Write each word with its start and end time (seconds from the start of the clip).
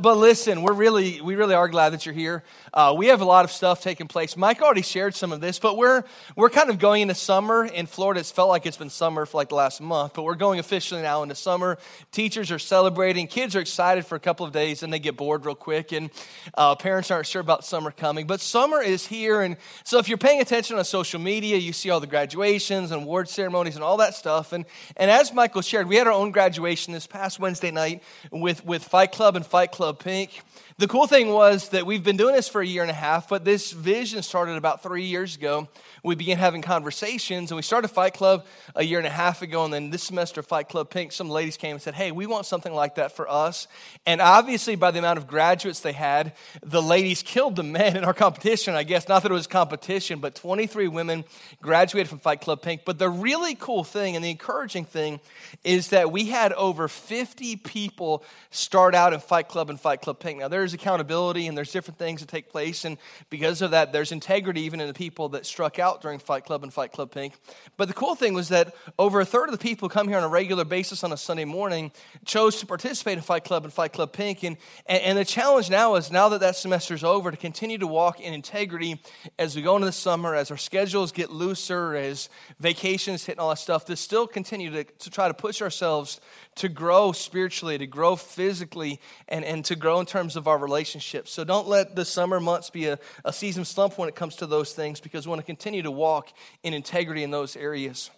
But 0.00 0.16
listen, 0.16 0.62
we're 0.62 0.74
really, 0.74 1.20
we 1.20 1.34
really 1.34 1.56
are 1.56 1.66
glad 1.66 1.90
that 1.90 2.06
you're 2.06 2.14
here. 2.14 2.44
Uh, 2.72 2.94
we 2.96 3.08
have 3.08 3.20
a 3.20 3.24
lot 3.24 3.44
of 3.44 3.50
stuff 3.50 3.82
taking 3.82 4.06
place. 4.06 4.36
Mike 4.36 4.62
already 4.62 4.82
shared 4.82 5.16
some 5.16 5.32
of 5.32 5.40
this, 5.40 5.58
but 5.58 5.76
we're, 5.76 6.04
we're 6.36 6.50
kind 6.50 6.70
of 6.70 6.78
going 6.78 7.02
into 7.02 7.16
summer 7.16 7.64
in 7.64 7.86
Florida. 7.86 8.20
It's 8.20 8.30
felt 8.30 8.48
like 8.48 8.64
it's 8.64 8.76
been 8.76 8.90
summer 8.90 9.26
for 9.26 9.38
like 9.38 9.48
the 9.48 9.56
last 9.56 9.80
month, 9.80 10.14
but 10.14 10.22
we're 10.22 10.36
going 10.36 10.60
officially 10.60 11.02
now 11.02 11.24
into 11.24 11.34
summer. 11.34 11.78
Teachers 12.12 12.52
are 12.52 12.60
celebrating. 12.60 13.26
Kids 13.26 13.56
are 13.56 13.60
excited 13.60 14.06
for 14.06 14.14
a 14.14 14.20
couple 14.20 14.46
of 14.46 14.52
days 14.52 14.84
and 14.84 14.92
they 14.92 15.00
get 15.00 15.16
bored 15.16 15.44
real 15.44 15.56
quick. 15.56 15.90
And 15.90 16.10
uh, 16.54 16.76
parents 16.76 17.10
aren't 17.10 17.26
sure 17.26 17.40
about 17.40 17.64
summer 17.64 17.90
coming, 17.90 18.28
but 18.28 18.40
summer 18.40 18.80
is 18.80 19.04
here. 19.04 19.40
And 19.40 19.56
so 19.82 19.98
if 19.98 20.08
you're 20.08 20.16
paying 20.16 20.40
attention 20.40 20.78
on 20.78 20.84
social 20.84 21.18
media, 21.18 21.56
you 21.56 21.72
see 21.72 21.90
all 21.90 21.98
the 21.98 22.06
graduations 22.06 22.92
and 22.92 23.02
award 23.02 23.28
ceremonies 23.28 23.74
and 23.74 23.82
all 23.82 23.96
that 23.96 24.14
stuff. 24.14 24.52
And, 24.52 24.64
and 24.96 25.10
as 25.10 25.32
Michael 25.32 25.62
shared, 25.62 25.88
we 25.88 25.96
had 25.96 26.06
our 26.06 26.12
own 26.12 26.30
graduation 26.30 26.92
this 26.92 27.08
past 27.08 27.40
Wednesday 27.40 27.72
night 27.72 28.04
with, 28.30 28.64
with 28.64 28.84
Fight 28.84 29.10
Club 29.10 29.34
and 29.34 29.44
Fight 29.44 29.72
Club 29.72 29.87
Pink. 29.94 30.42
The 30.78 30.86
cool 30.86 31.08
thing 31.08 31.30
was 31.30 31.70
that 31.70 31.86
we've 31.86 32.04
been 32.04 32.16
doing 32.16 32.36
this 32.36 32.46
for 32.46 32.60
a 32.60 32.66
year 32.66 32.82
and 32.82 32.90
a 32.90 32.94
half, 32.94 33.28
but 33.28 33.44
this 33.44 33.72
vision 33.72 34.22
started 34.22 34.56
about 34.56 34.80
three 34.80 35.06
years 35.06 35.34
ago. 35.34 35.66
We 36.04 36.14
began 36.14 36.38
having 36.38 36.62
conversations, 36.62 37.50
and 37.50 37.56
we 37.56 37.62
started 37.62 37.88
Fight 37.88 38.14
Club 38.14 38.46
a 38.76 38.84
year 38.84 38.98
and 38.98 39.06
a 39.06 39.10
half 39.10 39.42
ago. 39.42 39.64
And 39.64 39.74
then 39.74 39.90
this 39.90 40.04
semester, 40.04 40.40
Fight 40.40 40.68
Club 40.68 40.88
Pink, 40.88 41.10
some 41.10 41.28
ladies 41.28 41.56
came 41.56 41.72
and 41.72 41.82
said, 41.82 41.94
Hey, 41.94 42.12
we 42.12 42.26
want 42.26 42.46
something 42.46 42.72
like 42.72 42.94
that 42.94 43.10
for 43.10 43.28
us. 43.28 43.66
And 44.06 44.20
obviously, 44.20 44.76
by 44.76 44.92
the 44.92 45.00
amount 45.00 45.18
of 45.18 45.26
graduates 45.26 45.80
they 45.80 45.90
had, 45.90 46.34
the 46.62 46.80
ladies 46.80 47.24
killed 47.24 47.56
the 47.56 47.64
men 47.64 47.96
in 47.96 48.04
our 48.04 48.14
competition, 48.14 48.74
I 48.74 48.84
guess. 48.84 49.08
Not 49.08 49.24
that 49.24 49.32
it 49.32 49.34
was 49.34 49.48
competition, 49.48 50.20
but 50.20 50.36
23 50.36 50.86
women 50.86 51.24
graduated 51.60 52.08
from 52.08 52.20
Fight 52.20 52.40
Club 52.40 52.62
Pink. 52.62 52.82
But 52.84 53.00
the 53.00 53.10
really 53.10 53.56
cool 53.56 53.82
thing 53.82 54.14
and 54.14 54.24
the 54.24 54.30
encouraging 54.30 54.84
thing 54.84 55.18
is 55.64 55.88
that 55.88 56.12
we 56.12 56.26
had 56.26 56.52
over 56.52 56.86
50 56.86 57.56
people 57.56 58.22
start 58.52 58.94
out 58.94 59.12
in 59.12 59.18
Fight 59.18 59.48
Club 59.48 59.70
and 59.70 59.80
Fight 59.80 60.02
Club 60.02 60.20
Pink. 60.20 60.38
Now, 60.38 60.46
there's 60.46 60.67
accountability 60.74 61.46
and 61.46 61.56
there's 61.56 61.72
different 61.72 61.98
things 61.98 62.20
that 62.20 62.28
take 62.28 62.50
place. 62.50 62.84
And 62.84 62.98
because 63.30 63.62
of 63.62 63.72
that, 63.72 63.92
there's 63.92 64.12
integrity 64.12 64.62
even 64.62 64.80
in 64.80 64.88
the 64.88 64.94
people 64.94 65.28
that 65.30 65.46
struck 65.46 65.78
out 65.78 66.02
during 66.02 66.18
Fight 66.18 66.44
Club 66.44 66.62
and 66.62 66.72
Fight 66.72 66.92
Club 66.92 67.10
Pink. 67.10 67.34
But 67.76 67.88
the 67.88 67.94
cool 67.94 68.14
thing 68.14 68.34
was 68.34 68.48
that 68.48 68.74
over 68.98 69.20
a 69.20 69.24
third 69.24 69.48
of 69.48 69.52
the 69.52 69.62
people 69.62 69.88
come 69.88 70.08
here 70.08 70.18
on 70.18 70.24
a 70.24 70.28
regular 70.28 70.64
basis 70.64 71.04
on 71.04 71.12
a 71.12 71.16
Sunday 71.16 71.44
morning 71.44 71.92
chose 72.24 72.60
to 72.60 72.66
participate 72.66 73.18
in 73.18 73.22
Fight 73.22 73.44
Club 73.44 73.64
and 73.64 73.72
Fight 73.72 73.92
Club 73.92 74.12
Pink. 74.12 74.42
And, 74.42 74.56
and, 74.86 75.02
and 75.02 75.18
the 75.18 75.24
challenge 75.24 75.70
now 75.70 75.96
is 75.96 76.10
now 76.10 76.28
that 76.30 76.40
that 76.40 76.56
semester 76.56 76.94
is 76.94 77.04
over 77.04 77.30
to 77.30 77.36
continue 77.36 77.78
to 77.78 77.86
walk 77.86 78.20
in 78.20 78.34
integrity 78.34 79.00
as 79.38 79.56
we 79.56 79.62
go 79.62 79.76
into 79.76 79.86
the 79.86 79.92
summer, 79.92 80.34
as 80.34 80.50
our 80.50 80.56
schedules 80.56 81.12
get 81.12 81.30
looser, 81.30 81.94
as 81.94 82.28
vacations 82.60 83.24
hit 83.24 83.32
and 83.32 83.40
all 83.40 83.50
that 83.50 83.58
stuff, 83.58 83.84
to 83.86 83.96
still 83.96 84.26
continue 84.26 84.70
to, 84.70 84.84
to 84.84 85.10
try 85.10 85.28
to 85.28 85.34
push 85.34 85.62
ourselves 85.62 86.20
to 86.58 86.68
grow 86.68 87.12
spiritually, 87.12 87.78
to 87.78 87.86
grow 87.86 88.16
physically, 88.16 89.00
and, 89.28 89.44
and 89.44 89.64
to 89.64 89.76
grow 89.76 90.00
in 90.00 90.06
terms 90.06 90.36
of 90.36 90.48
our 90.48 90.57
relationships. 90.60 91.30
So 91.30 91.44
don't 91.44 91.68
let 91.68 91.94
the 91.96 92.04
summer 92.04 92.40
months 92.40 92.70
be 92.70 92.86
a, 92.86 92.98
a 93.24 93.32
season 93.32 93.64
slump 93.64 93.98
when 93.98 94.08
it 94.08 94.14
comes 94.14 94.36
to 94.36 94.46
those 94.46 94.72
things 94.72 95.00
because 95.00 95.26
we 95.26 95.30
want 95.30 95.40
to 95.40 95.46
continue 95.46 95.82
to 95.82 95.90
walk 95.90 96.32
in 96.62 96.74
integrity 96.74 97.22
in 97.22 97.30
those 97.30 97.56
areas. 97.56 98.10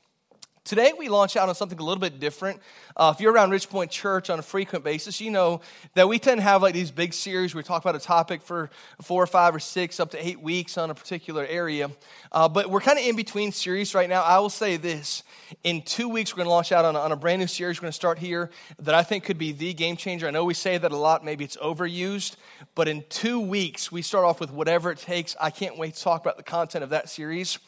Today, 0.62 0.92
we 0.96 1.08
launch 1.08 1.36
out 1.36 1.48
on 1.48 1.54
something 1.54 1.78
a 1.78 1.82
little 1.82 2.00
bit 2.00 2.20
different. 2.20 2.60
Uh, 2.94 3.12
if 3.14 3.20
you're 3.20 3.32
around 3.32 3.50
Ridge 3.50 3.70
Point 3.70 3.90
Church 3.90 4.28
on 4.28 4.38
a 4.38 4.42
frequent 4.42 4.84
basis, 4.84 5.18
you 5.18 5.30
know 5.30 5.62
that 5.94 6.06
we 6.06 6.18
tend 6.18 6.36
to 6.36 6.42
have 6.42 6.60
like 6.60 6.74
these 6.74 6.90
big 6.90 7.14
series 7.14 7.54
where 7.54 7.60
we 7.60 7.64
talk 7.64 7.82
about 7.82 7.96
a 7.96 7.98
topic 7.98 8.42
for 8.42 8.68
four 9.00 9.22
or 9.22 9.26
five 9.26 9.54
or 9.54 9.58
six, 9.58 9.98
up 9.98 10.10
to 10.10 10.24
eight 10.24 10.40
weeks 10.42 10.76
on 10.76 10.90
a 10.90 10.94
particular 10.94 11.46
area. 11.46 11.90
Uh, 12.30 12.46
but 12.46 12.68
we're 12.68 12.80
kind 12.80 12.98
of 12.98 13.04
in 13.06 13.16
between 13.16 13.52
series 13.52 13.94
right 13.94 14.08
now. 14.08 14.22
I 14.22 14.38
will 14.38 14.50
say 14.50 14.76
this 14.76 15.22
in 15.64 15.80
two 15.80 16.10
weeks, 16.10 16.34
we're 16.34 16.44
going 16.44 16.46
to 16.46 16.50
launch 16.52 16.72
out 16.72 16.84
on 16.84 16.94
a, 16.94 16.98
on 17.00 17.10
a 17.10 17.16
brand 17.16 17.40
new 17.40 17.46
series. 17.46 17.78
We're 17.78 17.86
going 17.86 17.92
to 17.92 17.96
start 17.96 18.18
here 18.18 18.50
that 18.80 18.94
I 18.94 19.02
think 19.02 19.24
could 19.24 19.38
be 19.38 19.52
the 19.52 19.72
game 19.72 19.96
changer. 19.96 20.28
I 20.28 20.30
know 20.30 20.44
we 20.44 20.54
say 20.54 20.76
that 20.76 20.92
a 20.92 20.96
lot, 20.96 21.24
maybe 21.24 21.42
it's 21.42 21.56
overused, 21.56 22.36
but 22.74 22.86
in 22.86 23.02
two 23.08 23.40
weeks, 23.40 23.90
we 23.90 24.02
start 24.02 24.26
off 24.26 24.40
with 24.40 24.52
whatever 24.52 24.90
it 24.90 24.98
takes. 24.98 25.34
I 25.40 25.48
can't 25.48 25.78
wait 25.78 25.94
to 25.94 26.02
talk 26.02 26.20
about 26.20 26.36
the 26.36 26.42
content 26.42 26.84
of 26.84 26.90
that 26.90 27.08
series. 27.08 27.58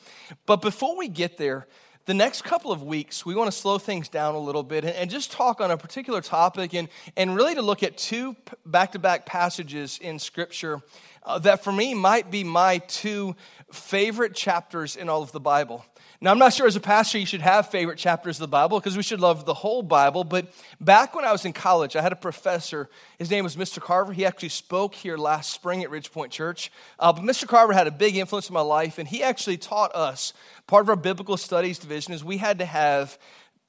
But 0.45 0.61
before 0.61 0.97
we 0.97 1.09
get 1.09 1.39
there, 1.39 1.67
the 2.05 2.15
next 2.15 2.43
couple 2.43 2.73
of 2.73 2.83
weeks, 2.83 3.25
we 3.25 3.35
want 3.35 3.51
to 3.51 3.57
slow 3.57 3.79
things 3.79 4.09
down 4.09 4.35
a 4.35 4.39
little 4.39 4.63
bit 4.63 4.85
and, 4.85 5.11
just 5.13 5.31
talk 5.31 5.61
on 5.61 5.71
a 5.71 5.77
particular 5.77 6.21
topic 6.21 6.75
and, 6.75 6.89
and 7.17 7.37
really 7.37 7.55
to 7.55 7.63
look 7.63 7.83
at 7.83 7.99
two 7.99 8.35
back 8.65 8.93
to 8.93 8.99
back 8.99 9.27
passages 9.27 9.99
in 10.01 10.19
Scripture 10.19 10.81
uh, 11.25 11.39
that 11.39 11.63
for 11.63 11.71
me 11.71 11.93
might 11.95 12.31
be 12.31 12.45
my 12.45 12.79
two 12.79 13.37
favorite 13.71 14.35
chapters 14.35 14.97
in 14.97 15.09
all 15.09 15.23
of 15.23 15.33
the 15.33 15.41
Bible. 15.41 15.85
Now, 16.23 16.31
I'm 16.31 16.39
not 16.39 16.53
sure 16.53 16.69
as 16.69 16.77
a 16.77 16.81
pastor 16.81 17.19
you 17.19 17.27
should 17.27 17.41
have 17.41 17.69
favorite 17.69 17.99
chapters 17.99 18.37
of 18.37 18.43
the 18.43 18.47
Bible 18.47 18.79
because 18.79 18.97
we 18.97 19.03
should 19.03 19.19
love 19.19 19.45
the 19.45 19.55
whole 19.55 19.83
Bible. 19.83 20.23
But 20.23 20.47
back 20.81 21.17
when 21.17 21.25
I 21.25 21.33
was 21.33 21.45
in 21.45 21.53
college, 21.53 21.97
I 21.97 22.01
had 22.01 22.13
a 22.13 22.17
professor. 22.17 22.89
His 23.19 23.29
name 23.29 23.43
was 23.43 23.57
Mr. 23.57 23.81
Carver. 23.81 24.13
He 24.13 24.25
actually 24.25 24.51
spoke 24.51 24.95
here 24.95 25.17
last 25.17 25.53
spring 25.53 25.83
at 25.83 25.91
Ridge 25.91 26.13
Point 26.13 26.31
Church. 26.31 26.71
Uh, 26.97 27.13
but 27.13 27.25
Mr. 27.25 27.49
Carver 27.49 27.73
had 27.73 27.89
a 27.89 27.91
big 27.91 28.15
influence 28.15 28.49
in 28.49 28.55
my 28.55 28.61
life, 28.61 28.99
and 28.99 29.09
he 29.09 29.21
actually 29.25 29.57
taught 29.57 29.93
us 29.97 30.33
part 30.69 30.85
of 30.85 30.91
our 30.91 30.97
biblical 30.97 31.37
studies 31.37 31.81
division 31.81 32.15
is 32.15 32.23
we 32.23 32.37
had 32.37 32.61
to 32.61 32.67
have 32.67 33.19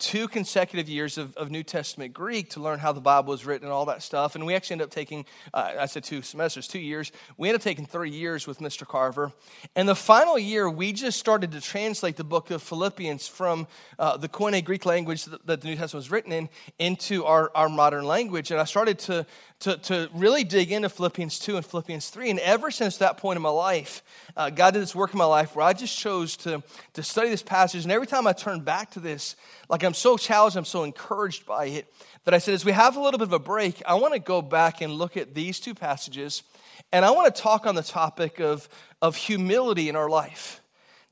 two 0.04 0.28
consecutive 0.28 0.90
years 0.90 1.18
of, 1.18 1.36
of 1.38 1.50
New 1.50 1.64
Testament 1.64 2.14
Greek 2.14 2.50
to 2.50 2.60
learn 2.60 2.78
how 2.78 2.92
the 2.92 3.00
Bible 3.00 3.32
was 3.32 3.46
written 3.46 3.66
and 3.66 3.74
all 3.74 3.86
that 3.86 4.04
stuff. 4.04 4.36
And 4.36 4.46
we 4.46 4.54
actually 4.54 4.74
ended 4.74 4.88
up 4.88 4.92
taking, 4.92 5.26
uh, 5.54 5.76
I 5.80 5.86
said 5.86 6.04
two 6.04 6.22
semesters, 6.22 6.68
two 6.68 6.80
years. 6.80 7.14
We 7.38 7.48
ended 7.48 7.62
up 7.62 7.64
taking 7.64 7.86
three 7.86 8.10
years 8.10 8.46
with 8.46 8.60
Mr. 8.60 8.86
Carver. 8.86 9.32
And 9.78 9.88
the 9.88 9.96
final 9.96 10.38
year, 10.38 10.70
we 10.70 10.92
just 10.92 11.18
started 11.18 11.54
to 11.54 11.62
translate 11.62 12.18
the 12.18 12.26
book 12.26 12.52
of 12.52 12.62
Philippians 12.62 13.30
from 13.30 13.66
uh, 13.98 14.18
the 14.18 14.28
Koine 14.28 14.64
Greek 14.66 14.86
language 14.86 15.24
that, 15.24 15.46
the 15.46 15.56
New 15.64 15.78
Testament 15.78 15.94
was 15.94 16.12
written 16.12 16.34
in 16.34 16.50
into 16.80 17.24
our, 17.24 17.50
our 17.56 17.70
modern 17.70 18.04
language. 18.04 18.52
And 18.52 18.60
I 18.60 18.66
started 18.66 19.00
to, 19.00 19.26
to, 19.64 19.78
to 19.78 20.10
really 20.14 20.44
dig 20.44 20.74
into 20.74 20.90
Philippians 20.90 21.40
2 21.40 21.56
and 21.56 21.66
Philippians 21.66 22.10
3. 22.10 22.32
And 22.32 22.40
ever 22.40 22.70
since 22.70 22.98
that 22.98 23.18
point 23.18 23.38
in 23.38 23.42
my 23.42 23.50
life, 23.50 24.04
uh, 24.36 24.50
God 24.50 24.74
did 24.74 24.82
this 24.82 24.94
work 24.94 25.14
in 25.14 25.18
my 25.18 25.26
life 25.26 25.56
where 25.56 25.66
I 25.66 25.72
just 25.72 25.98
chose 25.98 26.36
to, 26.38 26.62
to 26.94 27.04
study 27.04 27.30
this 27.30 27.44
passage. 27.44 27.84
And 27.84 27.92
every 27.92 28.08
time 28.08 28.28
I 28.28 28.34
turn 28.34 28.60
back 28.60 28.92
to 28.92 29.00
this, 29.00 29.38
like 29.70 29.84
I'm 29.84 29.94
so 29.94 30.18
challenged, 30.18 30.58
I'm 30.58 30.66
so 30.66 30.84
encouraged 30.84 31.46
by 31.46 31.68
it, 31.68 31.94
that 32.26 32.34
I 32.34 32.40
said, 32.40 32.54
as 32.56 32.66
we 32.66 32.74
have 32.74 32.98
a 32.98 33.02
little 33.02 33.18
bit 33.18 33.28
of 33.28 33.34
a 33.34 33.40
break, 33.40 33.82
I 33.86 33.96
want 33.96 34.14
to 34.14 34.20
go 34.20 34.42
back 34.42 34.82
and 34.82 34.94
look 34.94 35.16
at 35.16 35.34
these 35.34 35.62
two 35.62 35.74
passages. 35.74 36.44
And 36.92 37.06
I 37.06 37.12
want 37.12 37.34
to 37.34 37.42
talk 37.42 37.66
on 37.66 37.76
the 37.76 37.84
topic 37.84 38.40
of, 38.40 38.68
of 39.02 39.16
humility 39.16 39.88
in 39.88 39.96
our 39.96 40.10
life. 40.10 40.62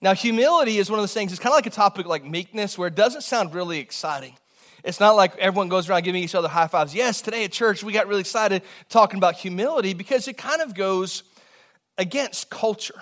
Now, 0.02 0.14
humility 0.14 0.78
is 0.78 0.90
one 0.90 1.00
of 1.00 1.04
those 1.04 1.14
things, 1.14 1.32
it's 1.32 1.40
kind 1.40 1.54
of 1.54 1.58
like 1.58 1.68
a 1.68 1.70
topic 1.70 2.06
like 2.06 2.26
meekness, 2.26 2.78
where 2.78 2.90
it 2.90 2.96
doesn't 2.96 3.22
sound 3.22 3.54
really 3.54 3.80
exciting. 3.80 4.36
It's 4.84 5.00
not 5.00 5.16
like 5.16 5.38
everyone 5.38 5.70
goes 5.70 5.90
around 5.90 6.04
giving 6.04 6.24
each 6.24 6.36
other 6.36 6.48
high 6.48 6.68
fives. 6.68 6.96
Yes, 6.96 7.22
today 7.22 7.44
at 7.44 7.52
church 7.52 7.84
we 7.84 7.94
got 7.94 8.08
really 8.08 8.22
excited 8.22 8.64
talking 8.90 9.18
about 9.18 9.36
humility 9.36 9.94
because 9.94 10.28
it 10.28 10.38
kind 10.38 10.62
of 10.62 10.74
goes 10.74 11.24
against 11.98 12.50
culture. 12.50 13.02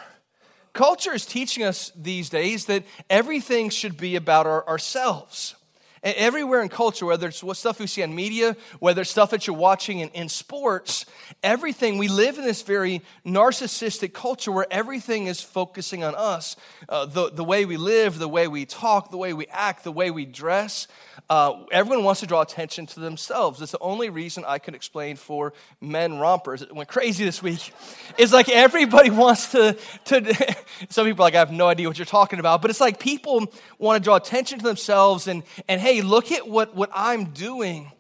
Culture 0.74 1.14
is 1.14 1.26
teaching 1.26 1.64
us 1.64 1.92
these 1.96 2.30
days 2.30 2.66
that 2.66 2.84
everything 3.10 3.70
should 3.70 3.98
be 3.98 4.16
about 4.16 4.46
our, 4.46 4.68
ourselves. 4.68 5.56
And 6.04 6.16
everywhere 6.16 6.62
in 6.62 6.70
culture, 6.70 7.06
whether 7.06 7.28
it's 7.28 7.44
what 7.44 7.58
stuff 7.58 7.80
we 7.80 7.88
see 7.88 8.04
on 8.04 8.16
media, 8.16 8.56
whether 8.80 9.02
it's 9.02 9.12
stuff 9.12 9.32
that 9.32 9.48
you're 9.48 9.56
watching 9.56 10.00
in, 10.00 10.10
in 10.10 10.30
sports, 10.30 11.06
everything, 11.44 11.98
we 11.98 12.08
live 12.08 12.38
in 12.38 12.46
this 12.46 12.62
very 12.62 13.02
narcissistic 13.26 14.14
culture 14.14 14.52
where 14.52 14.68
everything 14.72 15.28
is 15.28 15.42
focusing 15.42 16.04
on 16.04 16.16
us. 16.16 16.56
Uh, 16.88 17.06
the, 17.06 17.32
the 17.32 17.44
way 17.44 17.66
we 17.66 17.78
live, 17.78 18.18
the 18.20 18.28
way 18.28 18.48
we 18.48 18.66
talk, 18.66 19.12
the 19.12 19.18
way 19.18 19.34
we 19.34 19.48
act, 19.48 19.84
the 19.84 19.92
way 19.92 20.12
we 20.12 20.26
dress. 20.26 20.88
Uh, 21.30 21.64
everyone 21.72 22.04
wants 22.04 22.22
to 22.22 22.28
draw 22.28 22.42
attention 22.42 22.88
to 22.88 23.00
themselves. 23.00 23.62
It's 23.62 23.72
the 23.72 23.80
only 23.80 24.10
reason 24.10 24.44
I 24.48 24.58
can 24.58 24.74
explain 24.74 25.16
for 25.16 25.54
men 25.80 26.18
rompers. 26.18 26.64
It 26.64 26.74
went 26.74 26.90
crazy 26.90 27.24
this 27.24 27.44
week. 27.44 27.72
It's 28.18 28.34
like 28.34 28.50
everybody 28.50 29.10
wants 29.12 29.52
to, 29.52 29.78
to 30.06 30.56
some 30.90 31.06
people 31.06 31.24
are 31.24 31.28
like, 31.28 31.36
I 31.36 31.40
have 31.40 31.52
no 31.52 31.68
idea 31.68 31.88
what 31.88 31.98
you're 31.98 32.06
talking 32.06 32.40
about, 32.40 32.62
but 32.62 32.72
it's 32.72 32.82
like 32.82 33.00
people 33.00 33.52
want 33.78 34.02
to 34.02 34.04
draw 34.04 34.16
attention 34.16 34.60
to 34.60 34.66
themselves 34.66 35.28
and, 35.28 35.44
and 35.68 35.80
hey, 35.80 35.89
look 35.96 36.32
at 36.32 36.48
what, 36.48 36.76
what 36.76 36.90
I'm 36.94 37.26
doing. 37.26 37.92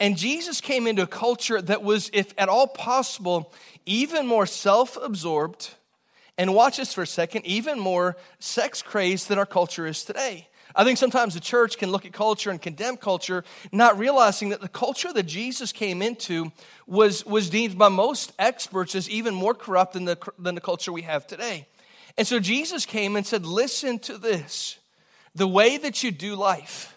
And 0.00 0.16
Jesus 0.16 0.60
came 0.60 0.86
into 0.86 1.02
a 1.02 1.06
culture 1.06 1.60
that 1.60 1.82
was, 1.82 2.10
if 2.12 2.32
at 2.38 2.48
all 2.48 2.66
possible, 2.66 3.52
even 3.86 4.26
more 4.26 4.46
self 4.46 4.96
absorbed, 4.96 5.74
and 6.36 6.54
watch 6.54 6.76
this 6.76 6.94
for 6.94 7.02
a 7.02 7.06
second, 7.06 7.46
even 7.46 7.80
more 7.80 8.16
sex 8.38 8.80
crazed 8.82 9.28
than 9.28 9.38
our 9.38 9.46
culture 9.46 9.86
is 9.86 10.04
today. 10.04 10.48
I 10.76 10.84
think 10.84 10.98
sometimes 10.98 11.34
the 11.34 11.40
church 11.40 11.78
can 11.78 11.90
look 11.90 12.04
at 12.04 12.12
culture 12.12 12.50
and 12.50 12.60
condemn 12.60 12.96
culture, 12.96 13.42
not 13.72 13.98
realizing 13.98 14.50
that 14.50 14.60
the 14.60 14.68
culture 14.68 15.12
that 15.12 15.24
Jesus 15.24 15.72
came 15.72 16.02
into 16.02 16.52
was, 16.86 17.26
was 17.26 17.50
deemed 17.50 17.76
by 17.78 17.88
most 17.88 18.32
experts 18.38 18.94
as 18.94 19.10
even 19.10 19.34
more 19.34 19.54
corrupt 19.54 19.94
than 19.94 20.04
the, 20.04 20.18
than 20.38 20.54
the 20.54 20.60
culture 20.60 20.92
we 20.92 21.02
have 21.02 21.26
today. 21.26 21.66
And 22.16 22.26
so 22.26 22.38
Jesus 22.38 22.86
came 22.86 23.16
and 23.16 23.26
said, 23.26 23.44
Listen 23.46 23.98
to 24.00 24.18
this 24.18 24.78
the 25.34 25.48
way 25.48 25.76
that 25.78 26.02
you 26.02 26.10
do 26.10 26.34
life. 26.34 26.94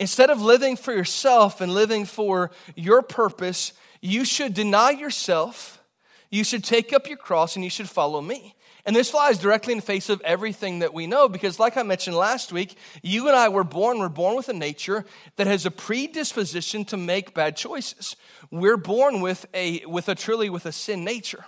Instead 0.00 0.30
of 0.30 0.40
living 0.40 0.76
for 0.76 0.92
yourself 0.92 1.60
and 1.60 1.74
living 1.74 2.04
for 2.04 2.50
your 2.76 3.02
purpose, 3.02 3.72
you 4.00 4.24
should 4.24 4.54
deny 4.54 4.90
yourself, 4.90 5.82
you 6.30 6.44
should 6.44 6.62
take 6.62 6.92
up 6.92 7.08
your 7.08 7.16
cross, 7.16 7.56
and 7.56 7.64
you 7.64 7.70
should 7.70 7.88
follow 7.88 8.20
me. 8.20 8.54
And 8.88 8.96
this 8.96 9.10
flies 9.10 9.38
directly 9.38 9.72
in 9.72 9.80
the 9.80 9.84
face 9.84 10.08
of 10.08 10.22
everything 10.22 10.78
that 10.78 10.94
we 10.94 11.06
know 11.06 11.28
because, 11.28 11.58
like 11.58 11.76
I 11.76 11.82
mentioned 11.82 12.16
last 12.16 12.52
week, 12.52 12.78
you 13.02 13.26
and 13.26 13.36
I 13.36 13.50
were 13.50 13.64
born, 13.64 13.98
we're 13.98 14.08
born 14.08 14.34
with 14.34 14.48
a 14.48 14.54
nature 14.54 15.04
that 15.36 15.46
has 15.46 15.66
a 15.66 15.70
predisposition 15.70 16.86
to 16.86 16.96
make 16.96 17.34
bad 17.34 17.54
choices. 17.54 18.16
We're 18.50 18.78
born 18.78 19.20
with 19.20 19.44
a, 19.52 19.84
with 19.84 20.08
a 20.08 20.14
truly 20.14 20.48
with 20.48 20.64
a 20.64 20.72
sin 20.72 21.04
nature. 21.04 21.44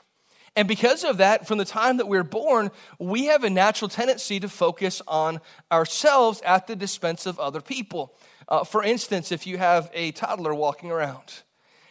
And 0.56 0.66
because 0.66 1.04
of 1.04 1.18
that, 1.18 1.46
from 1.46 1.58
the 1.58 1.64
time 1.64 1.98
that 1.98 2.08
we're 2.08 2.24
born, 2.24 2.70
we 2.98 3.26
have 3.26 3.44
a 3.44 3.50
natural 3.50 3.88
tendency 3.88 4.40
to 4.40 4.48
focus 4.48 5.00
on 5.06 5.40
ourselves 5.70 6.42
at 6.44 6.66
the 6.66 6.74
expense 6.74 7.24
of 7.24 7.38
other 7.38 7.60
people. 7.60 8.16
Uh, 8.50 8.64
for 8.64 8.82
instance, 8.82 9.30
if 9.30 9.46
you 9.46 9.58
have 9.58 9.90
a 9.94 10.10
toddler 10.12 10.54
walking 10.54 10.90
around, 10.90 11.42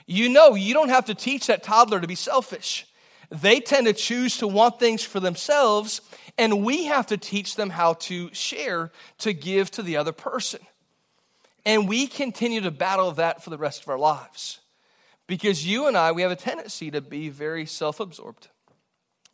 you 0.06 0.28
know 0.28 0.56
you 0.56 0.74
don't 0.74 0.90
have 0.90 1.06
to 1.06 1.16
teach 1.16 1.48
that 1.48 1.64
toddler 1.64 2.02
to 2.02 2.08
be 2.08 2.16
selfish. 2.16 2.86
They 3.30 3.60
tend 3.60 3.86
to 3.88 3.94
choose 3.94 4.38
to 4.38 4.48
want 4.48 4.80
things 4.80 5.04
for 5.04 5.20
themselves, 5.20 6.02
and 6.38 6.66
we 6.66 6.86
have 6.86 7.08
to 7.08 7.18
teach 7.18 7.56
them 7.56 7.70
how 7.70 7.94
to 7.94 8.34
share, 8.34 8.92
to 9.20 9.34
give 9.34 9.72
to 9.72 9.84
the 9.84 9.98
other 9.98 10.12
person. 10.12 10.60
And 11.66 11.88
we 11.88 12.08
continue 12.08 12.62
to 12.62 12.72
battle 12.72 13.12
that 13.12 13.44
for 13.44 13.52
the 13.52 13.58
rest 13.58 13.84
of 13.84 13.90
our 13.90 14.00
lives. 14.00 14.60
Because 15.28 15.66
you 15.66 15.88
and 15.88 15.96
I, 15.96 16.12
we 16.12 16.24
have 16.24 16.32
a 16.32 16.36
tendency 16.36 16.90
to 16.90 17.02
be 17.02 17.30
very 17.30 17.68
self 17.68 18.00
absorbed, 18.00 18.48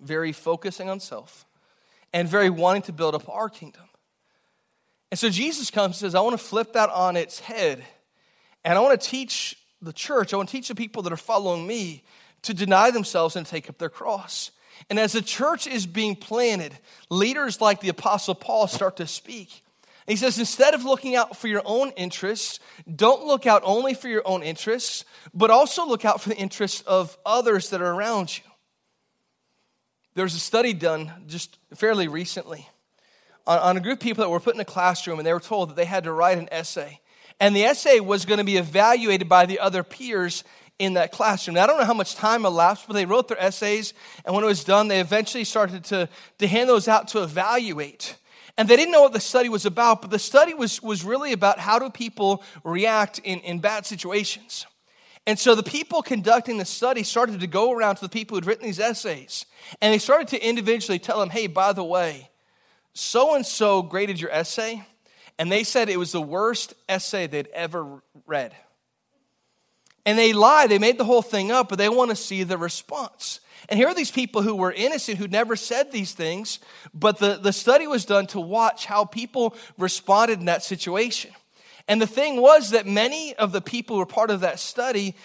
very 0.02 0.34
focusing 0.34 0.90
on 0.90 1.00
self, 1.00 1.46
and 2.12 2.28
very 2.28 2.50
wanting 2.50 2.82
to 2.84 2.92
build 2.92 3.16
up 3.16 3.30
our 3.30 3.50
kingdom. 3.50 3.85
And 5.16 5.20
so 5.22 5.30
Jesus 5.30 5.72
comes 5.72 5.96
and 5.96 5.96
says, 5.96 6.14
I 6.14 6.20
want 6.20 6.38
to 6.38 6.46
flip 6.46 6.74
that 6.74 6.90
on 6.90 7.16
its 7.16 7.40
head. 7.40 7.82
And 8.66 8.78
I 8.78 8.82
want 8.82 9.00
to 9.00 9.10
teach 9.10 9.58
the 9.82 9.94
church, 9.94 10.34
I 10.34 10.36
want 10.36 10.50
to 10.50 10.52
teach 10.58 10.68
the 10.68 10.76
people 10.76 11.04
that 11.04 11.14
are 11.14 11.16
following 11.16 11.66
me 11.66 12.04
to 12.42 12.54
deny 12.54 12.92
themselves 12.92 13.38
and 13.38 13.46
take 13.46 13.70
up 13.70 13.78
their 13.78 13.88
cross. 13.88 14.52
And 14.90 15.00
as 15.00 15.14
the 15.14 15.22
church 15.22 15.68
is 15.68 15.88
being 15.88 16.18
planted, 16.18 16.78
leaders 17.10 17.62
like 17.62 17.80
the 17.80 17.88
Apostle 17.88 18.36
Paul 18.36 18.68
start 18.68 18.98
to 18.98 19.08
speak. 19.08 19.64
he 20.06 20.18
says, 20.18 20.38
instead 20.38 20.74
of 20.74 20.84
looking 20.84 21.16
out 21.16 21.38
for 21.38 21.48
your 21.48 21.62
own 21.64 21.92
interests, 21.92 22.60
don't 22.94 23.26
look 23.26 23.48
out 23.48 23.62
only 23.64 23.94
for 23.94 24.10
your 24.10 24.24
own 24.26 24.44
interests, 24.44 25.06
but 25.34 25.50
also 25.50 25.88
look 25.88 26.04
out 26.04 26.20
for 26.20 26.28
the 26.28 26.38
interests 26.38 26.82
of 26.82 27.18
others 27.26 27.70
that 27.70 27.82
are 27.82 27.94
around 27.94 28.38
you. 28.38 28.44
There 30.14 30.26
was 30.26 30.36
a 30.36 30.40
study 30.40 30.74
done 30.74 31.14
just 31.26 31.58
fairly 31.74 32.10
recently 32.10 32.68
on, 33.48 33.60
on 33.60 33.78
a 33.78 33.80
group 33.80 34.00
of 34.00 34.04
people 34.04 34.24
that 34.24 34.30
were 34.30 34.40
put 34.40 34.56
in 34.56 34.62
a 34.62 34.66
classroom 34.66 35.20
and 35.20 35.26
they 35.26 35.34
were 35.34 35.40
told 35.40 35.70
that 35.70 35.76
they 35.76 35.86
had 35.86 36.06
to 36.06 36.12
write 36.12 36.38
an 36.38 36.50
essay. 36.52 37.00
And 37.40 37.56
the 37.56 37.66
essay 37.66 38.00
was 38.00 38.26
going 38.26 38.38
to 38.38 38.46
be 38.46 38.58
evaluated 38.58 39.28
by 39.28 39.46
the 39.46 39.60
other 39.60 39.84
peers 39.84 40.44
in 40.80 40.94
that 40.94 41.12
classroom. 41.12 41.56
Now, 41.56 41.64
I 41.64 41.68
don't 41.68 41.80
know 41.80 41.86
how 41.86 41.94
much 41.94 42.16
time 42.16 42.46
elapsed, 42.46 42.88
but 42.88 42.94
they 42.94 43.06
wrote 43.06 43.28
their 43.28 43.42
essays, 43.42 43.94
and 44.26 44.36
when 44.36 44.44
it 44.44 44.48
was 44.48 44.64
done, 44.64 44.88
they 44.88 45.00
eventually 45.00 45.44
started 45.44 45.86
to, 45.86 46.10
to 46.40 46.48
hand 46.48 46.70
those 46.70 46.88
out 46.88 47.10
to 47.10 47.24
evaluate. 47.24 48.18
And 48.58 48.68
they 48.68 48.76
didn't 48.76 48.92
know 48.92 49.02
what 49.02 49.14
the 49.14 49.20
study 49.20 49.50
was 49.50 49.66
about, 49.66 50.02
but 50.02 50.12
the 50.12 50.20
study 50.20 50.54
was, 50.54 50.82
was 50.82 51.04
really 51.04 51.34
about 51.34 51.60
how 51.60 51.80
do 51.80 51.90
people 51.90 52.44
react 52.64 53.20
in, 53.20 53.40
in 53.40 53.60
bad 53.60 53.86
situations. 53.86 54.66
And 55.28 55.40
so 55.40 55.56
the 55.56 55.64
people 55.64 56.02
conducting 56.02 56.58
the 56.58 56.66
study 56.66 57.04
started 57.04 57.40
to 57.40 57.48
go 57.48 57.72
around 57.72 57.96
to 57.96 58.02
the 58.02 58.10
people 58.10 58.36
who'd 58.36 58.46
written 58.46 58.66
these 58.66 58.80
essays, 58.80 59.46
and 59.82 59.94
they 59.94 59.98
started 59.98 60.28
to 60.30 60.48
individually 60.48 61.00
tell 61.00 61.20
them, 61.20 61.30
hey, 61.30 61.48
by 61.48 61.74
the 61.74 61.84
way, 61.84 62.30
so 62.96 63.36
and 63.36 63.46
so 63.46 63.84
graded 63.84 64.20
your 64.20 64.32
essay, 64.32 64.84
and 65.38 65.52
they 65.52 65.64
said 65.64 65.90
it 65.90 66.00
was 66.00 66.14
the 66.14 66.22
worst 66.22 66.74
essay 66.90 67.28
they'd 67.28 67.48
ever 67.48 68.02
read. 68.26 68.56
And 70.06 70.18
they 70.18 70.34
lied, 70.34 70.70
they 70.70 70.80
made 70.80 70.98
the 70.98 71.06
whole 71.06 71.22
thing 71.22 71.52
up, 71.52 71.70
but 71.70 71.78
they 71.78 71.90
want 71.90 72.10
to 72.12 72.16
see 72.16 72.44
the 72.44 72.58
response. 72.58 73.42
And 73.68 73.78
here 73.78 73.88
are 73.88 73.96
these 73.96 74.12
people 74.12 74.44
who 74.44 74.56
were 74.56 74.72
innocent, 74.72 75.18
who 75.18 75.28
never 75.28 75.56
said 75.56 75.92
these 75.92 76.14
things, 76.14 76.60
but 76.94 77.18
the, 77.18 77.38
the 77.42 77.52
study 77.52 77.88
was 77.88 78.06
done 78.06 78.28
to 78.28 78.40
watch 78.40 78.86
how 78.86 79.06
people 79.06 79.56
responded 79.78 80.40
in 80.40 80.46
that 80.46 80.64
situation. 80.64 81.32
And 81.88 82.02
the 82.02 82.08
thing 82.08 82.42
was 82.42 82.72
that 82.72 82.88
many 82.88 83.36
of 83.36 83.52
the 83.52 83.62
people 83.62 83.96
who 83.96 84.00
were 84.00 84.08
part 84.08 84.32
of 84.32 84.40
that 84.40 84.60
study, 84.60 85.16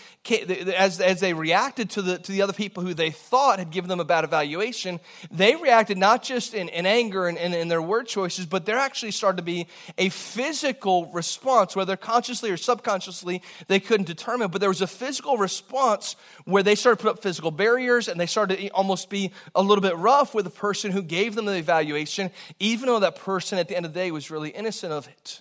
as, 0.76 1.00
as 1.00 1.18
they 1.18 1.32
reacted 1.32 1.88
to 1.90 2.02
the, 2.02 2.18
to 2.18 2.32
the 2.32 2.42
other 2.42 2.52
people 2.52 2.82
who 2.82 2.92
they 2.92 3.10
thought 3.10 3.58
had 3.58 3.70
given 3.70 3.88
them 3.88 3.98
a 3.98 4.04
bad 4.04 4.24
evaluation, 4.24 5.00
they 5.30 5.56
reacted 5.56 5.96
not 5.96 6.22
just 6.22 6.52
in, 6.52 6.68
in 6.68 6.84
anger 6.84 7.28
and 7.28 7.38
in, 7.38 7.54
in 7.54 7.68
their 7.68 7.80
word 7.80 8.06
choices, 8.08 8.44
but 8.44 8.66
there 8.66 8.76
actually 8.76 9.12
started 9.12 9.38
to 9.38 9.42
be 9.42 9.68
a 9.96 10.10
physical 10.10 11.06
response, 11.12 11.74
whether 11.74 11.96
consciously 11.96 12.50
or 12.50 12.58
subconsciously, 12.58 13.40
they 13.68 13.80
couldn't 13.80 14.06
determine. 14.06 14.50
But 14.50 14.60
there 14.60 14.68
was 14.68 14.82
a 14.82 14.86
physical 14.86 15.38
response 15.38 16.14
where 16.44 16.62
they 16.62 16.74
started 16.74 16.98
to 16.98 17.02
put 17.04 17.10
up 17.16 17.22
physical 17.22 17.52
barriers 17.52 18.06
and 18.06 18.20
they 18.20 18.26
started 18.26 18.58
to 18.58 18.68
almost 18.70 19.08
be 19.08 19.32
a 19.54 19.62
little 19.62 19.82
bit 19.82 19.96
rough 19.96 20.34
with 20.34 20.44
the 20.44 20.50
person 20.50 20.90
who 20.90 21.00
gave 21.00 21.34
them 21.34 21.46
the 21.46 21.56
evaluation, 21.56 22.30
even 22.58 22.84
though 22.84 23.00
that 23.00 23.16
person 23.16 23.58
at 23.58 23.68
the 23.68 23.76
end 23.78 23.86
of 23.86 23.94
the 23.94 23.98
day 23.98 24.10
was 24.10 24.30
really 24.30 24.50
innocent 24.50 24.92
of 24.92 25.08
it. 25.08 25.40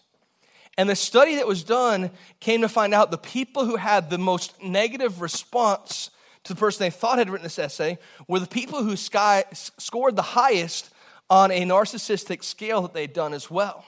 And 0.80 0.90
the 0.90 0.96
study 0.96 1.36
that 1.36 1.46
was 1.46 1.66
done 1.66 2.10
came 2.40 2.62
to 2.62 2.70
find 2.70 2.94
out 2.94 3.12
the 3.12 3.18
people 3.18 3.66
who 3.66 3.76
had 3.76 4.10
the 4.10 4.18
most 4.18 4.64
negative 4.64 5.20
response 5.20 6.10
to 6.46 6.54
the 6.54 6.58
person 6.58 6.80
they 6.80 6.90
thought 6.90 7.18
had 7.18 7.30
written 7.30 7.44
this 7.44 7.60
essay 7.60 8.00
were 8.30 8.40
the 8.40 8.48
people 8.48 8.82
who 8.82 8.96
sky, 8.96 9.44
scored 9.52 10.16
the 10.16 10.22
highest 10.22 10.90
on 11.30 11.52
a 11.52 11.66
narcissistic 11.66 12.46
scale 12.46 12.84
that 12.84 12.94
they'd 12.94 13.12
done 13.12 13.34
as 13.34 13.52
well. 13.52 13.84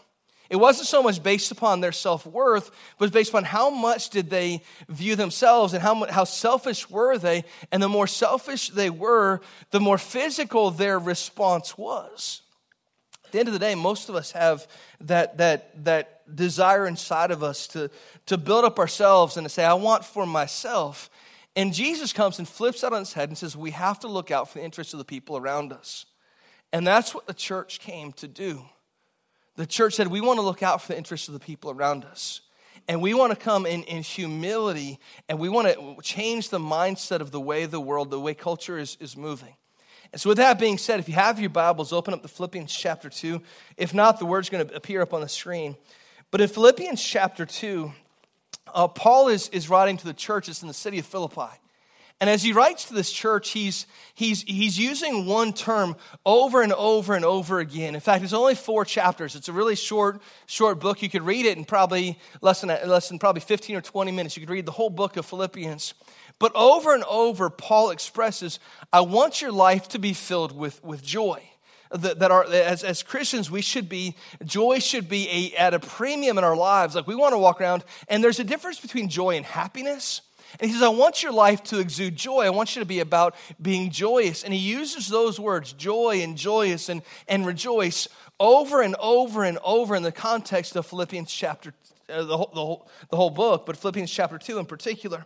It 0.49 0.57
wasn't 0.57 0.89
so 0.89 1.01
much 1.01 1.23
based 1.23 1.49
upon 1.49 1.79
their 1.79 1.93
self 1.93 2.25
worth, 2.25 2.71
but 2.97 3.05
was 3.05 3.11
based 3.11 3.29
upon 3.29 3.45
how 3.45 3.69
much 3.69 4.09
did 4.09 4.29
they 4.29 4.61
view 4.89 5.15
themselves 5.15 5.73
and 5.73 5.81
how, 5.81 6.05
how 6.07 6.25
selfish 6.25 6.89
were 6.89 7.17
they. 7.17 7.45
And 7.71 7.81
the 7.81 7.87
more 7.87 8.05
selfish 8.05 8.67
they 8.67 8.89
were, 8.89 9.39
the 9.69 9.79
more 9.79 9.97
physical 9.97 10.71
their 10.71 10.99
response 10.99 11.77
was. 11.77 12.41
At 13.31 13.33
the 13.33 13.39
end 13.39 13.47
of 13.47 13.53
the 13.53 13.59
day, 13.59 13.75
most 13.75 14.09
of 14.09 14.15
us 14.15 14.33
have 14.33 14.67
that, 14.99 15.37
that, 15.37 15.85
that 15.85 16.35
desire 16.35 16.85
inside 16.85 17.31
of 17.31 17.43
us 17.43 17.65
to, 17.67 17.89
to 18.25 18.37
build 18.37 18.65
up 18.65 18.77
ourselves 18.77 19.37
and 19.37 19.45
to 19.45 19.49
say, 19.49 19.63
I 19.63 19.73
want 19.75 20.03
for 20.03 20.25
myself. 20.25 21.09
And 21.55 21.73
Jesus 21.73 22.11
comes 22.11 22.39
and 22.39 22.45
flips 22.47 22.81
that 22.81 22.91
on 22.91 23.03
its 23.03 23.13
head 23.13 23.29
and 23.29 23.37
says, 23.37 23.55
We 23.55 23.71
have 23.71 24.01
to 24.01 24.09
look 24.09 24.31
out 24.31 24.49
for 24.49 24.57
the 24.57 24.65
interests 24.65 24.93
of 24.93 24.97
the 24.97 25.05
people 25.05 25.37
around 25.37 25.71
us. 25.71 26.07
And 26.73 26.85
that's 26.85 27.15
what 27.15 27.25
the 27.25 27.33
church 27.33 27.79
came 27.79 28.11
to 28.13 28.27
do. 28.27 28.65
The 29.55 29.65
church 29.65 29.93
said, 29.93 30.07
We 30.07 30.19
want 30.19 30.37
to 30.39 30.45
look 30.45 30.61
out 30.61 30.81
for 30.81 30.89
the 30.89 30.97
interests 30.97 31.29
of 31.29 31.33
the 31.33 31.39
people 31.39 31.71
around 31.71 32.03
us. 32.03 32.41
And 32.89 33.01
we 33.01 33.13
want 33.13 33.31
to 33.31 33.37
come 33.37 33.65
in, 33.65 33.83
in 33.83 34.03
humility 34.03 34.99
and 35.29 35.39
we 35.39 35.47
want 35.47 35.69
to 35.69 35.95
change 36.01 36.49
the 36.49 36.59
mindset 36.59 37.21
of 37.21 37.31
the 37.31 37.39
way 37.39 37.65
the 37.65 37.79
world, 37.79 38.11
the 38.11 38.19
way 38.19 38.33
culture 38.33 38.77
is, 38.77 38.97
is 38.99 39.15
moving. 39.15 39.55
And 40.11 40.19
so, 40.19 40.29
with 40.29 40.37
that 40.37 40.59
being 40.59 40.77
said, 40.77 40.99
if 40.99 41.07
you 41.07 41.15
have 41.15 41.39
your 41.39 41.49
Bibles, 41.49 41.93
open 41.93 42.13
up 42.13 42.21
to 42.21 42.27
Philippians 42.27 42.73
chapter 42.73 43.09
2. 43.09 43.41
If 43.77 43.93
not, 43.93 44.19
the 44.19 44.25
word's 44.25 44.49
going 44.49 44.67
to 44.67 44.75
appear 44.75 45.01
up 45.01 45.13
on 45.13 45.21
the 45.21 45.29
screen. 45.29 45.77
But 46.31 46.41
in 46.41 46.49
Philippians 46.49 47.01
chapter 47.01 47.45
2, 47.45 47.91
uh, 48.73 48.87
Paul 48.89 49.29
is, 49.29 49.47
is 49.49 49.69
writing 49.69 49.97
to 49.97 50.05
the 50.05 50.13
churches 50.13 50.61
in 50.61 50.67
the 50.67 50.73
city 50.73 50.99
of 50.99 51.05
Philippi. 51.05 51.51
And 52.19 52.29
as 52.29 52.43
he 52.43 52.53
writes 52.53 52.85
to 52.85 52.93
this 52.93 53.11
church, 53.11 53.49
he's, 53.49 53.87
he's, 54.13 54.43
he's 54.43 54.77
using 54.77 55.25
one 55.25 55.53
term 55.53 55.95
over 56.23 56.61
and 56.61 56.71
over 56.73 57.15
and 57.15 57.25
over 57.25 57.59
again. 57.59 57.95
In 57.95 58.01
fact, 58.01 58.23
it's 58.23 58.31
only 58.31 58.53
four 58.53 58.85
chapters. 58.85 59.35
It's 59.35 59.49
a 59.49 59.53
really 59.53 59.75
short, 59.75 60.21
short 60.45 60.79
book. 60.79 61.01
You 61.01 61.09
could 61.09 61.23
read 61.23 61.47
it 61.47 61.57
in 61.57 61.65
probably 61.65 62.19
less 62.41 62.61
than, 62.61 62.69
less 62.87 63.09
than 63.09 63.17
probably 63.17 63.41
15 63.41 63.75
or 63.75 63.81
20 63.81 64.11
minutes. 64.11 64.37
You 64.37 64.45
could 64.45 64.53
read 64.53 64.67
the 64.67 64.71
whole 64.71 64.91
book 64.91 65.17
of 65.17 65.25
Philippians. 65.25 65.95
But 66.41 66.55
over 66.55 66.95
and 66.95 67.03
over, 67.03 67.51
Paul 67.51 67.91
expresses, 67.91 68.59
I 68.91 69.01
want 69.01 69.43
your 69.43 69.51
life 69.51 69.89
to 69.89 69.99
be 69.99 70.13
filled 70.13 70.57
with, 70.57 70.83
with 70.83 71.03
joy. 71.03 71.43
That, 71.91 72.17
that 72.17 72.31
are, 72.31 72.45
as, 72.45 72.83
as 72.83 73.03
Christians, 73.03 73.51
we 73.51 73.61
should 73.61 73.87
be, 73.87 74.15
joy 74.43 74.79
should 74.79 75.07
be 75.07 75.29
a, 75.29 75.57
at 75.57 75.75
a 75.75 75.79
premium 75.79 76.39
in 76.39 76.43
our 76.43 76.55
lives. 76.55 76.95
Like 76.95 77.05
we 77.05 77.13
want 77.13 77.33
to 77.33 77.37
walk 77.37 77.61
around, 77.61 77.83
and 78.07 78.23
there's 78.23 78.39
a 78.39 78.43
difference 78.43 78.79
between 78.79 79.07
joy 79.07 79.35
and 79.35 79.45
happiness. 79.45 80.21
And 80.59 80.67
he 80.67 80.73
says, 80.73 80.81
I 80.81 80.89
want 80.89 81.21
your 81.21 81.31
life 81.31 81.61
to 81.65 81.79
exude 81.79 82.15
joy. 82.15 82.41
I 82.41 82.49
want 82.49 82.75
you 82.75 82.81
to 82.81 82.87
be 82.87 83.01
about 83.01 83.35
being 83.61 83.91
joyous. 83.91 84.43
And 84.43 84.51
he 84.51 84.59
uses 84.59 85.09
those 85.09 85.39
words, 85.39 85.73
joy 85.73 86.21
and 86.23 86.35
joyous 86.35 86.89
and, 86.89 87.03
and 87.27 87.45
rejoice, 87.45 88.07
over 88.41 88.81
and 88.81 88.95
over 88.99 89.43
and 89.43 89.59
over 89.63 89.95
in 89.95 90.01
the 90.01 90.11
context 90.11 90.75
of 90.75 90.87
Philippians 90.87 91.31
chapter, 91.31 91.73
uh, 92.09 92.23
the, 92.23 92.35
whole, 92.35 92.49
the, 92.53 92.59
whole, 92.59 92.89
the 93.11 93.15
whole 93.15 93.29
book, 93.29 93.67
but 93.67 93.77
Philippians 93.77 94.11
chapter 94.11 94.39
2 94.39 94.57
in 94.57 94.65
particular. 94.65 95.25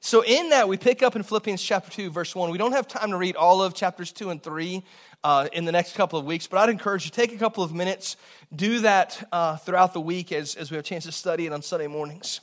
So, 0.00 0.22
in 0.22 0.50
that, 0.50 0.68
we 0.68 0.76
pick 0.76 1.02
up 1.02 1.16
in 1.16 1.22
Philippians 1.22 1.62
chapter 1.62 1.90
2, 1.90 2.10
verse 2.10 2.34
1. 2.34 2.50
We 2.50 2.58
don't 2.58 2.72
have 2.72 2.86
time 2.86 3.10
to 3.10 3.16
read 3.16 3.36
all 3.36 3.62
of 3.62 3.72
chapters 3.72 4.12
2 4.12 4.30
and 4.30 4.42
3 4.42 4.84
uh, 5.22 5.48
in 5.52 5.64
the 5.64 5.72
next 5.72 5.94
couple 5.94 6.18
of 6.18 6.24
weeks, 6.24 6.48
but 6.48 6.58
I'd 6.58 6.68
encourage 6.68 7.04
you 7.04 7.10
take 7.12 7.32
a 7.32 7.38
couple 7.38 7.62
of 7.62 7.72
minutes, 7.72 8.16
do 8.54 8.80
that 8.80 9.26
uh, 9.32 9.56
throughout 9.56 9.92
the 9.94 10.00
week 10.00 10.32
as, 10.32 10.56
as 10.56 10.70
we 10.70 10.76
have 10.76 10.84
a 10.84 10.88
chance 10.88 11.04
to 11.04 11.12
study 11.12 11.46
it 11.46 11.52
on 11.52 11.62
Sunday 11.62 11.86
mornings. 11.86 12.40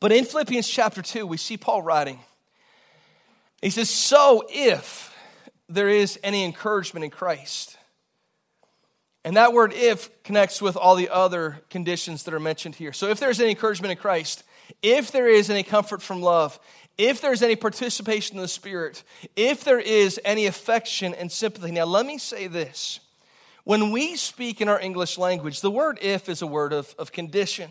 But 0.00 0.10
in 0.10 0.24
Philippians 0.24 0.68
chapter 0.68 1.00
2, 1.00 1.26
we 1.26 1.36
see 1.36 1.56
Paul 1.56 1.82
writing. 1.82 2.18
He 3.62 3.70
says, 3.70 3.88
So 3.88 4.44
if 4.50 5.14
there 5.68 5.88
is 5.88 6.18
any 6.24 6.44
encouragement 6.44 7.04
in 7.04 7.10
Christ, 7.10 7.76
and 9.24 9.36
that 9.36 9.52
word 9.52 9.72
if 9.74 10.22
connects 10.22 10.62
with 10.62 10.76
all 10.76 10.96
the 10.96 11.08
other 11.10 11.60
conditions 11.68 12.22
that 12.24 12.34
are 12.34 12.40
mentioned 12.40 12.74
here. 12.74 12.92
So 12.92 13.08
if 13.08 13.20
there's 13.20 13.40
any 13.40 13.50
encouragement 13.50 13.92
in 13.92 13.98
Christ, 13.98 14.44
if 14.82 15.12
there 15.12 15.28
is 15.28 15.50
any 15.50 15.62
comfort 15.62 16.00
from 16.00 16.22
love, 16.22 16.58
if 16.96 17.20
there's 17.20 17.42
any 17.42 17.56
participation 17.56 18.36
in 18.36 18.42
the 18.42 18.48
Spirit, 18.48 19.02
if 19.36 19.64
there 19.64 19.80
is 19.80 20.20
any 20.24 20.46
affection 20.46 21.14
and 21.14 21.30
sympathy. 21.30 21.70
Now, 21.70 21.84
let 21.84 22.06
me 22.06 22.18
say 22.18 22.46
this. 22.46 23.00
When 23.64 23.90
we 23.90 24.16
speak 24.16 24.60
in 24.60 24.68
our 24.68 24.80
English 24.80 25.18
language, 25.18 25.60
the 25.60 25.70
word 25.70 25.98
if 26.02 26.28
is 26.28 26.42
a 26.42 26.46
word 26.46 26.72
of, 26.72 26.94
of 26.98 27.12
condition. 27.12 27.70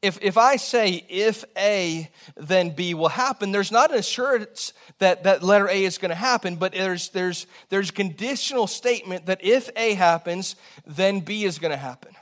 If, 0.00 0.18
if 0.22 0.38
I 0.38 0.56
say 0.56 1.04
if 1.08 1.44
A, 1.56 2.08
then 2.36 2.70
B 2.70 2.94
will 2.94 3.08
happen, 3.08 3.50
there's 3.50 3.72
not 3.72 3.90
an 3.90 3.98
assurance 3.98 4.72
that 4.98 5.24
that 5.24 5.42
letter 5.42 5.68
A 5.68 5.84
is 5.84 5.98
going 5.98 6.10
to 6.10 6.14
happen, 6.14 6.56
but 6.56 6.72
there's, 6.72 7.08
there's, 7.08 7.46
there's 7.68 7.90
a 7.90 7.92
conditional 7.92 8.68
statement 8.68 9.26
that 9.26 9.42
if 9.42 9.68
A 9.74 9.94
happens, 9.94 10.54
then 10.86 11.20
B 11.20 11.44
is 11.44 11.58
going 11.58 11.72
to 11.72 11.76
happen 11.76 12.14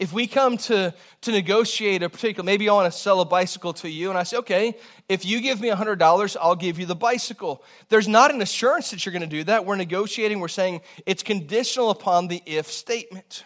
if 0.00 0.14
we 0.14 0.26
come 0.26 0.56
to, 0.56 0.94
to 1.20 1.30
negotiate 1.30 2.02
a 2.02 2.08
particular, 2.08 2.42
maybe 2.42 2.68
I 2.70 2.72
want 2.72 2.90
to 2.90 2.98
sell 2.98 3.20
a 3.20 3.26
bicycle 3.26 3.74
to 3.74 3.88
you, 3.88 4.08
and 4.08 4.18
I 4.18 4.22
say, 4.22 4.38
okay, 4.38 4.74
if 5.10 5.26
you 5.26 5.42
give 5.42 5.60
me 5.60 5.68
$100, 5.68 6.36
I'll 6.40 6.56
give 6.56 6.78
you 6.78 6.86
the 6.86 6.96
bicycle. 6.96 7.62
There's 7.90 8.08
not 8.08 8.32
an 8.34 8.40
assurance 8.40 8.90
that 8.90 9.04
you're 9.04 9.12
going 9.12 9.20
to 9.20 9.28
do 9.28 9.44
that. 9.44 9.66
We're 9.66 9.76
negotiating, 9.76 10.40
we're 10.40 10.48
saying 10.48 10.80
it's 11.04 11.22
conditional 11.22 11.90
upon 11.90 12.28
the 12.28 12.42
if 12.46 12.72
statement. 12.72 13.44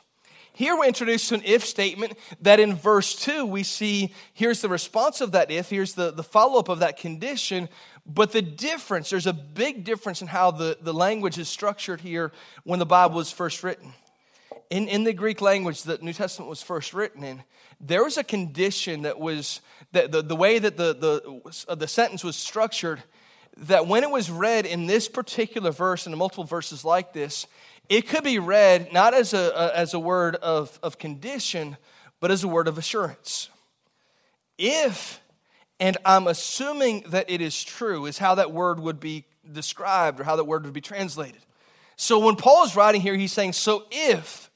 Here 0.54 0.76
we're 0.76 0.86
introduced 0.86 1.28
to 1.28 1.34
an 1.34 1.42
if 1.44 1.64
statement 1.66 2.16
that 2.40 2.60
in 2.60 2.76
verse 2.76 3.14
2 3.16 3.44
we 3.44 3.62
see 3.62 4.14
here's 4.32 4.60
the 4.60 4.68
response 4.68 5.20
of 5.20 5.32
that 5.32 5.50
if, 5.50 5.68
here's 5.68 5.94
the, 5.94 6.12
the 6.12 6.22
follow 6.22 6.58
up 6.58 6.68
of 6.68 6.78
that 6.78 6.96
condition. 6.96 7.68
But 8.06 8.32
the 8.32 8.42
difference, 8.42 9.10
there's 9.10 9.26
a 9.26 9.32
big 9.32 9.84
difference 9.84 10.22
in 10.22 10.28
how 10.28 10.52
the, 10.52 10.78
the 10.80 10.94
language 10.94 11.38
is 11.38 11.48
structured 11.48 12.00
here 12.00 12.32
when 12.62 12.78
the 12.78 12.86
Bible 12.86 13.16
was 13.16 13.32
first 13.32 13.62
written 13.62 13.94
in, 14.70 14.88
in 14.88 15.04
the 15.04 15.12
Greek 15.12 15.40
language 15.40 15.82
that 15.84 16.02
New 16.02 16.12
Testament 16.12 16.48
was 16.48 16.62
first 16.62 16.94
written 16.94 17.22
in, 17.22 17.42
there 17.80 18.04
was 18.04 18.16
a 18.16 18.24
condition 18.24 19.02
that 19.02 19.18
was, 19.18 19.60
that 19.92 20.10
the, 20.10 20.22
the 20.22 20.36
way 20.36 20.58
that 20.58 20.76
the, 20.76 20.94
the, 20.94 21.74
the 21.74 21.88
sentence 21.88 22.24
was 22.24 22.36
structured, 22.36 23.02
that 23.56 23.86
when 23.86 24.02
it 24.02 24.10
was 24.10 24.30
read 24.30 24.66
in 24.66 24.86
this 24.86 25.08
particular 25.08 25.70
verse 25.70 26.06
and 26.06 26.16
multiple 26.16 26.44
verses 26.44 26.84
like 26.84 27.12
this, 27.12 27.46
it 27.88 28.08
could 28.08 28.24
be 28.24 28.38
read 28.38 28.92
not 28.92 29.14
as 29.14 29.34
a, 29.34 29.72
as 29.74 29.94
a 29.94 29.98
word 29.98 30.36
of, 30.36 30.78
of 30.82 30.98
condition, 30.98 31.76
but 32.20 32.30
as 32.30 32.44
a 32.44 32.48
word 32.48 32.68
of 32.68 32.78
assurance. 32.78 33.50
If, 34.56 35.20
and 35.78 35.96
I'm 36.04 36.26
assuming 36.26 37.04
that 37.08 37.28
it 37.28 37.40
is 37.40 37.62
true, 37.62 38.06
is 38.06 38.18
how 38.18 38.36
that 38.36 38.52
word 38.52 38.80
would 38.80 39.00
be 39.00 39.24
described 39.50 40.20
or 40.20 40.24
how 40.24 40.36
that 40.36 40.44
word 40.44 40.64
would 40.64 40.72
be 40.72 40.80
translated. 40.80 41.40
So 41.96 42.18
when 42.18 42.36
Paul 42.36 42.64
is 42.64 42.74
writing 42.74 43.00
here, 43.00 43.16
he's 43.16 43.32
saying, 43.32 43.52
So 43.52 43.84
if, 43.90 44.50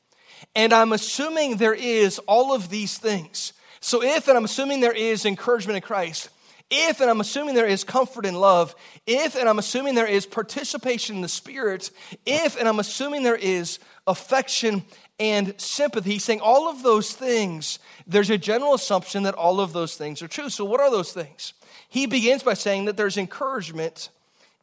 and 0.54 0.72
I'm 0.72 0.92
assuming 0.92 1.56
there 1.56 1.74
is 1.74 2.18
all 2.20 2.54
of 2.54 2.70
these 2.70 2.98
things. 2.98 3.52
So, 3.80 4.02
if, 4.02 4.26
and 4.28 4.36
I'm 4.36 4.44
assuming 4.44 4.80
there 4.80 4.92
is 4.92 5.24
encouragement 5.24 5.76
in 5.76 5.82
Christ, 5.82 6.30
if, 6.70 7.00
and 7.00 7.10
I'm 7.10 7.20
assuming 7.20 7.54
there 7.54 7.66
is 7.66 7.84
comfort 7.84 8.26
in 8.26 8.34
love, 8.34 8.74
if, 9.06 9.36
and 9.36 9.48
I'm 9.48 9.58
assuming 9.58 9.94
there 9.94 10.06
is 10.06 10.26
participation 10.26 11.16
in 11.16 11.22
the 11.22 11.28
Spirit, 11.28 11.90
if, 12.26 12.58
and 12.58 12.68
I'm 12.68 12.78
assuming 12.78 13.22
there 13.22 13.36
is 13.36 13.78
affection 14.06 14.82
and 15.18 15.54
sympathy, 15.60 16.12
he's 16.12 16.24
saying 16.24 16.40
all 16.40 16.68
of 16.68 16.82
those 16.82 17.12
things, 17.12 17.78
there's 18.06 18.30
a 18.30 18.38
general 18.38 18.74
assumption 18.74 19.24
that 19.24 19.34
all 19.34 19.60
of 19.60 19.72
those 19.72 19.96
things 19.96 20.22
are 20.22 20.28
true. 20.28 20.48
So, 20.48 20.64
what 20.64 20.80
are 20.80 20.90
those 20.90 21.12
things? 21.12 21.54
He 21.88 22.06
begins 22.06 22.42
by 22.42 22.54
saying 22.54 22.84
that 22.84 22.96
there's 22.96 23.16
encouragement 23.16 24.10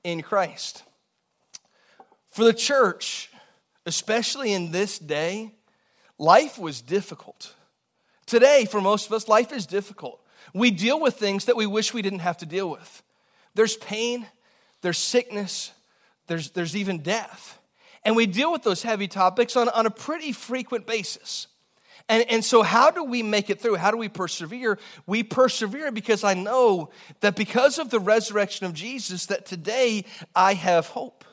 in 0.03 0.21
Christ. 0.21 0.83
For 2.29 2.43
the 2.43 2.53
church, 2.53 3.29
especially 3.85 4.53
in 4.53 4.71
this 4.71 4.99
day, 4.99 5.51
Life 6.17 6.57
was 6.57 6.81
difficult. 6.81 7.53
Today, 8.25 8.65
for 8.65 8.81
most 8.81 9.07
of 9.07 9.13
us, 9.13 9.27
life 9.27 9.51
is 9.51 9.65
difficult. 9.65 10.21
We 10.55 10.71
deal 10.71 11.01
with 11.01 11.15
things 11.15 11.45
that 11.45 11.57
we 11.57 11.65
wish 11.65 11.93
we 11.93 12.01
didn't 12.01 12.19
have 12.19 12.37
to 12.37 12.45
deal 12.45 12.69
with. 12.69 13.03
There's 13.55 13.75
pain, 13.75 14.25
there's 14.81 14.97
sickness, 14.97 15.73
there's, 16.27 16.51
there's 16.51 16.77
even 16.77 16.99
death. 16.99 17.59
And 18.05 18.15
we 18.15 18.25
deal 18.25 18.53
with 18.53 18.63
those 18.63 18.81
heavy 18.81 19.09
topics 19.09 19.57
on, 19.57 19.67
on 19.67 19.85
a 19.85 19.89
pretty 19.89 20.31
frequent 20.31 20.87
basis. 20.87 21.47
And, 22.07 22.23
and 22.29 22.45
so, 22.45 22.63
how 22.63 22.89
do 22.89 23.03
we 23.03 23.21
make 23.21 23.49
it 23.49 23.59
through? 23.59 23.75
How 23.75 23.91
do 23.91 23.97
we 23.97 24.07
persevere? 24.07 24.79
We 25.05 25.23
persevere 25.23 25.91
because 25.91 26.23
I 26.23 26.35
know 26.35 26.91
that 27.19 27.35
because 27.35 27.77
of 27.77 27.89
the 27.89 27.99
resurrection 27.99 28.65
of 28.65 28.73
Jesus, 28.73 29.25
that 29.25 29.45
today 29.45 30.05
I 30.33 30.53
have 30.53 30.87
hope. 30.87 31.25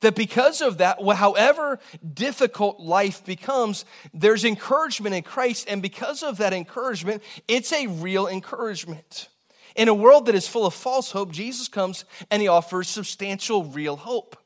That 0.00 0.14
because 0.14 0.62
of 0.62 0.78
that, 0.78 0.98
however 1.16 1.78
difficult 2.14 2.80
life 2.80 3.24
becomes, 3.24 3.84
there's 4.14 4.44
encouragement 4.44 5.14
in 5.14 5.22
Christ. 5.22 5.66
And 5.68 5.82
because 5.82 6.22
of 6.22 6.38
that 6.38 6.52
encouragement, 6.54 7.22
it's 7.46 7.72
a 7.72 7.86
real 7.86 8.26
encouragement. 8.26 9.28
In 9.76 9.88
a 9.88 9.94
world 9.94 10.26
that 10.26 10.34
is 10.34 10.48
full 10.48 10.66
of 10.66 10.74
false 10.74 11.10
hope, 11.10 11.32
Jesus 11.32 11.68
comes 11.68 12.04
and 12.30 12.40
he 12.40 12.48
offers 12.48 12.88
substantial 12.88 13.64
real 13.64 13.96
hope. 13.96 14.36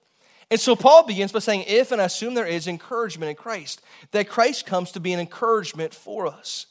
And 0.51 0.61
so 0.61 0.77
Paul 0.77 1.07
begins 1.07 1.33
by 1.33 1.39
saying, 1.39 1.65
if 1.67 1.91
and 1.91 2.01
I 2.01 2.05
assume 2.05 2.35
there 2.35 2.47
is 2.47 2.69
encouragement 2.69 3.31
in 3.31 3.37
Christ, 3.37 3.81
that 4.11 4.29
Christ 4.29 4.67
comes 4.67 4.93
to 4.93 5.01
be 5.01 5.13
an 5.13 5.21
encouragement 5.21 5.95
for 5.95 6.27
us. 6.27 6.67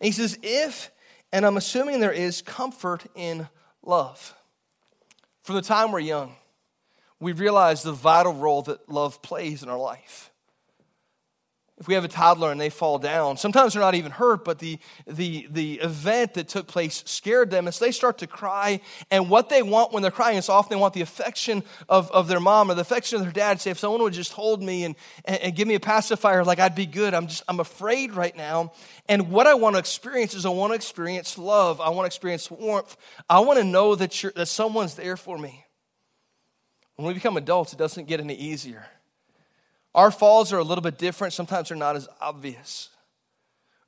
And 0.00 0.06
he 0.06 0.12
says, 0.12 0.38
if, 0.42 0.90
and 1.32 1.44
I'm 1.44 1.56
assuming 1.56 2.00
there 2.00 2.12
is 2.12 2.42
comfort 2.42 3.04
in 3.14 3.48
love. 3.82 4.34
From 5.42 5.56
the 5.56 5.62
time 5.62 5.92
we're 5.92 6.00
young, 6.00 6.36
we 7.20 7.32
realize 7.32 7.82
the 7.82 7.92
vital 7.92 8.34
role 8.34 8.62
that 8.62 8.88
love 8.88 9.22
plays 9.22 9.62
in 9.62 9.68
our 9.68 9.78
life. 9.78 10.30
If 11.80 11.86
we 11.86 11.94
have 11.94 12.04
a 12.04 12.08
toddler 12.08 12.50
and 12.50 12.60
they 12.60 12.70
fall 12.70 12.98
down, 12.98 13.36
sometimes 13.36 13.72
they're 13.72 13.82
not 13.82 13.94
even 13.94 14.10
hurt, 14.10 14.44
but 14.44 14.58
the, 14.58 14.80
the, 15.06 15.46
the 15.48 15.74
event 15.74 16.34
that 16.34 16.48
took 16.48 16.66
place 16.66 17.04
scared 17.06 17.52
them. 17.52 17.66
And 17.66 17.74
so 17.74 17.84
they 17.84 17.92
start 17.92 18.18
to 18.18 18.26
cry. 18.26 18.80
And 19.12 19.30
what 19.30 19.48
they 19.48 19.62
want 19.62 19.92
when 19.92 20.02
they're 20.02 20.10
crying 20.10 20.38
is 20.38 20.48
often 20.48 20.76
they 20.76 20.80
want 20.80 20.94
the 20.94 21.02
affection 21.02 21.62
of, 21.88 22.10
of 22.10 22.26
their 22.26 22.40
mom 22.40 22.68
or 22.68 22.74
the 22.74 22.80
affection 22.80 23.16
of 23.16 23.22
their 23.22 23.32
dad. 23.32 23.60
Say, 23.60 23.70
if 23.70 23.78
someone 23.78 24.02
would 24.02 24.12
just 24.12 24.32
hold 24.32 24.60
me 24.60 24.82
and, 24.82 24.96
and, 25.24 25.40
and 25.40 25.54
give 25.54 25.68
me 25.68 25.76
a 25.76 25.80
pacifier, 25.80 26.42
like 26.42 26.58
I'd 26.58 26.74
be 26.74 26.86
good. 26.86 27.14
I'm 27.14 27.28
just, 27.28 27.44
I'm 27.46 27.60
afraid 27.60 28.12
right 28.12 28.36
now. 28.36 28.72
And 29.08 29.30
what 29.30 29.46
I 29.46 29.54
want 29.54 29.76
to 29.76 29.78
experience 29.78 30.34
is 30.34 30.46
I 30.46 30.50
want 30.50 30.72
to 30.72 30.74
experience 30.74 31.38
love. 31.38 31.80
I 31.80 31.90
want 31.90 32.06
to 32.06 32.06
experience 32.06 32.50
warmth. 32.50 32.96
I 33.30 33.38
want 33.38 33.60
to 33.60 33.64
know 33.64 33.94
that, 33.94 34.20
you're, 34.20 34.32
that 34.32 34.46
someone's 34.46 34.96
there 34.96 35.16
for 35.16 35.38
me. 35.38 35.64
When 36.98 37.06
we 37.06 37.14
become 37.14 37.36
adults, 37.36 37.72
it 37.72 37.78
doesn't 37.78 38.08
get 38.08 38.18
any 38.18 38.34
easier. 38.34 38.84
Our 39.94 40.10
falls 40.10 40.52
are 40.52 40.58
a 40.58 40.64
little 40.64 40.82
bit 40.82 40.98
different, 40.98 41.32
sometimes 41.32 41.68
they're 41.68 41.78
not 41.78 41.94
as 41.94 42.08
obvious. 42.20 42.90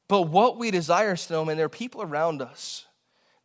But 0.07 0.23
what 0.23 0.59
we 0.59 0.71
desire 0.71 1.15
is 1.15 1.27
to 1.27 1.33
know, 1.33 1.45
there 1.45 1.67
are 1.67 1.69
people 1.69 2.03
around 2.03 2.41
us 2.41 2.87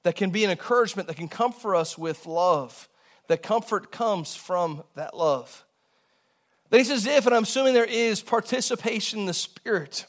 that 0.03 0.15
can 0.15 0.29
be 0.29 0.43
an 0.43 0.51
encouragement, 0.51 1.07
that 1.07 1.17
can 1.17 1.27
comfort 1.27 1.75
us 1.75 1.97
with 1.97 2.27
love. 2.27 2.87
That 3.27 3.41
comfort 3.41 3.91
comes 3.91 4.35
from 4.35 4.83
that 4.93 5.17
love. 5.17 5.65
That 6.69 6.77
he 6.77 6.83
says, 6.83 7.07
if, 7.07 7.25
and 7.25 7.33
I'm 7.33 7.41
assuming 7.41 7.73
there 7.73 7.85
is 7.85 8.21
participation 8.21 9.21
in 9.21 9.25
the 9.25 9.33
Spirit. 9.33 10.05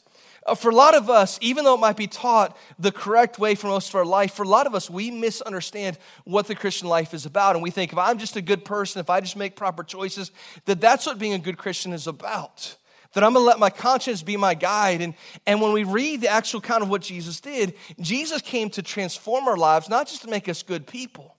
Uh, 0.47 0.55
for 0.55 0.71
a 0.71 0.75
lot 0.75 0.95
of 0.95 1.11
us, 1.11 1.38
even 1.43 1.65
though 1.65 1.75
it 1.75 1.81
might 1.81 1.97
be 1.97 2.07
taught 2.07 2.57
the 2.79 2.93
correct 2.93 3.37
way 3.38 3.57
for 3.57 3.67
most 3.67 3.88
of 3.88 3.97
our 3.97 4.05
life, 4.05 4.33
for 4.33 4.45
a 4.45 4.49
lot 4.49 4.67
of 4.67 4.76
us, 4.76 4.88
we 4.88 5.11
misunderstand 5.11 5.99
what 6.25 6.47
the 6.47 6.55
Christian 6.55 6.87
life 6.88 7.12
is 7.12 7.26
about. 7.26 7.57
And 7.57 7.62
we 7.62 7.71
think 7.71 7.93
if 7.93 7.99
I'm 7.99 8.17
just 8.17 8.37
a 8.37 8.41
good 8.43 8.65
person, 8.65 9.00
if 9.00 9.11
I 9.11 9.21
just 9.21 9.37
make 9.37 9.57
proper 9.57 9.83
choices, 9.83 10.31
that 10.67 10.81
that's 10.81 11.05
what 11.05 11.19
being 11.19 11.33
a 11.33 11.38
good 11.38 11.59
Christian 11.59 11.93
is 11.93 12.07
about. 12.07 12.76
That 13.15 13.25
I'm 13.25 13.33
gonna 13.33 13.45
let 13.45 13.59
my 13.59 13.71
conscience 13.71 14.23
be 14.23 14.37
my 14.37 14.55
guide. 14.55 15.00
And, 15.00 15.15
and 15.47 15.61
when 15.61 15.73
we 15.73 15.83
read 15.83 16.21
the 16.21 16.29
actual 16.29 16.61
account 16.61 16.85
of 16.85 16.91
what 16.91 17.03
Jesus 17.03 17.41
did, 17.41 17.75
Jesus 18.00 18.41
came 18.41 18.71
to 18.71 18.83
transform 18.83 19.49
our 19.49 19.57
lives, 19.57 19.88
not 19.88 20.07
just 20.07 20.23
to 20.23 20.29
make 20.29 20.49
us 20.49 20.62
good 20.62 20.87
people, 20.87 21.35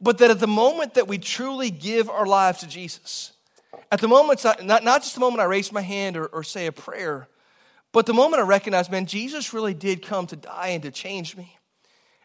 but 0.00 0.18
that 0.18 0.32
at 0.32 0.40
the 0.40 0.48
moment 0.48 0.94
that 0.94 1.06
we 1.06 1.18
truly 1.18 1.70
give 1.70 2.10
our 2.10 2.26
lives 2.26 2.60
to 2.60 2.66
Jesus, 2.66 3.32
at 3.92 4.00
the 4.00 4.08
moment, 4.08 4.44
not, 4.64 4.82
not 4.82 5.02
just 5.02 5.14
the 5.14 5.20
moment 5.20 5.40
I 5.40 5.44
raise 5.44 5.70
my 5.70 5.82
hand 5.82 6.16
or, 6.16 6.26
or 6.26 6.42
say 6.42 6.66
a 6.66 6.72
prayer, 6.72 7.28
but 7.94 8.06
the 8.06 8.12
moment 8.12 8.42
I 8.42 8.44
recognized, 8.44 8.90
man, 8.90 9.06
Jesus 9.06 9.54
really 9.54 9.72
did 9.72 10.02
come 10.02 10.26
to 10.26 10.34
die 10.34 10.70
and 10.70 10.82
to 10.82 10.90
change 10.90 11.36
me. 11.36 11.56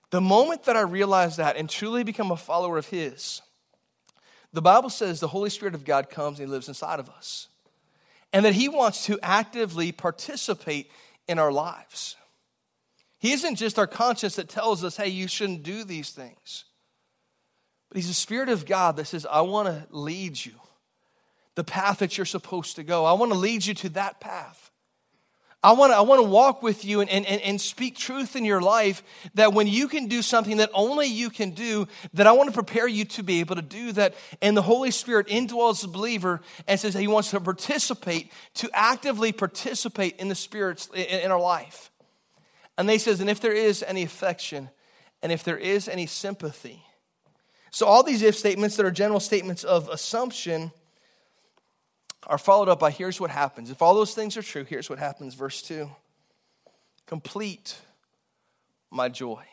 The 0.09 0.19
moment 0.19 0.63
that 0.63 0.75
I 0.75 0.81
realized 0.81 1.38
that 1.38 1.57
and 1.57 1.69
truly 1.69 2.03
become 2.03 2.31
a 2.31 2.38
follower 2.38 2.79
of 2.79 2.88
His, 2.88 3.43
the 4.51 4.63
Bible 4.63 4.89
says 4.89 5.19
the 5.19 5.27
Holy 5.27 5.51
Spirit 5.51 5.75
of 5.75 5.85
God 5.85 6.09
comes 6.09 6.39
and 6.39 6.47
He 6.47 6.51
lives 6.51 6.69
inside 6.69 6.99
of 6.99 7.07
us. 7.07 7.49
And 8.33 8.45
that 8.45 8.55
He 8.55 8.67
wants 8.67 9.05
to 9.05 9.19
actively 9.21 9.91
participate 9.91 10.89
in 11.27 11.38
our 11.38 11.51
lives. 11.51 12.15
He 13.19 13.31
isn't 13.33 13.57
just 13.57 13.77
our 13.77 13.85
conscience 13.85 14.38
that 14.38 14.49
tells 14.49 14.83
us, 14.83 14.97
hey, 14.97 15.09
you 15.09 15.27
shouldn't 15.27 15.61
do 15.61 15.83
these 15.83 16.09
things. 16.09 16.65
But 17.89 17.97
He's 17.97 18.07
the 18.07 18.15
Spirit 18.15 18.49
of 18.49 18.65
God 18.65 18.95
that 18.95 19.05
says, 19.05 19.27
I 19.29 19.41
want 19.41 19.67
to 19.67 19.85
lead 19.95 20.43
you 20.43 20.53
the 21.53 21.63
path 21.63 21.99
that 21.99 22.17
you're 22.17 22.25
supposed 22.25 22.77
to 22.77 22.83
go. 22.83 23.05
I 23.05 23.13
want 23.13 23.31
to 23.33 23.38
lead 23.38 23.67
you 23.67 23.75
to 23.75 23.89
that 23.89 24.19
path. 24.19 24.68
I 25.62 25.74
want 25.74 25.92
to 25.92 25.98
I 25.98 26.01
want 26.01 26.20
to 26.20 26.30
walk 26.30 26.63
with 26.63 26.86
you 26.86 27.01
and, 27.01 27.10
and, 27.10 27.25
and 27.25 27.60
speak 27.60 27.98
truth 27.98 28.38
in 28.38 28.46
your 28.46 28.62
life 28.62 29.04
that 29.34 29.54
when 29.54 29.68
you 29.68 29.89
can 29.89 30.08
do 30.08 30.22
something 30.22 30.58
that 30.58 30.70
only 30.74 31.08
you 31.08 31.30
can 31.30 31.51
do, 31.51 31.88
that 32.13 32.28
I 32.28 32.32
want 32.32 32.48
to 32.48 32.54
prepare 32.54 32.88
you 32.88 33.04
to 33.06 33.24
be 33.24 33.42
able 33.42 33.56
to 33.58 33.62
do 33.62 33.92
that. 33.94 34.16
And 34.42 34.56
the 34.56 34.62
Holy 34.62 34.92
Spirit 34.92 35.28
indwells 35.28 35.82
the 35.82 35.89
believer 35.89 36.39
and 36.66 36.80
says 36.80 36.94
he 36.94 37.08
wants 37.08 37.32
to 37.32 37.42
participate, 37.42 38.32
to 38.56 38.70
actively 38.74 39.34
participate 39.34 40.16
in 40.16 40.30
the 40.30 40.36
Spirit's 40.36 40.88
in, 40.94 41.04
in 41.04 41.32
our 41.32 41.42
life. 41.42 41.92
And 42.78 42.88
they 42.88 42.98
says, 42.98 43.20
and 43.20 43.30
if 43.30 43.42
there 43.42 43.51
is 43.51 43.84
any 43.84 44.04
affection 44.04 44.70
and 45.22 45.34
if 45.34 45.44
there 45.44 45.58
is 45.58 45.89
any 45.89 46.06
sympathy, 46.06 46.82
So, 47.72 47.86
all 47.86 48.04
these 48.04 48.22
if 48.22 48.38
statements 48.38 48.78
that 48.78 48.86
are 48.86 48.92
general 48.92 49.20
statements 49.20 49.66
of 49.66 49.89
assumption 49.89 50.72
are 52.29 52.38
followed 52.38 52.69
up 52.69 52.79
by 52.79 52.91
here's 52.91 53.19
what 53.19 53.31
happens. 53.31 53.69
If 53.69 53.81
all 53.81 53.95
those 53.95 54.13
things 54.13 54.38
are 54.38 54.41
true, 54.41 54.63
here's 54.63 54.89
what 54.89 55.00
happens. 55.00 55.33
Verse 55.33 55.62
2 55.63 55.89
Complete 57.05 57.75
my 58.91 59.09
joy. 59.09 59.43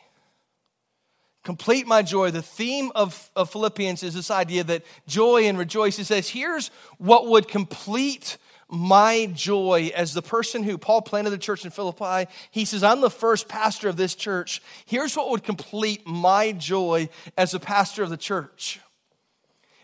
Complete 1.43 1.87
my 1.87 2.03
joy. 2.03 2.29
The 2.29 2.41
theme 2.41 2.91
of, 2.93 3.31
of 3.35 3.49
Philippians 3.49 4.03
is 4.03 4.13
this 4.13 4.29
idea 4.29 4.63
that 4.65 4.83
joy 5.07 5.45
and 5.45 5.57
rejoice. 5.57 5.97
It 5.97 6.05
says, 6.05 6.29
here's 6.29 6.69
what 6.97 7.27
would 7.27 7.47
complete 7.47 8.37
my 8.69 9.31
joy 9.33 9.91
as 9.95 10.13
the 10.13 10.21
person 10.21 10.61
who 10.61 10.77
Paul 10.77 11.01
planted 11.01 11.29
the 11.29 11.37
church 11.37 11.63
in 11.63 11.71
Philippi. 11.71 12.29
He 12.51 12.65
says, 12.65 12.83
I'm 12.83 13.01
the 13.01 13.09
first 13.09 13.47
pastor 13.47 13.87
of 13.87 13.95
this 13.95 14.13
church. 14.13 14.61
Here's 14.85 15.15
what 15.15 15.29
would 15.29 15.43
complete 15.43 16.05
my 16.05 16.51
joy 16.51 17.09
as 17.37 17.53
a 17.53 17.59
pastor 17.59 18.03
of 18.03 18.09
the 18.09 18.17
church 18.17 18.81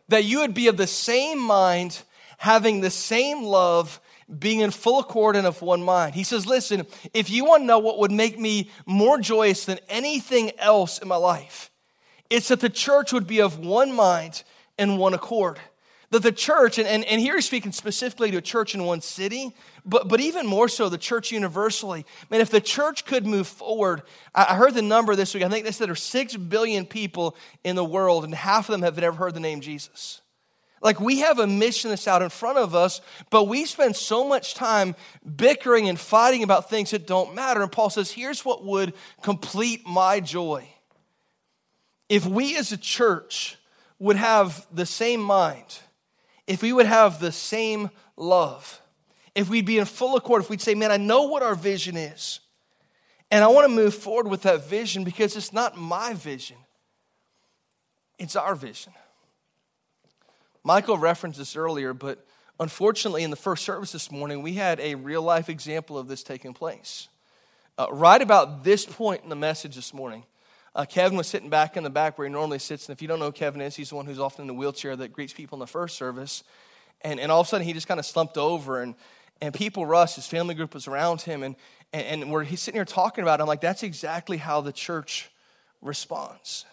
that 0.10 0.26
you 0.26 0.42
would 0.42 0.54
be 0.54 0.68
of 0.68 0.78
the 0.78 0.86
same 0.86 1.40
mind, 1.40 2.04
having 2.44 2.82
the 2.82 2.90
same 2.90 3.42
love, 3.42 4.02
being 4.38 4.60
in 4.60 4.70
full 4.70 5.00
accord 5.00 5.38
and 5.38 5.48
of 5.48 5.62
one 5.62 5.82
mind. 5.82 6.14
He 6.14 6.26
says, 6.26 6.46
Listen, 6.46 6.86
if 7.14 7.30
you 7.30 7.46
want 7.46 7.62
to 7.62 7.66
know 7.66 7.80
what 7.80 8.00
would 8.00 8.12
make 8.12 8.38
me 8.38 8.70
more 8.86 9.18
joyous 9.18 9.64
than 9.64 9.80
anything 9.88 10.52
else 10.58 10.98
in 10.98 11.08
my 11.08 11.16
life, 11.16 11.72
it's 12.30 12.50
that 12.50 12.60
the 12.60 12.70
church 12.70 13.14
would 13.14 13.28
be 13.28 13.40
of 13.40 13.60
one 13.60 13.94
mind 13.94 14.44
and 14.78 15.00
one 15.00 15.14
accord 15.14 15.58
that 16.10 16.22
the 16.22 16.34
church, 16.34 16.78
and, 16.78 16.88
and, 16.88 17.06
and 17.06 17.22
here 17.22 17.36
he's 17.36 17.46
speaking 17.46 17.72
specifically 17.72 18.30
to 18.30 18.38
a 18.38 18.42
church 18.42 18.76
in 18.76 18.84
one 18.84 19.00
city, 19.00 19.56
but, 19.86 20.10
but 20.10 20.20
even 20.20 20.46
more 20.46 20.68
so, 20.68 20.90
the 20.90 20.98
church 20.98 21.32
universally. 21.32 22.06
Man, 22.30 22.42
if 22.42 22.50
the 22.50 22.62
church 22.62 23.06
could 23.06 23.26
move 23.26 23.48
forward, 23.48 24.04
I 24.36 24.56
heard 24.56 24.74
the 24.74 24.82
number 24.82 25.16
this 25.16 25.34
week. 25.34 25.44
I 25.44 25.50
think 25.50 25.66
they 25.66 25.72
said 25.72 25.88
there 25.88 25.94
are 25.94 25.96
six 25.96 26.36
billion 26.36 26.86
people 26.86 27.38
in 27.64 27.78
the 27.78 27.86
world, 27.86 28.26
and 28.26 28.36
half 28.36 28.68
of 28.68 28.74
them 28.74 28.82
have 28.82 28.98
never 28.98 29.16
heard 29.16 29.34
the 29.34 29.40
name 29.40 29.62
Jesus. 29.62 30.22
Like 30.84 31.00
we 31.00 31.20
have 31.20 31.40
a 31.40 31.48
mission 31.48 31.90
that's 31.90 32.10
out 32.10 32.22
in 32.22 32.30
front 32.30 32.58
of 32.58 32.76
us, 32.76 33.00
but 33.30 33.46
we 33.46 33.66
spend 33.66 33.96
so 33.96 34.28
much 34.28 34.54
time 34.54 34.96
bickering 35.36 35.88
and 35.88 35.98
fighting 35.98 36.44
about 36.44 36.70
things 36.70 36.92
that 36.92 37.08
don't 37.08 37.34
matter. 37.34 37.62
And 37.62 37.72
Paul 37.72 37.90
says, 37.90 38.12
here's 38.12 38.44
what 38.44 38.66
would 38.66 38.94
complete 39.22 39.88
my 39.88 40.20
joy. 40.20 40.68
If 42.10 42.26
we 42.26 42.58
as 42.58 42.74
a 42.74 42.78
church 42.78 43.58
would 43.98 44.18
have 44.18 44.68
the 44.74 44.86
same 44.86 45.22
mind, 45.22 45.80
if 46.48 46.62
we 46.62 46.74
would 46.74 46.86
have 46.86 47.22
the 47.22 47.32
same 47.32 47.90
love, 48.18 48.82
if 49.34 49.50
we'd 49.50 49.66
be 49.66 49.80
in 49.80 49.86
full 49.86 50.18
accord, 50.18 50.44
if 50.44 50.50
we'd 50.50 50.62
say, 50.62 50.76
man, 50.76 50.92
I 50.92 50.98
know 50.98 51.24
what 51.24 51.42
our 51.42 51.56
vision 51.56 51.96
is, 51.96 52.42
and 53.32 53.42
I 53.42 53.48
want 53.48 53.70
to 53.70 53.74
move 53.74 53.96
forward 53.96 54.28
with 54.28 54.42
that 54.42 54.66
vision 54.66 55.06
because 55.06 55.38
it's 55.38 55.54
not 55.54 55.78
my 55.78 56.14
vision, 56.14 56.58
it's 58.20 58.36
our 58.36 58.54
vision. 58.54 58.92
Michael 60.64 60.98
referenced 60.98 61.40
this 61.40 61.56
earlier, 61.56 61.94
but 61.94 62.26
unfortunately, 62.60 63.24
in 63.24 63.30
the 63.30 63.36
first 63.36 63.66
service 63.66 63.92
this 63.92 64.12
morning, 64.12 64.42
we 64.42 64.54
had 64.54 64.80
a 64.80 64.96
real 64.96 65.22
life 65.22 65.50
example 65.50 65.98
of 65.98 66.08
this 66.08 66.24
taking 66.24 66.54
place. 66.54 67.10
Uh, 67.78 67.88
right 67.92 68.22
about 68.22 68.64
this 68.64 68.86
point 68.86 69.24
in 69.24 69.30
the 69.30 69.36
message 69.36 69.76
this 69.76 69.94
morning, 69.94 70.24
uh, 70.76 70.86
Kevin 70.86 71.18
was 71.18 71.28
sitting 71.28 71.50
back 71.50 71.76
in 71.76 71.84
the 71.84 71.90
back 71.90 72.18
where 72.18 72.28
he 72.28 72.32
normally 72.34 72.60
sits. 72.60 72.88
And 72.88 72.96
if 72.96 73.02
you 73.02 73.08
don't 73.08 73.20
know 73.20 73.32
Kevin 73.32 73.62
is, 73.62 73.76
he's 73.76 73.90
the 73.90 73.96
one 73.96 74.06
who's 74.06 74.20
often 74.20 74.44
in 74.44 74.48
the 74.48 74.54
wheelchair 74.54 74.96
that 74.96 75.12
greets 75.12 75.34
people 75.34 75.58
in 75.58 75.60
the 75.60 75.68
first 75.68 75.98
service. 75.98 76.44
And, 77.02 77.20
and 77.20 77.32
all 77.32 77.42
of 77.42 77.48
a 77.48 77.50
sudden, 77.50 77.68
he 77.68 77.74
just 77.74 77.88
kind 77.88 78.00
of 78.00 78.06
slumped 78.06 78.38
over, 78.38 78.82
and, 78.82 78.96
and 79.42 79.54
people 79.54 79.86
rushed. 79.86 80.16
His 80.16 80.28
family 80.28 80.56
group 80.56 80.74
was 80.74 80.88
around 80.88 81.22
him. 81.22 81.44
And, 81.44 81.56
and, 81.92 82.24
and 82.24 82.32
where 82.32 82.44
he's 82.44 82.62
sitting 82.62 82.78
here 82.78 82.86
talking 82.86 83.24
about 83.24 83.40
it, 83.40 83.44
I'm 83.44 83.48
like, 83.48 83.62
that's 83.62 83.84
exactly 83.84 84.38
how 84.38 84.62
the 84.62 84.72
church 84.72 85.30
responds. 85.82 86.66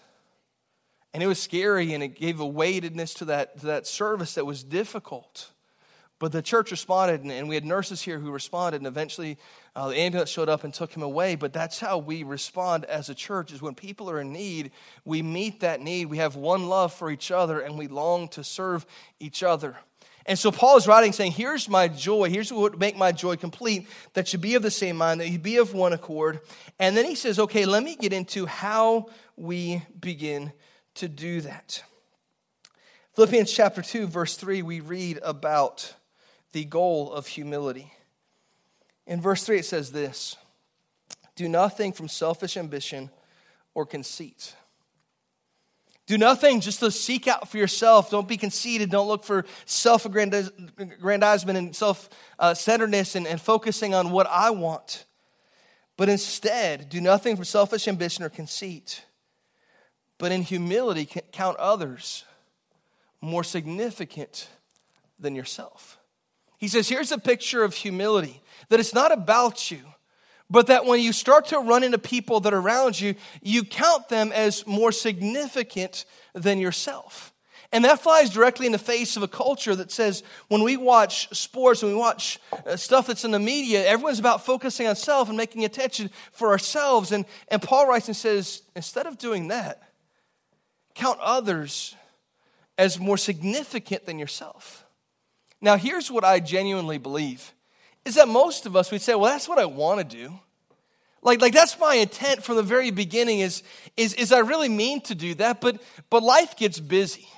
And 1.12 1.22
it 1.22 1.26
was 1.26 1.42
scary, 1.42 1.92
and 1.92 2.02
it 2.02 2.18
gave 2.18 2.40
a 2.40 2.46
weightedness 2.46 3.14
to 3.14 3.24
that, 3.26 3.58
to 3.60 3.66
that 3.66 3.86
service 3.86 4.34
that 4.34 4.46
was 4.46 4.62
difficult. 4.62 5.50
But 6.20 6.32
the 6.32 6.42
church 6.42 6.70
responded, 6.70 7.22
and 7.22 7.48
we 7.48 7.54
had 7.54 7.64
nurses 7.64 8.02
here 8.02 8.18
who 8.18 8.30
responded, 8.30 8.76
and 8.76 8.86
eventually 8.86 9.38
uh, 9.74 9.88
the 9.88 9.98
ambulance 9.98 10.28
showed 10.28 10.50
up 10.50 10.64
and 10.64 10.72
took 10.72 10.94
him 10.94 11.02
away. 11.02 11.34
But 11.34 11.54
that's 11.54 11.80
how 11.80 11.96
we 11.96 12.24
respond 12.24 12.84
as 12.84 13.08
a 13.08 13.14
church: 13.14 13.52
is 13.52 13.62
when 13.62 13.74
people 13.74 14.10
are 14.10 14.20
in 14.20 14.30
need, 14.30 14.70
we 15.06 15.22
meet 15.22 15.60
that 15.60 15.80
need. 15.80 16.06
We 16.06 16.18
have 16.18 16.36
one 16.36 16.68
love 16.68 16.92
for 16.92 17.10
each 17.10 17.30
other, 17.30 17.60
and 17.60 17.78
we 17.78 17.88
long 17.88 18.28
to 18.28 18.44
serve 18.44 18.84
each 19.18 19.42
other. 19.42 19.78
And 20.26 20.38
so 20.38 20.52
Paul 20.52 20.76
is 20.76 20.86
writing, 20.86 21.14
saying, 21.14 21.32
"Here's 21.32 21.70
my 21.70 21.88
joy. 21.88 22.28
Here's 22.28 22.52
what 22.52 22.60
would 22.72 22.78
make 22.78 22.98
my 22.98 23.12
joy 23.12 23.36
complete: 23.36 23.88
that 24.12 24.30
you 24.34 24.38
be 24.38 24.56
of 24.56 24.62
the 24.62 24.70
same 24.70 24.98
mind, 24.98 25.22
that 25.22 25.30
you 25.30 25.38
be 25.38 25.56
of 25.56 25.72
one 25.72 25.94
accord." 25.94 26.40
And 26.78 26.94
then 26.94 27.06
he 27.06 27.14
says, 27.14 27.38
"Okay, 27.38 27.64
let 27.64 27.82
me 27.82 27.96
get 27.96 28.12
into 28.12 28.44
how 28.44 29.06
we 29.38 29.82
begin 29.98 30.52
to 31.00 31.08
do 31.08 31.42
that." 31.42 31.82
Philippians 33.14 33.52
chapter 33.52 33.82
two, 33.82 34.06
verse 34.06 34.36
three, 34.36 34.62
we 34.62 34.80
read 34.80 35.18
about 35.22 35.94
the 36.52 36.64
goal 36.64 37.12
of 37.12 37.26
humility. 37.26 37.92
In 39.06 39.20
verse 39.20 39.42
3, 39.44 39.58
it 39.58 39.64
says 39.64 39.92
this 39.92 40.36
Do 41.36 41.48
nothing 41.48 41.92
from 41.92 42.08
selfish 42.08 42.56
ambition 42.56 43.10
or 43.74 43.86
conceit. 43.86 44.54
Do 46.06 46.18
nothing 46.18 46.60
just 46.60 46.80
to 46.80 46.90
seek 46.90 47.28
out 47.28 47.48
for 47.48 47.56
yourself. 47.56 48.10
Don't 48.10 48.26
be 48.26 48.36
conceited. 48.36 48.90
Don't 48.90 49.06
look 49.06 49.24
for 49.24 49.44
self 49.64 50.06
aggrandizement 50.06 51.58
and 51.58 51.74
self 51.74 52.08
centeredness 52.54 53.14
and, 53.14 53.26
and 53.26 53.40
focusing 53.40 53.94
on 53.94 54.10
what 54.10 54.26
I 54.28 54.50
want. 54.50 55.06
But 55.96 56.08
instead, 56.08 56.88
do 56.88 57.00
nothing 57.00 57.36
from 57.36 57.44
selfish 57.44 57.86
ambition 57.86 58.24
or 58.24 58.28
conceit. 58.28 59.04
But 60.20 60.32
in 60.32 60.42
humility, 60.42 61.08
count 61.32 61.56
others 61.56 62.24
more 63.22 63.42
significant 63.42 64.50
than 65.18 65.34
yourself. 65.34 65.98
He 66.58 66.68
says, 66.68 66.90
here's 66.90 67.10
a 67.10 67.16
picture 67.16 67.64
of 67.64 67.74
humility 67.74 68.42
that 68.68 68.80
it's 68.80 68.92
not 68.92 69.12
about 69.12 69.70
you, 69.70 69.80
but 70.50 70.66
that 70.66 70.84
when 70.84 71.00
you 71.00 71.14
start 71.14 71.46
to 71.46 71.58
run 71.58 71.82
into 71.82 71.96
people 71.96 72.40
that 72.40 72.52
are 72.52 72.58
around 72.58 73.00
you, 73.00 73.14
you 73.40 73.64
count 73.64 74.10
them 74.10 74.30
as 74.30 74.66
more 74.66 74.92
significant 74.92 76.04
than 76.34 76.58
yourself. 76.58 77.32
And 77.72 77.86
that 77.86 78.00
flies 78.00 78.28
directly 78.28 78.66
in 78.66 78.72
the 78.72 78.78
face 78.78 79.16
of 79.16 79.22
a 79.22 79.28
culture 79.28 79.74
that 79.74 79.90
says 79.90 80.22
when 80.48 80.62
we 80.62 80.76
watch 80.76 81.34
sports, 81.34 81.82
when 81.82 81.92
we 81.92 81.98
watch 81.98 82.38
uh, 82.66 82.76
stuff 82.76 83.06
that's 83.06 83.24
in 83.24 83.30
the 83.30 83.38
media, 83.38 83.86
everyone's 83.86 84.18
about 84.18 84.44
focusing 84.44 84.86
on 84.86 84.96
self 84.96 85.28
and 85.28 85.38
making 85.38 85.64
attention 85.64 86.10
for 86.32 86.50
ourselves. 86.50 87.10
And, 87.10 87.24
and 87.48 87.62
Paul 87.62 87.86
writes 87.88 88.08
and 88.08 88.16
says, 88.16 88.62
instead 88.76 89.06
of 89.06 89.16
doing 89.16 89.48
that, 89.48 89.80
count 91.00 91.18
others 91.20 91.96
as 92.76 93.00
more 93.00 93.16
significant 93.16 94.04
than 94.06 94.18
yourself. 94.18 94.84
Now, 95.60 95.76
here's 95.76 96.10
what 96.10 96.24
I 96.24 96.40
genuinely 96.40 96.98
believe 96.98 97.52
is 98.04 98.14
that 98.14 98.28
most 98.28 98.66
of 98.66 98.76
us 98.76 98.90
would 98.90 99.02
say, 99.02 99.14
well, 99.14 99.32
that's 99.32 99.48
what 99.48 99.58
I 99.58 99.64
want 99.64 99.98
to 100.00 100.16
do. 100.16 100.32
Like, 101.22 101.40
like 101.40 101.52
that's 101.52 101.78
my 101.78 101.94
intent 101.94 102.42
from 102.42 102.56
the 102.56 102.62
very 102.62 102.90
beginning 102.90 103.40
is, 103.40 103.62
is, 103.96 104.14
is 104.14 104.32
I 104.32 104.38
really 104.38 104.68
mean 104.70 105.00
to 105.02 105.14
do 105.14 105.34
that, 105.34 105.60
but, 105.60 105.82
but 106.08 106.22
life 106.22 106.56
gets 106.56 106.80
busy. 106.80 107.28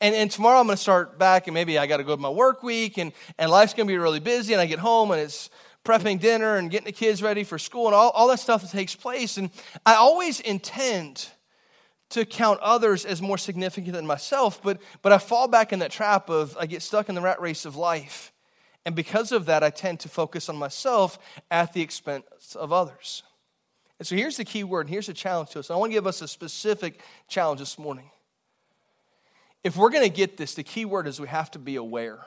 And, 0.00 0.14
and 0.14 0.30
tomorrow 0.30 0.60
I'm 0.60 0.66
going 0.66 0.76
to 0.76 0.82
start 0.82 1.18
back, 1.18 1.46
and 1.46 1.54
maybe 1.54 1.78
I 1.78 1.86
got 1.86 1.98
to 1.98 2.04
go 2.04 2.16
to 2.16 2.20
my 2.20 2.30
work 2.30 2.62
week, 2.62 2.98
and, 2.98 3.12
and 3.38 3.50
life's 3.50 3.74
going 3.74 3.86
to 3.86 3.92
be 3.92 3.98
really 3.98 4.20
busy, 4.20 4.52
and 4.52 4.60
I 4.60 4.66
get 4.66 4.78
home, 4.78 5.10
and 5.10 5.20
it's 5.20 5.50
prepping 5.84 6.20
dinner 6.20 6.56
and 6.56 6.70
getting 6.70 6.86
the 6.86 6.92
kids 6.92 7.22
ready 7.22 7.44
for 7.44 7.58
school, 7.58 7.86
and 7.86 7.94
all, 7.94 8.10
all 8.10 8.28
that 8.28 8.40
stuff 8.40 8.62
that 8.62 8.70
takes 8.70 8.94
place. 8.94 9.36
And 9.36 9.50
I 9.84 9.94
always 9.94 10.40
intend 10.40 11.28
to 12.14 12.24
count 12.24 12.60
others 12.60 13.04
as 13.04 13.20
more 13.20 13.38
significant 13.38 13.94
than 13.94 14.06
myself, 14.06 14.62
but, 14.62 14.80
but 15.02 15.12
I 15.12 15.18
fall 15.18 15.46
back 15.48 15.72
in 15.72 15.80
that 15.80 15.90
trap 15.90 16.30
of 16.30 16.56
I 16.58 16.66
get 16.66 16.82
stuck 16.82 17.08
in 17.08 17.14
the 17.14 17.20
rat 17.20 17.40
race 17.40 17.64
of 17.64 17.76
life. 17.76 18.32
And 18.86 18.94
because 18.94 19.32
of 19.32 19.46
that, 19.46 19.62
I 19.62 19.70
tend 19.70 20.00
to 20.00 20.08
focus 20.08 20.48
on 20.48 20.56
myself 20.56 21.18
at 21.50 21.72
the 21.72 21.82
expense 21.82 22.54
of 22.54 22.72
others. 22.72 23.22
And 23.98 24.06
so 24.06 24.14
here's 24.16 24.36
the 24.36 24.44
key 24.44 24.64
word, 24.64 24.86
and 24.86 24.90
here's 24.90 25.06
the 25.06 25.14
challenge 25.14 25.50
to 25.50 25.58
us. 25.58 25.70
I 25.70 25.76
want 25.76 25.90
to 25.90 25.94
give 25.94 26.06
us 26.06 26.20
a 26.22 26.28
specific 26.28 27.00
challenge 27.28 27.60
this 27.60 27.78
morning. 27.78 28.10
If 29.62 29.76
we're 29.76 29.90
going 29.90 30.08
to 30.08 30.14
get 30.14 30.36
this, 30.36 30.54
the 30.54 30.62
key 30.62 30.84
word 30.84 31.06
is 31.06 31.20
we 31.20 31.28
have 31.28 31.50
to 31.52 31.58
be 31.58 31.76
aware. 31.76 32.18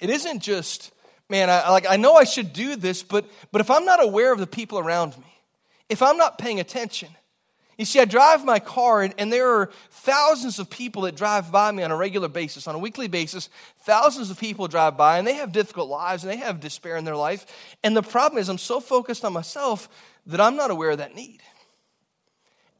It 0.00 0.10
isn't 0.10 0.40
just, 0.40 0.92
man, 1.28 1.48
I, 1.48 1.70
like, 1.70 1.86
I 1.88 1.96
know 1.96 2.14
I 2.14 2.24
should 2.24 2.52
do 2.52 2.74
this, 2.74 3.02
but, 3.02 3.24
but 3.52 3.60
if 3.60 3.70
I'm 3.70 3.84
not 3.84 4.02
aware 4.02 4.32
of 4.32 4.40
the 4.40 4.46
people 4.46 4.78
around 4.78 5.16
me, 5.16 5.40
if 5.88 6.02
I'm 6.02 6.16
not 6.16 6.38
paying 6.38 6.58
attention, 6.58 7.10
you 7.78 7.84
see, 7.84 8.00
I 8.00 8.04
drive 8.04 8.44
my 8.44 8.58
car, 8.58 9.02
and, 9.02 9.14
and, 9.18 9.32
there 9.32 9.48
are 9.48 9.70
thousands 9.90 10.58
of 10.58 10.70
people 10.70 11.02
that 11.02 11.16
drive 11.16 11.50
by 11.50 11.70
me 11.72 11.82
on 11.82 11.90
a 11.90 11.96
regular 11.96 12.28
basis, 12.28 12.68
on 12.68 12.74
a 12.74 12.78
weekly 12.78 13.08
basis. 13.08 13.48
Thousands 13.80 14.30
of 14.30 14.38
people 14.38 14.68
drive 14.68 14.96
by, 14.96 15.18
and 15.18 15.26
they 15.26 15.34
have 15.34 15.52
difficult 15.52 15.88
lives, 15.88 16.22
and 16.22 16.32
they 16.32 16.36
have 16.36 16.60
despair 16.60 16.96
in 16.96 17.04
their 17.04 17.16
life. 17.16 17.46
And 17.82 17.96
the 17.96 18.02
problem 18.02 18.40
is, 18.40 18.48
I'm 18.48 18.58
so 18.58 18.80
focused 18.80 19.24
on 19.24 19.32
myself 19.32 19.88
that 20.26 20.40
I'm 20.40 20.56
not 20.56 20.70
aware 20.70 20.90
of 20.90 20.98
that 20.98 21.14
need. 21.14 21.40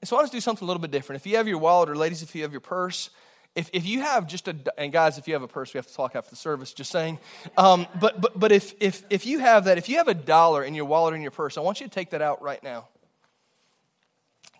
And 0.01 0.09
so 0.09 0.17
I 0.17 0.21
want 0.21 0.31
to 0.31 0.37
do 0.37 0.41
something 0.41 0.65
a 0.65 0.69
little 0.69 0.81
bit 0.81 0.91
different. 0.91 1.23
If 1.23 1.27
you 1.27 1.39
have 1.39 1.49
your 1.49 1.59
wallet, 1.59 1.89
or 1.89 1.97
ladies, 1.97 2.23
if 2.23 2.35
you 2.35 2.43
have 2.43 2.53
your 2.53 2.61
purse, 2.61 3.11
if, 3.55 3.71
if 3.73 3.87
you 3.87 4.01
have 4.01 4.27
just 4.27 4.49
a, 4.49 4.57
and 4.77 4.93
guys, 4.93 5.17
if 5.17 5.29
you 5.29 5.35
have 5.35 5.43
a 5.43 5.49
purse, 5.49 5.73
we 5.73 5.79
have 5.79 5.87
to 5.87 5.95
talk 5.95 6.17
after 6.17 6.31
the 6.31 6.37
service, 6.37 6.73
just 6.73 6.91
saying. 6.91 7.19
Um, 7.57 7.87
but 8.01 8.21
but, 8.21 8.39
but 8.39 8.53
if, 8.53 8.75
if, 8.81 9.05
if 9.11 9.27
you 9.27 9.39
have 9.39 9.65
that, 9.65 9.79
if 9.79 9.89
you 9.89 9.99
have 9.99 10.09
a 10.09 10.15
dollar 10.15 10.65
in 10.65 10.75
your 10.75 10.87
wallet 10.87 11.13
or 11.13 11.17
in 11.17 11.23
your 11.23 11.31
purse, 11.31 11.57
I 11.57 11.61
want 11.61 11.81
you 11.81 11.87
to 11.87 11.93
take 11.93 12.11
that 12.11 12.21
out 12.21 12.43
right 12.43 12.63
now. 12.63 12.89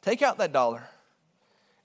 Take 0.05 0.21
out 0.21 0.37
that 0.37 0.53
dollar. 0.53 0.83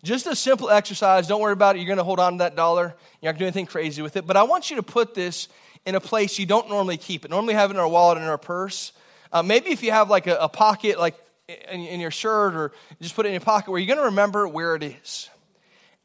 Just 0.04 0.28
a 0.28 0.36
simple 0.36 0.70
exercise. 0.70 1.26
Don't 1.26 1.40
worry 1.40 1.54
about 1.54 1.78
it. 1.78 1.80
You're 1.80 1.88
going 1.88 2.00
to 2.00 2.04
hold 2.04 2.20
on 2.20 2.34
to 2.34 2.38
that 2.40 2.54
dollar. 2.54 2.94
You're 3.22 3.32
not 3.32 3.34
going 3.34 3.36
to 3.36 3.40
do 3.40 3.46
anything 3.46 3.66
crazy 3.66 4.02
with 4.02 4.18
it. 4.18 4.28
But 4.28 4.36
I 4.36 4.44
want 4.44 4.70
you 4.70 4.76
to 4.76 4.84
put 4.84 5.14
this 5.14 5.48
in 5.86 5.96
a 5.96 6.02
place 6.02 6.38
you 6.38 6.46
don't 6.46 6.68
normally 6.68 6.98
keep 6.98 7.24
it. 7.24 7.32
Normally 7.32 7.54
have 7.54 7.70
it 7.72 7.76
in 7.76 7.80
our 7.80 7.88
wallet 7.88 8.18
in 8.18 8.26
our 8.26 8.38
purse. 8.38 8.92
Uh, 9.32 9.42
maybe 9.42 9.70
if 9.70 9.82
you 9.84 9.92
have 9.92 10.10
like 10.10 10.28
a, 10.28 10.36
a 10.36 10.50
pocket, 10.50 11.00
like 11.00 11.16
in, 11.48 11.80
in, 11.80 12.02
your 12.02 12.12
shirt, 12.12 12.56
or 12.56 12.74
just 13.02 13.16
put 13.16 13.26
it 13.26 13.30
in 13.30 13.36
your 13.36 13.42
pocket, 13.42 13.72
where 13.72 13.80
you're 13.80 13.88
going 13.88 14.00
to 14.00 14.10
remember 14.10 14.50
where 14.50 14.76
it 14.76 14.84
is. 14.84 15.30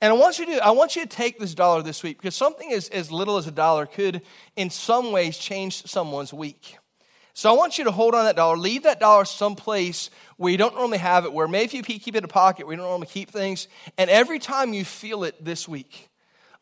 And 0.01 0.13
I 0.13 0.17
want 0.17 0.39
you 0.39 0.47
to 0.47 0.65
I 0.65 0.71
want 0.71 0.95
you 0.95 1.03
to 1.03 1.09
take 1.09 1.41
this 1.41 1.53
dollar 1.53 1.83
this 1.83 2.05
week 2.05 2.19
because 2.19 2.37
something 2.37 2.73
as, 2.73 2.89
as 2.91 3.11
little 3.11 3.39
as 3.39 3.49
a 3.49 3.53
dollar 3.53 3.87
could, 3.87 4.23
in 4.55 4.71
some 4.71 5.11
ways, 5.11 5.37
change 5.37 5.85
someone's 5.87 6.33
week. 6.33 6.79
So 7.37 7.51
I 7.53 7.57
want 7.57 7.79
you 7.79 7.85
to 7.85 7.91
hold 7.91 8.15
on 8.15 8.25
that 8.27 8.37
dollar, 8.37 8.57
leave 8.57 8.85
that 8.85 9.01
dollar 9.01 9.25
someplace 9.25 10.09
where 10.37 10.53
you 10.53 10.57
don't 10.57 10.77
normally 10.77 10.99
have 10.99 11.25
it, 11.25 11.33
where 11.33 11.49
maybe 11.49 11.77
you 11.77 11.83
keep 11.83 12.07
it 12.07 12.17
in 12.17 12.25
a 12.25 12.29
pocket 12.29 12.65
where 12.65 12.75
you 12.75 12.77
don't 12.77 12.89
normally 12.89 13.09
keep 13.09 13.31
things, 13.31 13.67
and 13.99 14.09
every 14.09 14.39
time 14.39 14.73
you 14.73 14.85
feel 14.85 15.25
it 15.25 15.45
this 15.45 15.69
week, 15.69 16.11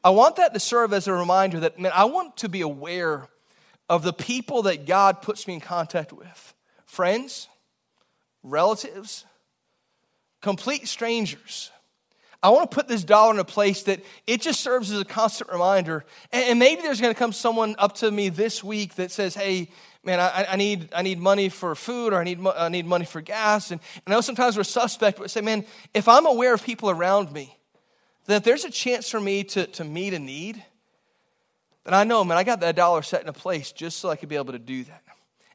I 0.02 0.10
want 0.10 0.36
that 0.36 0.54
to 0.54 0.60
serve 0.60 0.94
as 0.94 1.06
a 1.06 1.12
reminder 1.12 1.60
that, 1.60 1.78
man, 1.78 1.92
I 1.94 2.06
want 2.06 2.38
to 2.38 2.48
be 2.48 2.62
aware 2.62 3.28
of 3.90 4.02
the 4.02 4.14
people 4.14 4.62
that 4.62 4.86
God 4.86 5.20
puts 5.20 5.46
me 5.46 5.54
in 5.54 5.60
contact 5.60 6.12
with 6.12 6.54
friends, 6.86 7.48
relatives, 8.42 9.26
complete 10.40 10.88
strangers. 10.88 11.70
I 12.42 12.50
want 12.50 12.70
to 12.70 12.74
put 12.74 12.88
this 12.88 13.04
dollar 13.04 13.32
in 13.32 13.38
a 13.38 13.44
place 13.44 13.84
that 13.84 14.00
it 14.26 14.40
just 14.40 14.60
serves 14.60 14.90
as 14.90 15.00
a 15.00 15.04
constant 15.04 15.50
reminder. 15.50 16.04
And, 16.32 16.58
maybe 16.58 16.82
there's 16.82 17.00
going 17.00 17.14
to 17.14 17.18
come 17.18 17.32
someone 17.32 17.76
up 17.78 17.94
to 17.96 18.10
me 18.10 18.30
this 18.30 18.64
week 18.64 18.96
that 18.96 19.12
says, 19.12 19.34
hey, 19.36 19.68
man, 20.02 20.18
I, 20.18 20.46
I, 20.50 20.56
need, 20.56 20.88
I 20.92 21.02
need 21.02 21.20
money 21.20 21.48
for 21.48 21.74
food 21.76 22.12
or 22.12 22.16
I 22.16 22.24
need, 22.24 22.44
I 22.44 22.68
need 22.68 22.84
money 22.84 23.04
for 23.04 23.20
gas. 23.20 23.70
And, 23.70 23.80
and 24.04 24.12
I 24.12 24.16
know 24.16 24.20
sometimes 24.20 24.56
we're 24.56 24.64
suspect, 24.64 25.18
but 25.18 25.30
say, 25.30 25.40
man, 25.40 25.64
if 25.94 26.08
I'm 26.08 26.26
aware 26.26 26.52
of 26.52 26.64
people 26.64 26.90
around 26.90 27.32
me, 27.32 27.56
that 28.26 28.42
there's 28.42 28.64
a 28.64 28.70
chance 28.70 29.08
for 29.08 29.20
me 29.20 29.44
to, 29.44 29.66
to 29.66 29.84
meet 29.84 30.12
a 30.12 30.18
need, 30.18 30.62
then 31.84 31.94
I 31.94 32.02
know, 32.04 32.24
man, 32.24 32.38
I 32.38 32.44
got 32.44 32.60
that 32.60 32.74
dollar 32.74 33.02
set 33.02 33.22
in 33.22 33.28
a 33.28 33.32
place 33.32 33.70
just 33.70 33.98
so 33.98 34.10
I 34.10 34.16
could 34.16 34.28
be 34.28 34.36
able 34.36 34.52
to 34.52 34.58
do 34.58 34.82
that. 34.84 35.02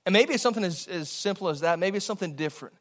And 0.05 0.13
maybe 0.13 0.33
it's 0.33 0.43
something 0.43 0.63
as, 0.63 0.87
as 0.87 1.09
simple 1.09 1.49
as 1.49 1.61
that. 1.61 1.79
Maybe 1.79 1.97
it's 1.97 2.05
something 2.05 2.35
different. 2.35 2.75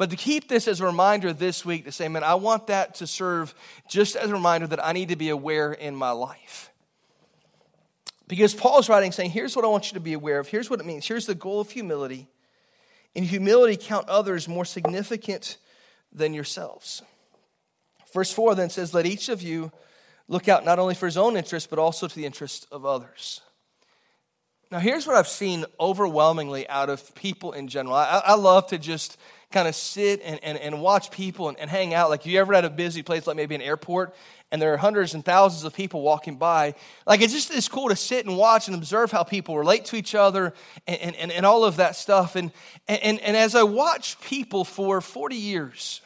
But 0.00 0.08
to 0.08 0.16
keep 0.16 0.48
this 0.48 0.66
as 0.66 0.80
a 0.80 0.86
reminder 0.86 1.34
this 1.34 1.62
week 1.62 1.84
to 1.84 1.92
say, 1.92 2.08
man, 2.08 2.24
I 2.24 2.36
want 2.36 2.68
that 2.68 2.94
to 2.94 3.06
serve 3.06 3.54
just 3.86 4.16
as 4.16 4.30
a 4.30 4.32
reminder 4.32 4.66
that 4.68 4.82
I 4.82 4.92
need 4.92 5.10
to 5.10 5.16
be 5.16 5.28
aware 5.28 5.74
in 5.74 5.94
my 5.94 6.12
life. 6.12 6.70
Because 8.26 8.54
Paul's 8.54 8.88
writing 8.88 9.12
saying, 9.12 9.32
here's 9.32 9.54
what 9.54 9.62
I 9.62 9.68
want 9.68 9.90
you 9.90 9.96
to 9.96 10.00
be 10.00 10.14
aware 10.14 10.38
of. 10.38 10.48
Here's 10.48 10.70
what 10.70 10.80
it 10.80 10.86
means. 10.86 11.06
Here's 11.06 11.26
the 11.26 11.34
goal 11.34 11.60
of 11.60 11.70
humility. 11.70 12.28
In 13.14 13.24
humility, 13.24 13.76
count 13.76 14.08
others 14.08 14.48
more 14.48 14.64
significant 14.64 15.58
than 16.10 16.32
yourselves. 16.32 17.02
Verse 18.14 18.32
4 18.32 18.54
then 18.54 18.70
says, 18.70 18.94
Let 18.94 19.04
each 19.04 19.28
of 19.28 19.42
you 19.42 19.70
look 20.28 20.48
out 20.48 20.64
not 20.64 20.78
only 20.78 20.94
for 20.94 21.04
his 21.04 21.18
own 21.18 21.36
interest, 21.36 21.68
but 21.68 21.78
also 21.78 22.08
to 22.08 22.16
the 22.16 22.24
interest 22.24 22.66
of 22.72 22.86
others. 22.86 23.42
Now, 24.70 24.78
here's 24.78 25.04
what 25.04 25.16
I've 25.16 25.26
seen 25.26 25.64
overwhelmingly 25.80 26.68
out 26.68 26.90
of 26.90 27.14
people 27.16 27.52
in 27.52 27.66
general. 27.66 27.96
I, 27.96 28.22
I 28.24 28.34
love 28.36 28.68
to 28.68 28.78
just 28.78 29.18
kind 29.50 29.66
of 29.66 29.74
sit 29.74 30.20
and, 30.22 30.38
and, 30.44 30.56
and 30.58 30.80
watch 30.80 31.10
people 31.10 31.48
and, 31.48 31.58
and 31.58 31.68
hang 31.68 31.92
out. 31.92 32.08
Like, 32.08 32.24
you 32.24 32.38
ever 32.38 32.54
at 32.54 32.64
a 32.64 32.70
busy 32.70 33.02
place, 33.02 33.26
like 33.26 33.36
maybe 33.36 33.54
an 33.54 33.62
airport, 33.62 34.14
and 34.52 34.62
there 34.62 34.72
are 34.72 34.76
hundreds 34.76 35.14
and 35.14 35.24
thousands 35.24 35.64
of 35.64 35.74
people 35.74 36.02
walking 36.02 36.36
by. 36.36 36.74
Like, 37.06 37.20
it's 37.20 37.32
just 37.32 37.50
it's 37.52 37.68
cool 37.68 37.88
to 37.88 37.96
sit 37.96 38.26
and 38.26 38.36
watch 38.36 38.68
and 38.68 38.76
observe 38.76 39.10
how 39.10 39.24
people 39.24 39.58
relate 39.58 39.86
to 39.86 39.96
each 39.96 40.14
other 40.14 40.54
and, 40.86 41.16
and, 41.16 41.32
and 41.32 41.44
all 41.44 41.64
of 41.64 41.76
that 41.76 41.96
stuff. 41.96 42.36
And, 42.36 42.52
and, 42.86 43.20
and 43.20 43.36
as 43.36 43.54
I 43.54 43.64
watch 43.64 44.20
people 44.20 44.64
for 44.64 45.00
40 45.00 45.36
years, 45.36 46.00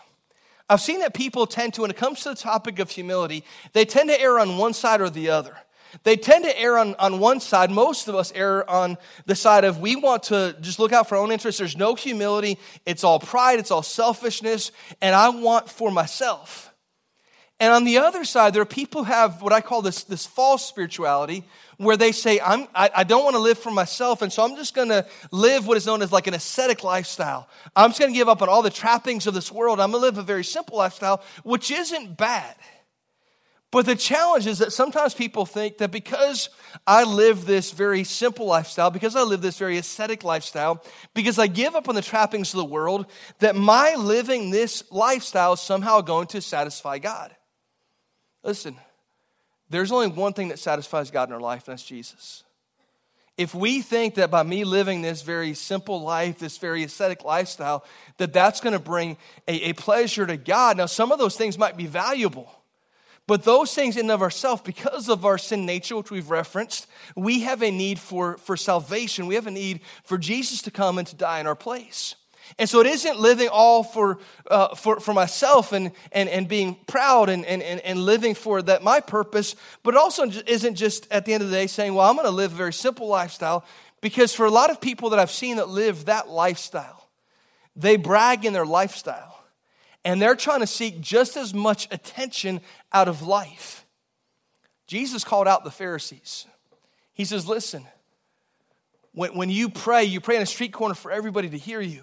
I've 0.69 0.81
seen 0.81 1.01
that 1.01 1.13
people 1.13 1.47
tend 1.47 1.75
to, 1.75 1.83
when 1.83 1.91
it 1.91 1.97
comes 1.97 2.23
to 2.23 2.31
the 2.31 2.35
topic 2.35 2.79
of 2.79 2.91
humility, 2.91 3.45
they 3.75 3.85
tend 3.85 4.09
to 4.09 4.19
err 4.19 4.39
on 4.39 4.57
one 4.57 4.73
side 4.73 5.03
or 5.03 5.11
the 5.11 5.29
other. 5.29 5.57
They 6.03 6.17
tend 6.17 6.45
to 6.45 6.61
err 6.61 6.79
on, 6.79 6.95
on 6.97 7.19
one 7.19 7.41
side. 7.41 7.71
Most 7.71 8.09
of 8.09 8.15
us 8.15 8.33
err 8.35 8.69
on 8.69 8.99
the 9.27 9.35
side 9.35 9.65
of 9.65 9.79
we 9.79 9.97
want 9.97 10.25
to 10.25 10.57
just 10.61 10.79
look 10.79 10.93
out 10.93 11.09
for 11.09 11.17
our 11.17 11.23
own 11.23 11.33
interests. 11.33 11.59
There's 11.59 11.77
no 11.77 11.95
humility. 11.95 12.59
It's 12.85 13.05
all 13.05 13.21
pride. 13.21 13.59
It's 13.59 13.71
all 13.71 13.83
selfishness. 13.83 14.73
And 15.01 15.15
I 15.15 15.29
want 15.29 15.71
for 15.71 15.91
myself. 15.91 16.75
And 17.61 17.73
on 17.73 17.85
the 17.85 17.99
other 17.99 18.25
side, 18.25 18.53
there 18.53 18.63
are 18.63 18.67
people 18.67 19.05
who 19.05 19.13
have 19.13 19.41
what 19.41 19.53
I 19.53 19.61
call 19.61 19.81
this, 19.81 20.05
this 20.05 20.27
false 20.27 20.65
spirituality, 20.65 21.45
where 21.77 21.97
they 21.97 22.11
say, 22.11 22.41
I'm, 22.41 22.67
I, 22.75 22.91
I 22.97 23.05
don't 23.05 23.23
want 23.23 23.37
to 23.37 23.41
live 23.41 23.59
for 23.59 23.71
myself, 23.71 24.23
and 24.23 24.33
so 24.33 24.45
I'm 24.45 24.57
just 24.57 24.75
going 24.75 24.89
to 24.89 25.07
live 25.31 25.67
what 25.67 25.77
is 25.77 25.87
known 25.87 26.03
as 26.03 26.11
like 26.11 26.27
an 26.27 26.35
ascetic 26.35 26.83
lifestyle. 26.83 27.49
I'm 27.77 27.91
just 27.91 28.01
going 28.01 28.13
to 28.13 28.17
give 28.17 28.29
up 28.29 28.43
on 28.43 28.49
all 28.49 28.63
the 28.63 28.71
trappings 28.71 29.27
of 29.27 29.35
this 29.35 29.53
world. 29.53 29.81
I'm 29.81 29.93
going 29.93 30.01
to 30.01 30.07
live 30.07 30.19
a 30.19 30.23
very 30.23 30.45
simple 30.45 30.79
lifestyle, 30.79 31.23
which 31.45 31.71
isn't 31.71 32.17
bad. 32.17 32.57
But 33.75 33.87
the 33.87 33.97
challenge 33.97 34.47
is 34.47 34.59
that 34.59 34.73
sometimes 34.73 35.15
people 35.15 35.45
think 35.45 35.79
that 35.79 35.91
because 35.91 36.49
I 36.87 37.03
live 37.03 37.45
this 37.45 37.73
very 37.73 38.05
simple 38.05 38.47
lifestyle, 38.47 38.89
because 38.89 39.17
I 39.17 39.23
live 39.23 39.43
this 39.43 39.59
very 39.59 39.79
ascetic 39.79 40.23
lifestyle, 40.23 40.81
because 41.13 41.41
I 41.41 41.49
give 41.49 41.75
up 41.75 41.89
on 41.89 41.97
the 41.97 42.01
trappings 42.01 42.55
of 42.55 42.59
the 42.59 42.65
world, 42.67 43.07
that 43.41 43.57
my 43.57 43.97
living 43.97 44.51
this 44.51 44.85
lifestyle 44.93 45.55
is 45.55 45.61
somehow 45.61 46.03
going 46.03 46.29
to 46.29 46.41
satisfy 46.41 46.99
God. 47.01 47.35
Listen, 48.45 48.77
there's 49.71 49.91
only 49.91 50.07
one 50.07 50.35
thing 50.35 50.51
that 50.51 50.61
satisfies 50.61 51.11
God 51.11 51.29
in 51.29 51.35
our 51.35 51.41
life, 51.41 51.67
and 51.67 51.73
that's 51.73 51.85
Jesus. 51.85 52.45
If 53.37 53.57
we 53.57 53.83
think 53.83 54.15
that 54.15 54.31
by 54.31 54.45
me 54.45 54.63
living 54.63 55.03
this 55.03 55.23
very 55.23 55.53
simple 55.53 56.01
life, 56.01 56.39
this 56.39 56.59
very 56.59 56.85
ascetic 56.85 57.25
lifestyle, 57.25 57.85
that 58.19 58.33
that's 58.33 58.61
going 58.61 58.75
to 58.75 58.79
bring 58.79 59.17
a, 59.49 59.71
a 59.71 59.73
pleasure 59.73 60.29
to 60.29 60.37
God, 60.37 60.77
now 60.77 60.87
some 60.87 61.11
of 61.11 61.19
those 61.19 61.37
things 61.37 61.59
might 61.59 61.77
be 61.77 61.87
valuable. 61.87 62.49
But 63.27 63.45
those 63.45 63.73
things 63.73 63.97
in 63.97 64.11
of 64.11 64.21
ourselves, 64.21 64.63
because 64.63 65.09
of 65.09 65.25
our 65.25 65.39
sin 65.39 65.65
nature, 65.65 65.97
which 65.97 66.11
we've 66.11 66.29
referenced, 66.29 66.87
we 67.17 67.41
have 67.41 67.63
a 67.63 67.71
need 67.71 67.99
for, 67.99 68.37
for 68.39 68.57
salvation. 68.57 69.27
We 69.27 69.35
have 69.37 69.47
a 69.47 69.51
need 69.51 69.81
for 70.05 70.19
Jesus 70.19 70.61
to 70.63 70.71
come 70.71 70.99
and 70.99 71.07
to 71.09 71.17
die 71.17 71.41
in 71.41 71.47
our 71.47 71.57
place. 71.57 72.17
And 72.59 72.69
so 72.69 72.81
it 72.81 72.87
isn't 72.87 73.19
living 73.19 73.49
all 73.49 73.83
for, 73.83 74.19
uh, 74.51 74.75
for, 74.75 75.01
for 75.01 75.15
myself 75.15 75.73
and, 75.73 75.93
and, 76.13 76.29
and 76.29 76.47
being 76.47 76.77
proud 76.87 77.31
and, 77.31 77.47
and, 77.47 77.63
and 77.63 77.99
living 77.99 78.35
for 78.35 78.61
that 78.61 78.83
my 78.83 79.01
purpose, 79.01 79.57
but 79.83 79.95
it 79.95 79.99
also 79.99 80.25
isn't 80.25 80.75
just 80.75 81.11
at 81.11 81.25
the 81.25 81.33
end 81.33 81.43
of 81.43 81.51
the 81.51 81.57
day 81.57 81.67
saying, 81.67 81.95
well, 81.95 82.09
I'm 82.09 82.17
going 82.17 82.27
to 82.27 82.31
live 82.31 82.53
a 82.53 82.57
very 82.57 82.73
simple 82.73 83.09
lifestyle. 83.09 83.65
Because 84.03 84.35
for 84.35 84.45
a 84.45 84.51
lot 84.51 84.69
of 84.69 84.83
people 84.83 85.11
that 85.11 85.19
I've 85.19 85.31
seen 85.31 85.57
that 85.57 85.71
live 85.71 86.05
that 86.05 86.29
lifestyle, 86.29 87.09
they 87.75 87.97
brag 87.97 88.45
in 88.45 88.53
their 88.53 88.67
lifestyle. 88.67 89.34
And 90.05 90.21
they're 90.21 90.37
trying 90.37 90.61
to 90.61 90.67
seek 90.67 91.01
just 91.01 91.37
as 91.37 91.55
much 91.55 91.89
attention 91.91 92.61
out 92.93 93.09
of 93.09 93.23
life. 93.23 93.87
Jesus 94.87 95.25
called 95.25 95.49
out 95.49 95.65
the 95.65 95.71
Pharisees. 95.71 96.47
He 97.15 97.25
says, 97.25 97.49
listen, 97.49 97.87
when, 99.13 99.35
when 99.35 99.49
you 99.49 99.71
pray, 99.71 100.05
you 100.05 100.21
pray 100.21 100.37
in 100.37 100.43
a 100.43 100.47
street 100.47 100.73
corner 100.73 100.95
for 100.95 101.11
everybody 101.11 101.49
to 101.49 101.57
hear 101.57 101.81
you. 101.81 102.03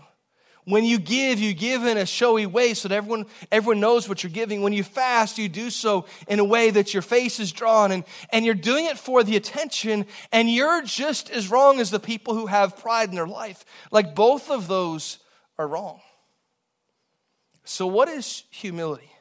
When 0.65 0.83
you 0.83 0.99
give, 0.99 1.39
you 1.39 1.53
give 1.53 1.85
in 1.85 1.97
a 1.97 2.05
showy 2.05 2.45
way 2.45 2.75
so 2.75 2.87
that 2.87 2.95
everyone, 2.95 3.25
everyone 3.51 3.79
knows 3.79 4.07
what 4.07 4.23
you're 4.23 4.31
giving. 4.31 4.61
When 4.61 4.73
you 4.73 4.83
fast, 4.83 5.39
you 5.39 5.49
do 5.49 5.69
so 5.71 6.05
in 6.27 6.39
a 6.39 6.43
way 6.43 6.69
that 6.69 6.93
your 6.93 7.01
face 7.01 7.39
is 7.39 7.51
drawn 7.51 7.91
and, 7.91 8.03
and 8.29 8.45
you're 8.45 8.53
doing 8.53 8.85
it 8.85 8.97
for 8.97 9.23
the 9.23 9.35
attention, 9.35 10.05
and 10.31 10.49
you're 10.49 10.83
just 10.83 11.31
as 11.31 11.49
wrong 11.49 11.79
as 11.79 11.89
the 11.89 11.99
people 11.99 12.35
who 12.35 12.45
have 12.45 12.77
pride 12.77 13.09
in 13.09 13.15
their 13.15 13.27
life. 13.27 13.65
Like 13.91 14.13
both 14.13 14.51
of 14.51 14.67
those 14.67 15.17
are 15.57 15.67
wrong. 15.67 15.99
So, 17.63 17.87
what 17.87 18.07
is 18.09 18.43
humility? 18.49 19.11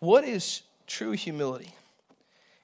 What 0.00 0.24
is 0.24 0.62
true 0.86 1.12
humility? 1.12 1.74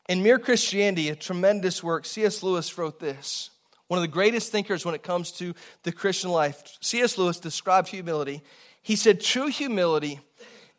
In 0.08 0.22
Mere 0.22 0.38
Christianity, 0.38 1.08
a 1.08 1.14
tremendous 1.14 1.82
work, 1.82 2.04
C.S. 2.04 2.42
Lewis 2.42 2.76
wrote 2.76 2.98
this 2.98 3.50
one 3.88 3.98
of 3.98 4.02
the 4.02 4.08
greatest 4.08 4.52
thinkers 4.52 4.84
when 4.84 4.94
it 4.94 5.02
comes 5.02 5.32
to 5.32 5.52
the 5.82 5.90
Christian 5.90 6.30
life. 6.30 6.62
C.S. 6.80 7.18
Lewis 7.18 7.40
described 7.40 7.88
humility. 7.88 8.40
He 8.82 8.94
said, 8.94 9.20
True 9.20 9.48
humility 9.48 10.20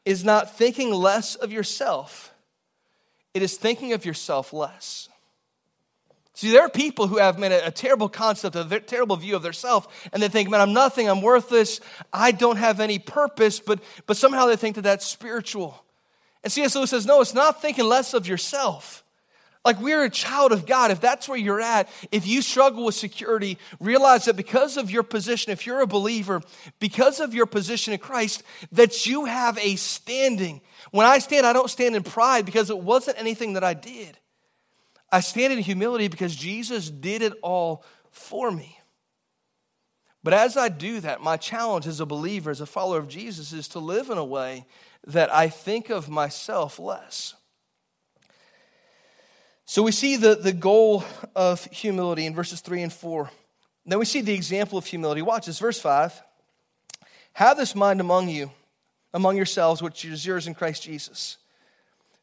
is 0.05 0.23
not 0.23 0.57
thinking 0.57 0.93
less 0.93 1.36
of 1.36 1.51
yourself, 1.51 2.34
it 3.34 3.41
is 3.41 3.57
thinking 3.57 3.93
of 3.93 4.05
yourself 4.05 4.53
less. 4.53 5.10
See, 6.41 6.49
there 6.49 6.63
are 6.63 6.69
people 6.69 7.06
who 7.06 7.19
have 7.19 7.38
made 7.38 7.51
a, 7.51 7.67
a 7.67 7.69
terrible 7.69 8.10
concept, 8.10 8.56
a 8.56 8.80
terrible 8.80 9.15
view 9.15 9.36
of 9.36 9.43
themselves, 9.43 9.88
and 10.12 10.23
they 10.23 10.27
think, 10.27 10.49
man, 10.49 10.60
I'm 10.60 10.73
nothing, 10.73 11.08
I'm 11.08 11.21
worthless, 11.21 11.82
I 12.12 12.32
don't 12.32 12.58
have 12.58 12.80
any 12.80 12.97
purpose, 12.97 13.60
but, 13.60 13.80
but 14.08 14.17
somehow 14.17 14.47
they 14.47 14.56
think 14.56 14.75
that 14.77 14.82
that's 14.82 15.06
spiritual. 15.06 15.86
And 16.43 16.51
C.S. 16.51 16.73
Lewis 16.75 16.89
says, 16.89 17.06
no, 17.06 17.21
it's 17.21 17.36
not 17.36 17.62
thinking 17.62 17.86
less 17.86 18.15
of 18.15 18.27
yourself. 18.27 19.04
Like 19.63 19.80
we're 19.80 20.04
a 20.04 20.10
child 20.10 20.51
of 20.51 20.65
God. 20.65 20.89
If 20.89 20.99
that's 20.99 21.30
where 21.30 21.38
you're 21.38 21.62
at, 21.62 21.88
if 22.12 22.25
you 22.25 22.41
struggle 22.41 22.86
with 22.86 22.95
security, 22.95 23.60
realize 23.80 24.25
that 24.25 24.36
because 24.36 24.77
of 24.77 24.89
your 24.89 25.04
position, 25.04 25.51
if 25.51 25.67
you're 25.67 25.82
a 25.82 25.86
believer, 25.86 26.41
because 26.80 27.19
of 27.19 27.36
your 27.36 27.45
position 27.45 27.93
in 27.93 27.99
Christ, 27.99 28.41
that 28.71 29.06
you 29.06 29.25
have 29.25 29.60
a 29.60 29.75
standing. 29.75 30.62
When 30.89 31.06
I 31.06 31.19
stand, 31.19 31.45
I 31.45 31.54
don't 31.54 31.69
stand 31.69 31.95
in 31.95 32.01
pride 32.01 32.47
because 32.47 32.71
it 32.71 32.80
wasn't 32.80 33.19
anything 33.19 33.54
that 33.54 33.63
I 33.63 33.75
did. 33.75 34.17
I 35.12 35.19
stand 35.19 35.54
in 35.54 35.60
humility 35.60 36.08
because 36.08 36.36
Jesus 36.36 36.89
did 36.89 37.21
it 37.21 37.34
all 37.41 37.84
for 38.12 38.52
me. 38.52 38.78
But 40.24 40.34
as 40.34 40.56
I 40.56 40.69
do 40.69 41.00
that, 41.00 41.21
my 41.21 41.38
challenge 41.38 41.88
as 41.88 42.00
a 42.00 42.06
believer, 42.06 42.52
as 42.52 42.62
a 42.62 42.65
follower 42.65 43.00
of 43.00 43.08
Jesus, 43.08 43.54
is 43.54 43.67
to 43.69 43.80
live 43.80 44.10
in 44.10 44.17
a 44.17 44.26
way 44.26 44.65
that 45.08 45.34
I 45.34 45.50
think 45.50 45.89
of 45.89 46.10
myself 46.10 46.78
less. 46.78 47.34
So 49.65 49.82
we 49.84 49.91
see 49.91 50.17
the, 50.17 50.36
the 50.36 50.54
goal 50.54 51.04
of 51.36 51.63
humility 51.65 52.26
in 52.26 52.36
verses 52.36 52.62
3 52.62 52.84
and 52.84 52.93
4. 52.93 53.32
Then 53.86 54.00
we 54.00 54.06
see 54.06 54.21
the 54.21 54.34
example 54.34 54.78
of 54.78 54.86
humility. 54.86 55.21
Watch 55.21 55.47
this, 55.47 55.60
verse 55.60 55.80
5. 55.80 56.21
Have 57.34 57.58
this 57.58 57.74
mind 57.74 58.00
among 58.00 58.30
you, 58.30 58.52
among 59.13 59.38
yourselves, 59.38 59.82
which 59.82 60.06
is 60.06 60.26
yours 60.26 60.45
in 60.45 60.54
Christ 60.54 60.84
Jesus, 60.84 61.38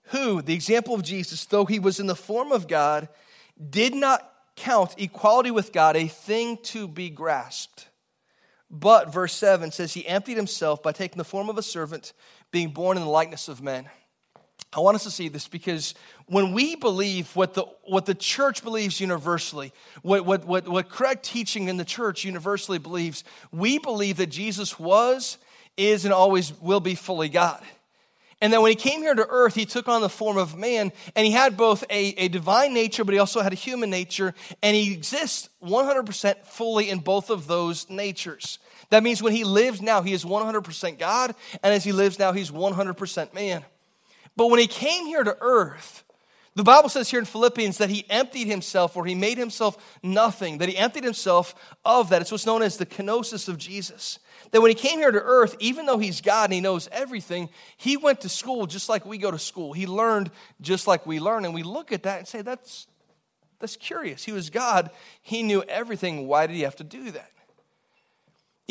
who, 0.08 0.42
the 0.42 0.54
example 0.54 0.94
of 0.94 1.02
Jesus, 1.02 1.44
though 1.44 1.64
he 1.64 1.78
was 1.78 2.00
in 2.00 2.06
the 2.06 2.16
form 2.16 2.52
of 2.52 2.68
God, 2.68 3.08
did 3.70 3.94
not 3.94 4.30
count 4.56 4.94
equality 4.98 5.50
with 5.50 5.72
God 5.72 5.96
a 5.96 6.08
thing 6.08 6.58
to 6.64 6.88
be 6.88 7.10
grasped. 7.10 7.88
But, 8.70 9.12
verse 9.12 9.32
7 9.32 9.70
says, 9.70 9.94
he 9.94 10.06
emptied 10.06 10.36
himself 10.36 10.82
by 10.82 10.92
taking 10.92 11.18
the 11.18 11.24
form 11.24 11.48
of 11.48 11.56
a 11.56 11.62
servant, 11.62 12.12
being 12.50 12.70
born 12.70 12.96
in 12.96 13.02
the 13.02 13.08
likeness 13.08 13.48
of 13.48 13.62
men. 13.62 13.88
I 14.72 14.80
want 14.80 14.96
us 14.96 15.04
to 15.04 15.10
see 15.10 15.28
this 15.28 15.48
because 15.48 15.94
when 16.26 16.52
we 16.52 16.76
believe 16.76 17.34
what 17.34 17.54
the, 17.54 17.64
what 17.84 18.04
the 18.04 18.14
church 18.14 18.62
believes 18.62 19.00
universally, 19.00 19.72
what, 20.02 20.26
what, 20.26 20.44
what, 20.44 20.68
what 20.68 20.90
correct 20.90 21.24
teaching 21.24 21.68
in 21.68 21.78
the 21.78 21.86
church 21.86 22.24
universally 22.24 22.78
believes, 22.78 23.24
we 23.50 23.78
believe 23.78 24.18
that 24.18 24.26
Jesus 24.26 24.78
was, 24.78 25.38
is, 25.78 26.04
and 26.04 26.12
always 26.12 26.52
will 26.60 26.80
be 26.80 26.94
fully 26.94 27.30
God. 27.30 27.62
And 28.40 28.52
that 28.52 28.62
when 28.62 28.70
he 28.70 28.76
came 28.76 29.00
here 29.00 29.14
to 29.14 29.26
earth, 29.28 29.54
he 29.54 29.66
took 29.66 29.88
on 29.88 30.00
the 30.00 30.08
form 30.08 30.36
of 30.36 30.56
man, 30.56 30.92
and 31.16 31.26
he 31.26 31.32
had 31.32 31.56
both 31.56 31.82
a, 31.90 32.14
a 32.16 32.28
divine 32.28 32.72
nature, 32.72 33.04
but 33.04 33.12
he 33.12 33.18
also 33.18 33.40
had 33.40 33.52
a 33.52 33.56
human 33.56 33.90
nature, 33.90 34.32
and 34.62 34.76
he 34.76 34.92
exists 34.92 35.48
100% 35.62 36.44
fully 36.44 36.88
in 36.88 37.00
both 37.00 37.30
of 37.30 37.48
those 37.48 37.90
natures. 37.90 38.60
That 38.90 39.02
means 39.02 39.22
when 39.22 39.32
he 39.32 39.42
lives 39.44 39.82
now, 39.82 40.02
he 40.02 40.12
is 40.12 40.24
100% 40.24 40.98
God, 40.98 41.34
and 41.62 41.74
as 41.74 41.82
he 41.82 41.92
lives 41.92 42.18
now, 42.18 42.32
he's 42.32 42.50
100% 42.50 43.34
man. 43.34 43.64
But 44.36 44.46
when 44.46 44.60
he 44.60 44.68
came 44.68 45.06
here 45.06 45.24
to 45.24 45.36
earth, 45.40 46.04
the 46.54 46.64
Bible 46.64 46.88
says 46.88 47.08
here 47.08 47.20
in 47.20 47.24
Philippians 47.24 47.78
that 47.78 47.90
he 47.90 48.04
emptied 48.10 48.46
himself 48.46 48.96
or 48.96 49.06
he 49.06 49.14
made 49.14 49.38
himself 49.38 49.98
nothing, 50.02 50.58
that 50.58 50.68
he 50.68 50.76
emptied 50.76 51.04
himself 51.04 51.54
of 51.84 52.10
that. 52.10 52.20
It's 52.20 52.32
what's 52.32 52.46
known 52.46 52.62
as 52.62 52.76
the 52.76 52.86
kenosis 52.86 53.48
of 53.48 53.58
Jesus. 53.58 54.18
That 54.50 54.60
when 54.60 54.70
he 54.70 54.74
came 54.74 54.98
here 54.98 55.10
to 55.10 55.20
earth, 55.22 55.54
even 55.60 55.86
though 55.86 55.98
he's 55.98 56.20
God 56.20 56.44
and 56.44 56.54
he 56.54 56.60
knows 56.60 56.88
everything, 56.90 57.48
he 57.76 57.96
went 57.96 58.22
to 58.22 58.28
school 58.28 58.66
just 58.66 58.88
like 58.88 59.06
we 59.06 59.18
go 59.18 59.30
to 59.30 59.38
school. 59.38 59.72
He 59.72 59.86
learned 59.86 60.30
just 60.60 60.86
like 60.86 61.06
we 61.06 61.20
learn. 61.20 61.44
And 61.44 61.54
we 61.54 61.62
look 61.62 61.92
at 61.92 62.02
that 62.04 62.18
and 62.18 62.28
say, 62.28 62.42
that's, 62.42 62.86
that's 63.60 63.76
curious. 63.76 64.24
He 64.24 64.32
was 64.32 64.50
God, 64.50 64.90
he 65.22 65.42
knew 65.42 65.62
everything. 65.62 66.26
Why 66.26 66.46
did 66.46 66.56
he 66.56 66.62
have 66.62 66.76
to 66.76 66.84
do 66.84 67.10
that? 67.12 67.30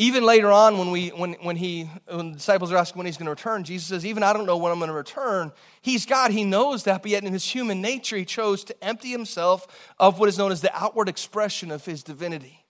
Even 0.00 0.22
later 0.22 0.52
on, 0.52 0.78
when, 0.78 0.92
we, 0.92 1.08
when, 1.08 1.32
when, 1.42 1.56
he, 1.56 1.90
when 2.06 2.30
the 2.30 2.36
disciples 2.36 2.70
are 2.70 2.76
asking 2.76 2.98
when 2.98 3.06
he's 3.06 3.16
going 3.16 3.26
to 3.26 3.30
return, 3.30 3.64
Jesus 3.64 3.88
says, 3.88 4.06
Even 4.06 4.22
I 4.22 4.32
don't 4.32 4.46
know 4.46 4.56
when 4.56 4.70
I'm 4.70 4.78
going 4.78 4.90
to 4.90 4.94
return. 4.94 5.50
He's 5.82 6.06
God, 6.06 6.30
he 6.30 6.44
knows 6.44 6.84
that, 6.84 7.02
but 7.02 7.10
yet 7.10 7.24
in 7.24 7.32
his 7.32 7.44
human 7.44 7.80
nature, 7.80 8.16
he 8.16 8.24
chose 8.24 8.62
to 8.64 8.84
empty 8.84 9.10
himself 9.10 9.66
of 9.98 10.20
what 10.20 10.28
is 10.28 10.38
known 10.38 10.52
as 10.52 10.60
the 10.60 10.74
outward 10.74 11.08
expression 11.08 11.72
of 11.72 11.84
his 11.84 12.04
divinity. 12.04 12.64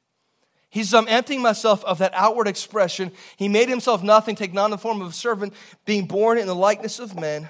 He 0.70 0.82
says, 0.82 0.94
I'm 0.94 1.08
emptying 1.08 1.42
myself 1.42 1.84
of 1.84 1.98
that 1.98 2.12
outward 2.14 2.48
expression. 2.48 3.12
He 3.36 3.48
made 3.48 3.68
himself 3.68 4.02
nothing, 4.02 4.34
taking 4.34 4.56
on 4.56 4.70
the 4.70 4.78
form 4.78 5.02
of 5.02 5.08
a 5.08 5.12
servant, 5.12 5.52
being 5.84 6.06
born 6.06 6.38
in 6.38 6.46
the 6.46 6.54
likeness 6.54 6.98
of 6.98 7.14
men. 7.14 7.48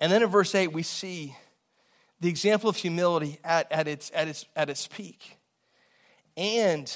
And 0.00 0.12
then 0.12 0.22
in 0.22 0.28
verse 0.28 0.54
8, 0.54 0.70
we 0.70 0.82
see 0.82 1.34
the 2.20 2.28
example 2.28 2.68
of 2.68 2.76
humility 2.76 3.38
at, 3.42 3.72
at, 3.72 3.88
its, 3.88 4.10
at, 4.14 4.28
its, 4.28 4.44
at 4.54 4.68
its 4.68 4.86
peak. 4.86 5.38
And 6.36 6.94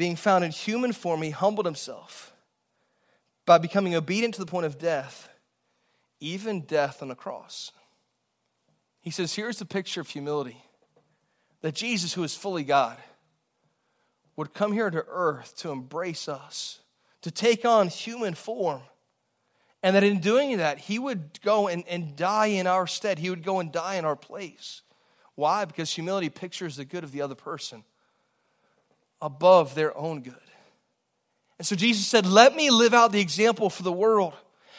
being 0.00 0.16
found 0.16 0.42
in 0.42 0.50
human 0.50 0.94
form, 0.94 1.20
he 1.20 1.28
humbled 1.28 1.66
himself 1.66 2.32
by 3.44 3.58
becoming 3.58 3.94
obedient 3.94 4.32
to 4.32 4.40
the 4.40 4.50
point 4.50 4.64
of 4.64 4.78
death, 4.78 5.28
even 6.20 6.62
death 6.62 7.02
on 7.02 7.10
a 7.10 7.14
cross. 7.14 7.70
He 9.02 9.10
says, 9.10 9.34
Here's 9.34 9.58
the 9.58 9.66
picture 9.66 10.00
of 10.00 10.08
humility 10.08 10.56
that 11.60 11.74
Jesus, 11.74 12.14
who 12.14 12.22
is 12.22 12.34
fully 12.34 12.64
God, 12.64 12.96
would 14.36 14.54
come 14.54 14.72
here 14.72 14.88
to 14.88 15.04
earth 15.06 15.54
to 15.58 15.70
embrace 15.70 16.30
us, 16.30 16.78
to 17.20 17.30
take 17.30 17.66
on 17.66 17.88
human 17.88 18.32
form. 18.32 18.80
And 19.82 19.94
that 19.94 20.02
in 20.02 20.20
doing 20.20 20.56
that, 20.56 20.78
he 20.78 20.98
would 20.98 21.42
go 21.42 21.68
and, 21.68 21.84
and 21.86 22.16
die 22.16 22.46
in 22.46 22.66
our 22.66 22.86
stead. 22.86 23.18
He 23.18 23.28
would 23.28 23.42
go 23.42 23.60
and 23.60 23.70
die 23.70 23.96
in 23.96 24.06
our 24.06 24.16
place. 24.16 24.80
Why? 25.34 25.66
Because 25.66 25.92
humility 25.92 26.30
pictures 26.30 26.76
the 26.76 26.86
good 26.86 27.04
of 27.04 27.12
the 27.12 27.20
other 27.20 27.34
person 27.34 27.84
above 29.20 29.74
their 29.74 29.96
own 29.96 30.22
good. 30.22 30.34
And 31.58 31.66
so 31.66 31.76
Jesus 31.76 32.06
said, 32.06 32.26
Let 32.26 32.56
me 32.56 32.70
live 32.70 32.94
out 32.94 33.12
the 33.12 33.20
example 33.20 33.70
for 33.70 33.82
the 33.82 33.92
world. 33.92 34.34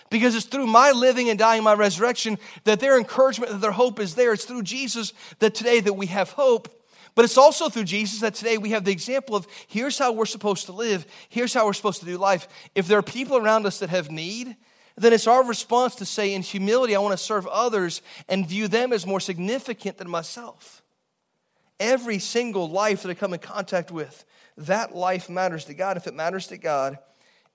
Because 0.10 0.36
it's 0.36 0.46
through 0.46 0.68
my 0.68 0.92
living 0.92 1.30
and 1.30 1.40
dying, 1.40 1.64
my 1.64 1.74
resurrection, 1.74 2.38
that 2.66 2.82
their 2.82 2.98
encouragement, 2.98 3.52
that 3.52 3.62
their 3.62 3.72
hope 3.72 3.98
is 4.00 4.16
there. 4.16 4.34
It's 4.34 4.44
through 4.44 4.64
Jesus 4.64 5.14
that 5.40 5.56
today 5.56 5.80
that 5.80 5.94
we 5.94 6.08
have 6.08 6.32
hope. 6.32 6.68
But 7.16 7.26
it's 7.26 7.38
also 7.38 7.70
through 7.70 7.86
Jesus 7.86 8.20
that 8.22 8.36
today 8.36 8.58
we 8.58 8.72
have 8.72 8.84
the 8.84 8.92
example 8.92 9.36
of 9.36 9.48
here's 9.68 9.98
how 9.98 10.12
we're 10.12 10.26
supposed 10.26 10.66
to 10.66 10.72
live, 10.72 11.06
here's 11.30 11.54
how 11.54 11.66
we're 11.66 11.74
supposed 11.74 12.00
to 12.02 12.06
do 12.06 12.18
life. 12.18 12.48
If 12.76 12.88
there 12.88 12.98
are 12.98 13.04
people 13.04 13.38
around 13.38 13.66
us 13.66 13.80
that 13.80 13.90
have 13.90 14.12
need, 14.12 14.56
then 14.98 15.14
it's 15.14 15.28
our 15.28 15.44
response 15.46 15.96
to 15.96 16.06
say, 16.06 16.34
in 16.34 16.42
humility, 16.42 16.96
I 16.96 17.00
want 17.00 17.18
to 17.18 17.24
serve 17.24 17.48
others 17.48 18.02
and 18.28 18.48
view 18.48 18.68
them 18.68 18.94
as 18.94 19.06
more 19.06 19.20
significant 19.20 19.98
than 19.98 20.10
myself. 20.10 20.81
Every 21.82 22.20
single 22.20 22.70
life 22.70 23.02
that 23.02 23.10
I 23.10 23.16
come 23.16 23.34
in 23.34 23.40
contact 23.40 23.90
with, 23.90 24.24
that 24.56 24.96
life 24.96 25.32
matters 25.32 25.66
to 25.66 25.74
God. 25.74 25.98
If 25.98 26.06
it 26.06 26.14
matters 26.14 26.46
to 26.48 26.58
God, 26.58 27.00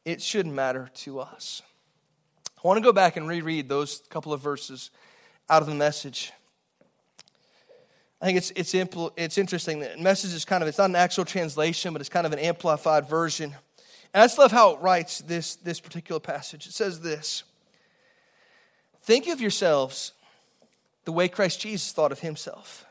it 0.04 0.20
should 0.20 0.48
matter 0.48 0.90
to 0.94 1.20
us. 1.20 1.62
I 2.62 2.66
want 2.66 2.78
to 2.78 2.82
go 2.82 2.92
back 2.92 3.16
and 3.16 3.28
reread 3.28 3.68
those 3.68 4.02
couple 4.10 4.32
of 4.32 4.40
verses 4.40 4.90
out 5.48 5.62
of 5.62 5.68
the 5.68 5.74
message. 5.76 6.32
I 8.20 8.24
think 8.24 8.38
it's, 8.38 8.50
it's, 8.56 8.72
impl- 8.72 9.12
it's 9.16 9.38
interesting. 9.38 9.78
The 9.78 9.96
message 9.98 10.32
is 10.32 10.44
kind 10.44 10.60
of, 10.60 10.68
it's 10.68 10.78
not 10.78 10.90
an 10.90 10.96
actual 10.96 11.24
translation, 11.24 11.92
but 11.92 12.00
it's 12.00 12.08
kind 12.08 12.26
of 12.26 12.32
an 12.32 12.40
amplified 12.40 13.08
version. 13.08 13.54
And 14.12 14.22
I 14.22 14.24
just 14.24 14.38
love 14.38 14.50
how 14.50 14.72
it 14.72 14.80
writes 14.80 15.20
this, 15.20 15.54
this 15.56 15.78
particular 15.78 16.18
passage. 16.18 16.66
It 16.66 16.72
says 16.72 17.00
this 17.00 17.44
Think 19.02 19.28
of 19.28 19.40
yourselves 19.40 20.12
the 21.04 21.12
way 21.12 21.28
Christ 21.28 21.60
Jesus 21.60 21.92
thought 21.92 22.10
of 22.10 22.18
himself. 22.18 22.85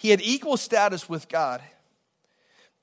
He 0.00 0.08
had 0.08 0.22
equal 0.22 0.56
status 0.56 1.10
with 1.10 1.28
God 1.28 1.60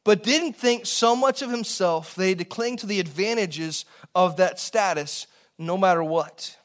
but 0.03 0.21
didn't 0.21 0.53
think 0.53 0.85
so 0.85 1.15
much 1.15 1.41
of 1.41 1.49
himself 1.49 2.13
that 2.13 2.23
he 2.23 2.29
had 2.29 2.37
to 2.37 2.45
cling 2.45 2.77
to 2.77 2.85
the 2.85 2.99
advantages 2.99 3.85
of 4.13 4.37
that 4.37 4.59
status 4.59 5.25
no 5.57 5.79
matter 5.79 6.03
what. 6.03 6.55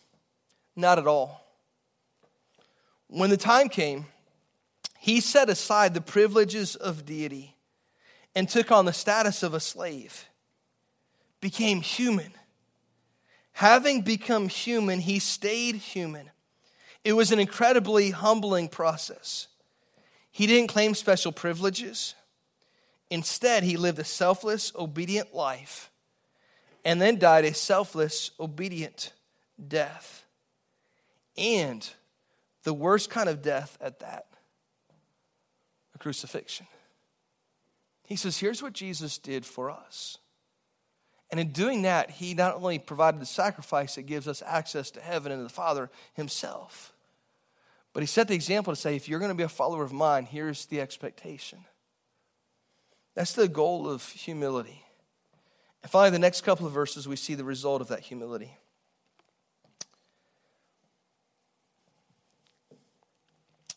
Not 0.76 0.98
at 0.98 1.06
all. 1.06 1.42
When 3.08 3.30
the 3.30 3.38
time 3.38 3.70
came, 3.70 4.04
he 4.98 5.20
set 5.20 5.48
aside 5.48 5.94
the 5.94 6.02
privileges 6.02 6.76
of 6.76 7.06
deity 7.06 7.56
and 8.34 8.46
took 8.46 8.70
on 8.70 8.84
the 8.84 8.92
status 8.92 9.42
of 9.42 9.54
a 9.54 9.60
slave, 9.60 10.28
became 11.40 11.80
human. 11.80 12.32
Having 13.52 14.02
become 14.02 14.48
human, 14.48 15.00
he 15.00 15.18
stayed 15.18 15.76
human. 15.76 16.30
It 17.04 17.14
was 17.14 17.32
an 17.32 17.38
incredibly 17.38 18.10
humbling 18.10 18.68
process. 18.68 19.48
He 20.32 20.46
didn't 20.46 20.68
claim 20.68 20.94
special 20.94 21.30
privileges. 21.30 22.14
Instead, 23.10 23.62
he 23.62 23.76
lived 23.76 23.98
a 23.98 24.04
selfless, 24.04 24.72
obedient 24.74 25.34
life 25.34 25.92
and 26.84 27.00
then 27.00 27.18
died 27.18 27.44
a 27.44 27.54
selfless, 27.54 28.32
obedient 28.40 29.12
death. 29.68 30.24
And 31.36 31.88
the 32.64 32.74
worst 32.74 33.10
kind 33.10 33.28
of 33.28 33.42
death 33.42 33.76
at 33.80 34.00
that 34.00 34.26
a 35.94 35.98
crucifixion. 35.98 36.66
He 38.04 38.16
says, 38.16 38.38
Here's 38.38 38.62
what 38.62 38.72
Jesus 38.72 39.18
did 39.18 39.44
for 39.44 39.70
us. 39.70 40.18
And 41.30 41.40
in 41.40 41.52
doing 41.52 41.82
that, 41.82 42.10
he 42.10 42.34
not 42.34 42.56
only 42.56 42.78
provided 42.78 43.20
the 43.20 43.26
sacrifice 43.26 43.94
that 43.94 44.02
gives 44.02 44.28
us 44.28 44.42
access 44.44 44.90
to 44.92 45.00
heaven 45.00 45.32
and 45.32 45.38
to 45.38 45.44
the 45.44 45.48
Father 45.48 45.90
himself, 46.12 46.91
but 47.92 48.02
he 48.02 48.06
set 48.06 48.28
the 48.28 48.34
example 48.34 48.72
to 48.72 48.80
say, 48.80 48.96
if 48.96 49.08
you're 49.08 49.18
going 49.18 49.30
to 49.30 49.36
be 49.36 49.42
a 49.42 49.48
follower 49.48 49.84
of 49.84 49.92
mine, 49.92 50.24
here's 50.24 50.66
the 50.66 50.80
expectation. 50.80 51.64
That's 53.14 53.34
the 53.34 53.48
goal 53.48 53.88
of 53.88 54.06
humility. 54.08 54.82
And 55.82 55.90
finally, 55.90 56.10
the 56.10 56.18
next 56.18 56.42
couple 56.42 56.66
of 56.66 56.72
verses, 56.72 57.06
we 57.06 57.16
see 57.16 57.34
the 57.34 57.44
result 57.44 57.80
of 57.82 57.88
that 57.88 58.00
humility. 58.00 58.56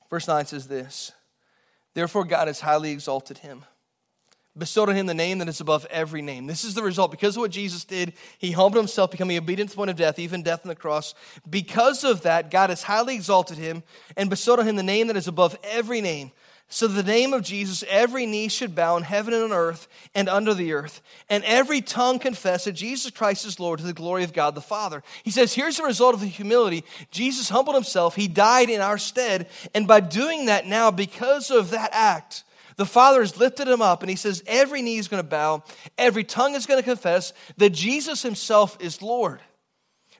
Verse 0.09 0.27
9 0.27 0.45
says 0.45 0.67
this 0.67 1.11
Therefore, 1.93 2.23
God 2.23 2.47
has 2.47 2.61
highly 2.61 2.91
exalted 2.91 3.39
him, 3.39 3.65
bestowed 4.57 4.89
on 4.89 4.95
him 4.95 5.05
the 5.05 5.13
name 5.13 5.39
that 5.39 5.49
is 5.49 5.61
above 5.61 5.85
every 5.89 6.21
name. 6.21 6.47
This 6.47 6.63
is 6.63 6.73
the 6.73 6.83
result. 6.83 7.11
Because 7.11 7.35
of 7.35 7.41
what 7.41 7.51
Jesus 7.51 7.83
did, 7.83 8.13
he 8.37 8.51
humbled 8.51 8.81
himself, 8.81 9.11
becoming 9.11 9.37
obedient 9.37 9.69
to 9.69 9.75
the 9.75 9.77
point 9.77 9.89
of 9.89 9.97
death, 9.97 10.19
even 10.19 10.43
death 10.43 10.61
on 10.63 10.69
the 10.69 10.75
cross. 10.75 11.13
Because 11.49 12.03
of 12.03 12.21
that, 12.21 12.51
God 12.51 12.69
has 12.69 12.83
highly 12.83 13.15
exalted 13.15 13.57
him 13.57 13.83
and 14.15 14.29
bestowed 14.29 14.59
on 14.59 14.67
him 14.67 14.75
the 14.75 14.83
name 14.83 15.07
that 15.07 15.17
is 15.17 15.27
above 15.27 15.57
every 15.63 16.01
name 16.01 16.31
So, 16.67 16.87
the 16.87 17.03
name 17.03 17.31
of 17.31 17.43
Jesus, 17.43 17.83
every 17.87 18.25
knee 18.25 18.47
should 18.47 18.73
bow 18.73 18.97
in 18.97 19.03
heaven 19.03 19.35
and 19.35 19.43
on 19.43 19.51
earth 19.51 19.87
and 20.15 20.27
under 20.27 20.53
the 20.53 20.73
earth, 20.73 21.01
and 21.29 21.43
every 21.43 21.79
tongue 21.79 22.17
confess 22.17 22.65
that 22.65 22.71
Jesus 22.71 23.11
Christ 23.11 23.45
is 23.45 23.59
Lord 23.59 23.79
to 23.79 23.85
the 23.85 23.93
glory 23.93 24.23
of 24.23 24.33
God 24.33 24.55
the 24.55 24.61
Father. 24.61 25.03
He 25.23 25.29
says, 25.29 25.53
Here's 25.53 25.77
the 25.77 25.83
result 25.83 26.15
of 26.15 26.21
the 26.21 26.27
humility. 26.27 26.83
Jesus 27.11 27.49
humbled 27.49 27.75
himself, 27.75 28.15
he 28.15 28.27
died 28.27 28.71
in 28.71 28.81
our 28.81 28.97
stead, 28.97 29.47
and 29.75 29.87
by 29.87 29.99
doing 29.99 30.47
that 30.47 30.65
now, 30.65 30.89
because 30.89 31.51
of 31.51 31.69
that 31.69 31.91
act, 31.93 32.43
the 32.77 32.85
Father 32.85 33.21
has 33.21 33.37
lifted 33.37 33.67
him 33.67 33.81
up, 33.81 34.01
and 34.01 34.09
he 34.09 34.15
says, 34.15 34.43
Every 34.47 34.81
knee 34.81 34.97
is 34.97 35.07
going 35.07 35.23
to 35.23 35.29
bow, 35.29 35.63
every 35.97 36.23
tongue 36.23 36.55
is 36.55 36.65
going 36.65 36.79
to 36.79 36.83
confess 36.83 37.33
that 37.57 37.71
Jesus 37.71 38.21
himself 38.21 38.77
is 38.79 39.01
Lord. 39.01 39.41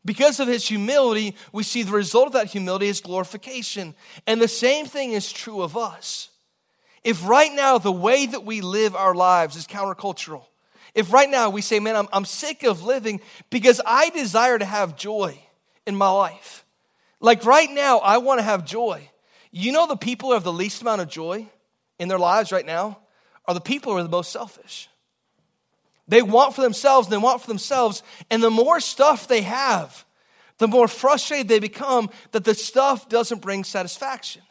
Because 0.05 0.39
of 0.39 0.47
his 0.47 0.67
humility, 0.67 1.35
we 1.51 1.63
see 1.63 1.81
the 1.81 1.91
result 1.91 2.27
of 2.27 2.33
that 2.33 2.47
humility 2.47 2.87
is 2.87 3.01
glorification. 3.01 3.95
And 4.27 4.39
the 4.39 4.47
same 4.47 4.85
thing 4.85 5.13
is 5.13 5.31
true 5.31 5.63
of 5.63 5.75
us. 5.75 6.29
If 7.03 7.27
right 7.27 7.51
now 7.51 7.79
the 7.79 7.91
way 7.91 8.27
that 8.27 8.45
we 8.45 8.61
live 8.61 8.95
our 8.95 9.15
lives 9.15 9.55
is 9.55 9.65
countercultural, 9.65 10.45
if 10.93 11.11
right 11.11 11.29
now 11.29 11.49
we 11.49 11.61
say, 11.61 11.79
man, 11.79 11.95
I'm, 11.95 12.07
I'm 12.13 12.25
sick 12.25 12.63
of 12.63 12.83
living 12.83 13.19
because 13.49 13.81
I 13.85 14.11
desire 14.11 14.57
to 14.59 14.65
have 14.65 14.95
joy 14.95 15.39
in 15.87 15.95
my 15.95 16.09
life. 16.09 16.65
Like 17.19 17.43
right 17.43 17.69
now, 17.69 17.97
I 17.97 18.19
want 18.19 18.39
to 18.39 18.43
have 18.43 18.63
joy. 18.63 19.09
You 19.51 19.71
know, 19.71 19.87
the 19.87 19.97
people 19.97 20.29
who 20.29 20.33
have 20.33 20.43
the 20.43 20.53
least 20.53 20.81
amount 20.81 21.01
of 21.01 21.09
joy 21.09 21.49
in 21.99 22.07
their 22.07 22.19
lives 22.19 22.51
right 22.51 22.65
now 22.65 22.99
are 23.45 23.53
the 23.53 23.61
people 23.61 23.91
who 23.91 23.99
are 23.99 24.03
the 24.03 24.09
most 24.09 24.31
selfish. 24.31 24.89
They 26.07 26.21
want 26.21 26.55
for 26.55 26.61
themselves 26.61 27.07
they 27.07 27.17
want 27.17 27.41
for 27.41 27.47
themselves. 27.47 28.03
And 28.29 28.43
the 28.43 28.51
more 28.51 28.79
stuff 28.79 29.27
they 29.27 29.41
have, 29.41 30.05
the 30.57 30.67
more 30.67 30.87
frustrated 30.87 31.47
they 31.47 31.59
become 31.59 32.09
that 32.31 32.43
the 32.43 32.53
stuff 32.53 33.09
doesn't 33.09 33.41
bring 33.41 33.63
satisfaction. 33.63 34.41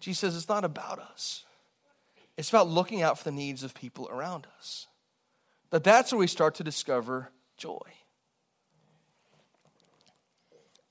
Jesus 0.00 0.20
says 0.20 0.36
it's 0.36 0.48
not 0.48 0.64
about 0.64 0.98
us. 0.98 1.44
It's 2.36 2.50
about 2.50 2.68
looking 2.68 3.02
out 3.02 3.18
for 3.18 3.24
the 3.24 3.32
needs 3.32 3.62
of 3.64 3.74
people 3.74 4.08
around 4.08 4.46
us. 4.58 4.86
That 5.70 5.84
that's 5.84 6.12
where 6.12 6.20
we 6.20 6.28
start 6.28 6.54
to 6.56 6.64
discover 6.64 7.30
joy. 7.56 7.80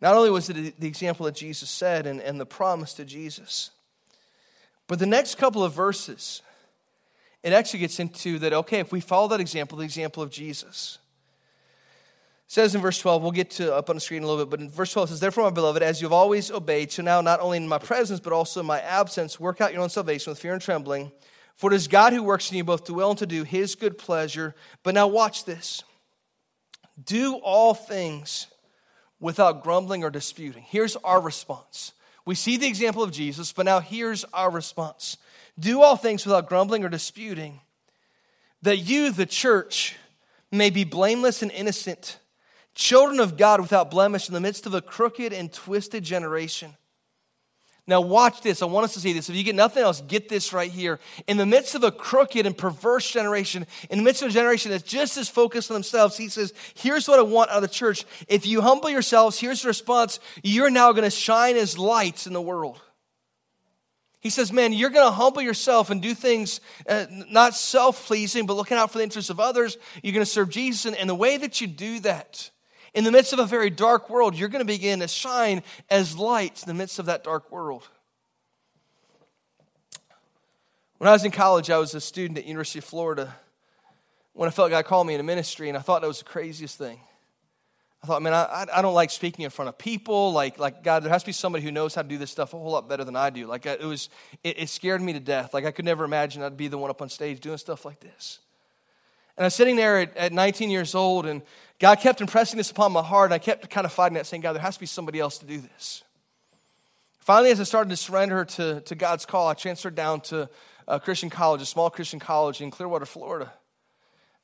Not 0.01 0.15
only 0.15 0.29
was 0.29 0.49
it 0.49 0.79
the 0.79 0.87
example 0.87 1.25
that 1.25 1.35
Jesus 1.35 1.69
said 1.69 2.05
and, 2.05 2.21
and 2.21 2.39
the 2.39 2.45
promise 2.45 2.93
to 2.95 3.05
Jesus, 3.05 3.71
but 4.87 4.99
the 4.99 5.05
next 5.05 5.35
couple 5.35 5.63
of 5.63 5.73
verses, 5.73 6.41
it 7.43 7.53
actually 7.53 7.79
gets 7.79 7.99
into 7.99 8.39
that, 8.39 8.53
okay, 8.53 8.79
if 8.79 8.91
we 8.91 8.99
follow 8.99 9.27
that 9.29 9.39
example, 9.39 9.77
the 9.79 9.83
example 9.83 10.23
of 10.23 10.29
Jesus, 10.29 10.99
says 12.47 12.73
in 12.73 12.81
verse 12.81 12.99
12, 12.99 13.21
we'll 13.21 13.31
get 13.31 13.51
to 13.51 13.75
up 13.75 13.89
on 13.89 13.97
the 13.97 13.99
screen 13.99 14.23
a 14.23 14.27
little 14.27 14.45
bit, 14.45 14.49
but 14.49 14.61
in 14.61 14.69
verse 14.69 14.93
12 14.93 15.09
it 15.09 15.11
says, 15.11 15.19
Therefore, 15.19 15.43
my 15.43 15.49
beloved, 15.49 15.83
as 15.83 16.01
you've 16.01 16.13
always 16.13 16.49
obeyed, 16.49 16.91
so 16.91 17.03
now 17.03 17.19
not 17.19 17.41
only 17.41 17.57
in 17.57 17.67
my 17.67 17.77
presence, 17.77 18.21
but 18.21 18.31
also 18.31 18.61
in 18.61 18.65
my 18.65 18.79
absence, 18.79 19.39
work 19.39 19.59
out 19.59 19.73
your 19.73 19.81
own 19.81 19.89
salvation 19.89 20.31
with 20.31 20.39
fear 20.39 20.53
and 20.53 20.61
trembling. 20.61 21.11
For 21.55 21.71
it 21.71 21.75
is 21.75 21.87
God 21.87 22.13
who 22.13 22.23
works 22.23 22.49
in 22.51 22.57
you 22.57 22.63
both 22.63 22.85
to 22.85 22.93
will 22.93 23.09
and 23.09 23.19
to 23.19 23.25
do 23.25 23.43
his 23.43 23.75
good 23.75 23.97
pleasure. 23.97 24.55
But 24.83 24.93
now 24.93 25.07
watch 25.07 25.43
this. 25.43 25.83
Do 27.03 27.35
all 27.35 27.73
things 27.73 28.47
without 29.19 29.63
grumbling 29.63 30.03
or 30.03 30.09
disputing. 30.09 30.63
Here's 30.63 30.95
our 30.97 31.19
response. 31.19 31.93
We 32.25 32.35
see 32.35 32.57
the 32.57 32.67
example 32.67 33.03
of 33.03 33.11
Jesus, 33.11 33.51
but 33.53 33.65
now 33.65 33.79
here's 33.79 34.25
our 34.33 34.51
response. 34.51 35.17
Do 35.59 35.81
all 35.81 35.95
things 35.95 36.25
without 36.25 36.49
grumbling 36.49 36.83
or 36.83 36.89
disputing, 36.89 37.61
that 38.61 38.77
you, 38.77 39.11
the 39.11 39.25
church, 39.25 39.95
may 40.51 40.69
be 40.69 40.83
blameless 40.83 41.41
and 41.41 41.51
innocent 41.51 42.19
children 42.75 43.19
of 43.19 43.37
God 43.37 43.59
without 43.59 43.89
blemish 43.89 44.27
in 44.27 44.33
the 44.33 44.39
midst 44.39 44.65
of 44.65 44.73
a 44.73 44.81
crooked 44.81 45.33
and 45.33 45.51
twisted 45.51 46.03
generation. 46.03 46.75
Now, 47.89 48.01
watch 48.01 48.41
this. 48.41 48.61
I 48.61 48.65
want 48.65 48.83
us 48.83 48.93
to 48.95 48.99
see 48.99 49.13
this. 49.13 49.29
If 49.29 49.35
you 49.37 49.45
get 49.45 49.55
nothing 49.55 49.81
else, 49.81 50.01
get 50.01 50.27
this 50.27 50.51
right 50.51 50.69
here. 50.69 50.99
In 51.25 51.37
the 51.37 51.45
midst 51.45 51.73
of 51.73 51.85
a 51.85 51.91
crooked 51.91 52.45
and 52.45 52.55
perverse 52.55 53.09
generation, 53.09 53.65
in 53.89 53.99
the 53.99 54.03
midst 54.03 54.21
of 54.21 54.27
a 54.27 54.31
generation 54.31 54.71
that's 54.71 54.83
just 54.83 55.15
as 55.15 55.29
focused 55.29 55.71
on 55.71 55.75
themselves, 55.75 56.17
he 56.17 56.27
says, 56.27 56.53
Here's 56.75 57.07
what 57.07 57.17
I 57.17 57.21
want 57.21 57.49
out 57.49 57.57
of 57.57 57.61
the 57.61 57.69
church. 57.69 58.05
If 58.27 58.45
you 58.45 58.59
humble 58.59 58.89
yourselves, 58.89 59.39
here's 59.39 59.61
the 59.61 59.69
response 59.69 60.19
you're 60.43 60.69
now 60.69 60.91
going 60.91 61.05
to 61.05 61.09
shine 61.09 61.55
as 61.55 61.77
lights 61.77 62.27
in 62.27 62.33
the 62.33 62.41
world. 62.41 62.81
He 64.19 64.29
says, 64.29 64.51
Man, 64.51 64.73
you're 64.73 64.89
going 64.89 65.07
to 65.07 65.11
humble 65.11 65.41
yourself 65.41 65.89
and 65.89 66.01
do 66.01 66.13
things 66.13 66.59
uh, 66.89 67.05
not 67.09 67.55
self 67.55 68.05
pleasing, 68.05 68.45
but 68.45 68.55
looking 68.55 68.75
out 68.75 68.91
for 68.91 68.97
the 68.97 69.05
interests 69.05 69.29
of 69.29 69.39
others. 69.39 69.77
You're 70.03 70.13
going 70.13 70.25
to 70.25 70.29
serve 70.29 70.49
Jesus. 70.49 70.85
And, 70.85 70.95
and 70.97 71.09
the 71.09 71.15
way 71.15 71.37
that 71.37 71.61
you 71.61 71.67
do 71.67 72.01
that, 72.01 72.51
in 72.93 73.03
the 73.03 73.11
midst 73.11 73.33
of 73.33 73.39
a 73.39 73.45
very 73.45 73.69
dark 73.69 74.09
world, 74.09 74.35
you're 74.35 74.49
going 74.49 74.65
to 74.65 74.65
begin 74.65 74.99
to 74.99 75.07
shine 75.07 75.63
as 75.89 76.17
lights 76.17 76.63
in 76.63 76.67
the 76.67 76.73
midst 76.73 76.99
of 76.99 77.05
that 77.07 77.23
dark 77.23 77.51
world. 77.51 77.87
When 80.97 81.07
I 81.07 81.11
was 81.11 81.23
in 81.23 81.31
college, 81.31 81.69
I 81.69 81.77
was 81.77 81.93
a 81.93 82.01
student 82.01 82.39
at 82.39 82.45
University 82.45 82.79
of 82.79 82.85
Florida. 82.85 83.35
When 84.33 84.47
I 84.47 84.51
felt 84.51 84.71
God 84.71 84.85
called 84.85 85.05
me 85.05 85.13
into 85.13 85.23
ministry, 85.23 85.69
and 85.69 85.77
I 85.77 85.81
thought 85.81 86.01
that 86.01 86.07
was 86.07 86.19
the 86.19 86.25
craziest 86.25 86.77
thing. 86.77 86.99
I 88.03 88.07
thought, 88.07 88.21
man, 88.21 88.33
I, 88.33 88.65
I 88.71 88.81
don't 88.81 88.93
like 88.93 89.09
speaking 89.09 89.43
in 89.43 89.49
front 89.49 89.69
of 89.69 89.77
people. 89.77 90.31
Like, 90.31 90.59
like 90.59 90.83
God, 90.83 91.03
there 91.03 91.11
has 91.11 91.23
to 91.23 91.27
be 91.27 91.33
somebody 91.33 91.63
who 91.63 91.71
knows 91.71 91.95
how 91.95 92.03
to 92.03 92.07
do 92.07 92.17
this 92.17 92.31
stuff 92.31 92.53
a 92.53 92.57
whole 92.57 92.71
lot 92.71 92.87
better 92.87 93.03
than 93.03 93.15
I 93.15 93.29
do. 93.29 93.47
Like, 93.47 93.65
it 93.65 93.81
was, 93.81 94.09
it, 94.43 94.59
it 94.59 94.69
scared 94.69 95.01
me 95.01 95.13
to 95.13 95.19
death. 95.19 95.53
Like, 95.53 95.65
I 95.65 95.71
could 95.71 95.85
never 95.85 96.03
imagine 96.03 96.43
I'd 96.43 96.57
be 96.57 96.67
the 96.67 96.77
one 96.77 96.89
up 96.89 97.01
on 97.01 97.09
stage 97.09 97.39
doing 97.39 97.57
stuff 97.57 97.85
like 97.85 97.99
this. 97.99 98.39
And 99.35 99.43
I 99.43 99.47
was 99.47 99.55
sitting 99.55 99.75
there 99.75 99.99
at, 99.99 100.15
at 100.15 100.33
19 100.33 100.69
years 100.69 100.95
old, 100.95 101.25
and 101.25 101.41
God 101.79 101.99
kept 101.99 102.21
impressing 102.21 102.57
this 102.57 102.71
upon 102.71 102.91
my 102.91 103.03
heart. 103.03 103.31
I 103.31 103.37
kept 103.37 103.69
kind 103.69 103.85
of 103.85 103.91
fighting 103.91 104.15
that, 104.15 104.25
saying, 104.25 104.41
God, 104.41 104.53
there 104.53 104.61
has 104.61 104.75
to 104.75 104.79
be 104.79 104.87
somebody 104.87 105.19
else 105.19 105.37
to 105.39 105.45
do 105.45 105.59
this. 105.59 106.03
Finally, 107.19 107.51
as 107.51 107.59
I 107.59 107.63
started 107.63 107.89
to 107.89 107.97
surrender 107.97 108.45
to, 108.45 108.81
to 108.81 108.95
God's 108.95 109.25
call, 109.25 109.47
I 109.47 109.53
transferred 109.53 109.95
down 109.95 110.21
to 110.21 110.49
a 110.87 110.99
Christian 110.99 111.29
college, 111.29 111.61
a 111.61 111.65
small 111.65 111.89
Christian 111.89 112.19
college 112.19 112.61
in 112.61 112.71
Clearwater, 112.71 113.05
Florida. 113.05 113.51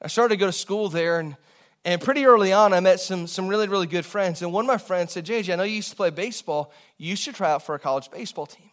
I 0.02 0.08
started 0.08 0.36
to 0.36 0.40
go 0.40 0.48
to 0.48 0.52
school 0.52 0.90
there, 0.90 1.20
and, 1.20 1.38
and 1.86 2.02
pretty 2.02 2.26
early 2.26 2.52
on, 2.52 2.74
I 2.74 2.82
met 2.82 3.00
some, 3.00 3.26
some 3.26 3.48
really, 3.48 3.68
really 3.68 3.88
good 3.88 4.06
friends. 4.06 4.42
And 4.42 4.52
one 4.52 4.66
of 4.66 4.68
my 4.68 4.78
friends 4.78 5.14
said, 5.14 5.26
JJ, 5.26 5.54
I 5.54 5.56
know 5.56 5.64
you 5.64 5.78
used 5.78 5.92
to 5.92 5.96
play 5.96 6.10
baseball. 6.10 6.74
You 6.98 7.16
should 7.16 7.36
try 7.36 7.52
out 7.52 7.64
for 7.64 7.74
a 7.74 7.80
college 7.80 8.12
baseball 8.12 8.46
team. 8.46 8.70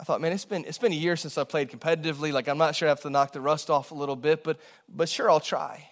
I 0.00 0.04
thought, 0.04 0.20
man, 0.20 0.32
it's 0.32 0.44
been, 0.44 0.64
it's 0.64 0.78
been 0.78 0.92
a 0.92 0.96
year 0.96 1.16
since 1.16 1.38
I 1.38 1.44
played 1.44 1.70
competitively. 1.70 2.32
Like, 2.32 2.48
I'm 2.48 2.58
not 2.58 2.74
sure 2.74 2.88
I 2.88 2.90
have 2.90 3.00
to 3.02 3.10
knock 3.10 3.32
the 3.32 3.40
rust 3.40 3.70
off 3.70 3.90
a 3.90 3.94
little 3.94 4.16
bit, 4.16 4.44
but, 4.44 4.60
but 4.88 5.08
sure, 5.08 5.30
I'll 5.30 5.40
try. 5.40 5.88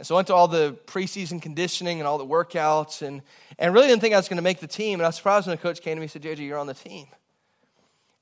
And 0.00 0.06
so 0.06 0.14
I 0.14 0.16
went 0.16 0.28
to 0.28 0.34
all 0.34 0.48
the 0.48 0.78
preseason 0.86 1.42
conditioning 1.42 1.98
and 2.00 2.08
all 2.08 2.16
the 2.16 2.24
workouts 2.24 3.02
and, 3.02 3.20
and 3.58 3.74
really 3.74 3.86
didn't 3.86 4.00
think 4.00 4.14
I 4.14 4.16
was 4.16 4.30
going 4.30 4.38
to 4.38 4.42
make 4.42 4.58
the 4.58 4.66
team. 4.66 4.98
And 4.98 5.04
I 5.04 5.08
was 5.08 5.16
surprised 5.16 5.46
when 5.46 5.54
the 5.54 5.60
coach 5.60 5.82
came 5.82 5.96
to 5.96 6.00
me 6.00 6.04
and 6.04 6.10
said, 6.10 6.22
JJ, 6.22 6.38
you're 6.38 6.56
on 6.56 6.66
the 6.66 6.72
team. 6.72 7.06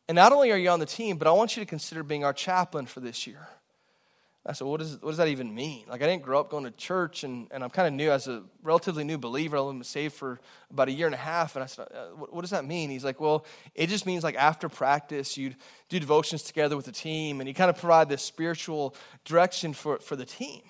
And 0.09 0.17
not 0.17 0.33
only 0.33 0.51
are 0.51 0.57
you 0.57 0.71
on 0.71 0.81
the 0.81 0.87
team, 0.87 1.19
but 1.19 1.29
I 1.29 1.31
want 1.31 1.57
you 1.57 1.63
to 1.63 1.69
consider 1.69 2.03
being 2.03 2.25
our 2.25 2.33
chaplain 2.33 2.87
for 2.87 2.99
this 2.99 3.29
year. 3.29 3.47
I 4.45 4.55
said, 4.55 4.67
what, 4.67 4.83
is, 4.83 5.01
what 5.01 5.11
does 5.11 5.19
that 5.19 5.29
even 5.29 5.55
mean? 5.55 5.85
Like, 5.89 6.03
I 6.03 6.07
didn't 6.07 6.25
grow 6.25 6.41
up 6.41 6.51
going 6.51 6.65
to 6.65 6.73
church, 6.73 7.23
and, 7.23 7.47
and 7.53 7.63
I'm 7.63 7.71
kind 7.71 7.87
of 7.87 7.95
new 7.95 8.11
as 8.11 8.27
a 8.27 8.43
relatively 8.65 9.05
new 9.05 9.19
believer. 9.19 9.57
I've 9.57 9.67
been 9.67 9.85
saved 9.85 10.15
for 10.15 10.41
about 10.73 10.89
a 10.89 10.93
year 10.93 11.07
and 11.07 11.15
a 11.15 11.19
half. 11.19 11.55
And 11.55 11.63
I 11.63 11.67
said, 11.67 11.87
uh, 11.95 12.07
what, 12.17 12.35
what, 12.35 12.41
does 12.41 12.51
that 12.51 12.65
mean? 12.65 12.91
He's 12.91 13.05
like, 13.05 13.21
well, 13.21 13.47
it 13.77 13.89
just 13.89 14.05
means 14.05 14.25
like 14.25 14.35
after 14.35 14.69
practice, 14.69 15.37
you'd 15.37 15.55
do 15.89 16.01
devotions 16.01 16.43
together 16.43 16.77
with 16.77 16.87
the 16.87 16.93
team, 16.93 17.41
and 17.41 17.47
you 17.47 17.55
kind 17.55 17.71
of 17.71 17.79
provide 17.79 18.09
this 18.09 18.23
spiritual 18.23 18.97
direction 19.25 19.73
for, 19.73 20.01
for 20.01 20.17
the 20.17 20.25
team. 20.25 20.63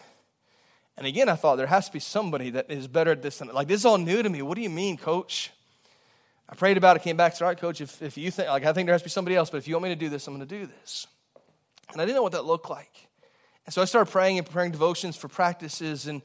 And 0.99 1.07
again, 1.07 1.29
I 1.29 1.37
thought 1.37 1.57
there 1.57 1.69
has 1.69 1.87
to 1.87 1.93
be 1.93 2.01
somebody 2.01 2.51
that 2.51 2.71
is 2.71 2.89
better 2.89 3.13
at 3.13 3.23
this 3.23 3.39
than 3.39 3.49
like 3.49 3.69
this 3.69 3.83
is 3.83 3.87
all 3.87 3.99
new 3.99 4.21
to 4.21 4.29
me. 4.29 4.43
What 4.43 4.57
do 4.57 4.63
you 4.63 4.69
mean, 4.69 4.97
coach? 4.97 5.53
I 6.49 6.57
prayed 6.57 6.77
about 6.77 6.97
it, 6.97 7.03
came 7.03 7.17
back, 7.17 7.37
said, 7.37 7.45
all 7.45 7.51
right, 7.51 7.59
coach, 7.59 7.81
if, 7.81 8.03
if 8.03 8.19
you 8.19 8.33
think 8.33 8.49
like 8.49 8.65
I 8.65 8.73
think 8.73 8.87
there 8.87 8.95
has 8.95 9.03
to 9.03 9.07
be 9.07 9.11
somebody 9.11 9.37
else, 9.37 9.49
but 9.49 9.59
if 9.59 9.69
you 9.69 9.75
want 9.75 9.85
me 9.85 9.91
to 9.91 9.97
do 9.97 10.09
this, 10.09 10.27
I'm 10.27 10.35
gonna 10.35 10.45
do 10.45 10.67
this. 10.67 11.07
And 11.93 12.03
I 12.03 12.05
didn't 12.05 12.17
know 12.17 12.23
what 12.23 12.33
that 12.33 12.45
looked 12.45 12.69
like. 12.69 13.09
And 13.65 13.73
so 13.73 13.81
I 13.81 13.85
started 13.85 14.11
praying 14.11 14.39
and 14.39 14.47
preparing 14.47 14.73
devotions 14.73 15.17
for 15.17 15.29
practices. 15.29 16.09
And, 16.09 16.21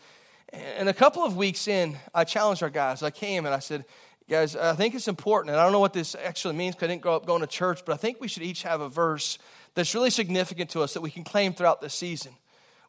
and 0.51 0.89
a 0.89 0.93
couple 0.93 1.23
of 1.23 1.37
weeks 1.37 1.67
in, 1.67 1.97
I 2.13 2.23
challenged 2.23 2.63
our 2.63 2.69
guys. 2.69 3.03
I 3.03 3.11
came 3.11 3.45
and 3.45 3.53
I 3.53 3.59
said, 3.59 3.85
guys, 4.27 4.55
I 4.55 4.73
think 4.73 4.95
it's 4.95 5.07
important, 5.07 5.51
and 5.51 5.59
I 5.59 5.63
don't 5.63 5.73
know 5.73 5.81
what 5.81 5.93
this 5.93 6.15
actually 6.15 6.55
means 6.55 6.73
because 6.73 6.87
I 6.87 6.91
didn't 6.93 7.01
grow 7.03 7.15
up 7.15 7.25
going 7.25 7.41
to 7.41 7.47
church, 7.47 7.81
but 7.85 7.93
I 7.93 7.97
think 7.97 8.19
we 8.19 8.27
should 8.27 8.43
each 8.43 8.63
have 8.63 8.81
a 8.81 8.89
verse 8.89 9.37
that's 9.75 9.93
really 9.93 10.09
significant 10.09 10.71
to 10.71 10.81
us 10.81 10.93
that 10.93 11.01
we 11.01 11.11
can 11.11 11.23
claim 11.23 11.53
throughout 11.53 11.81
the 11.81 11.89
season. 11.89 12.33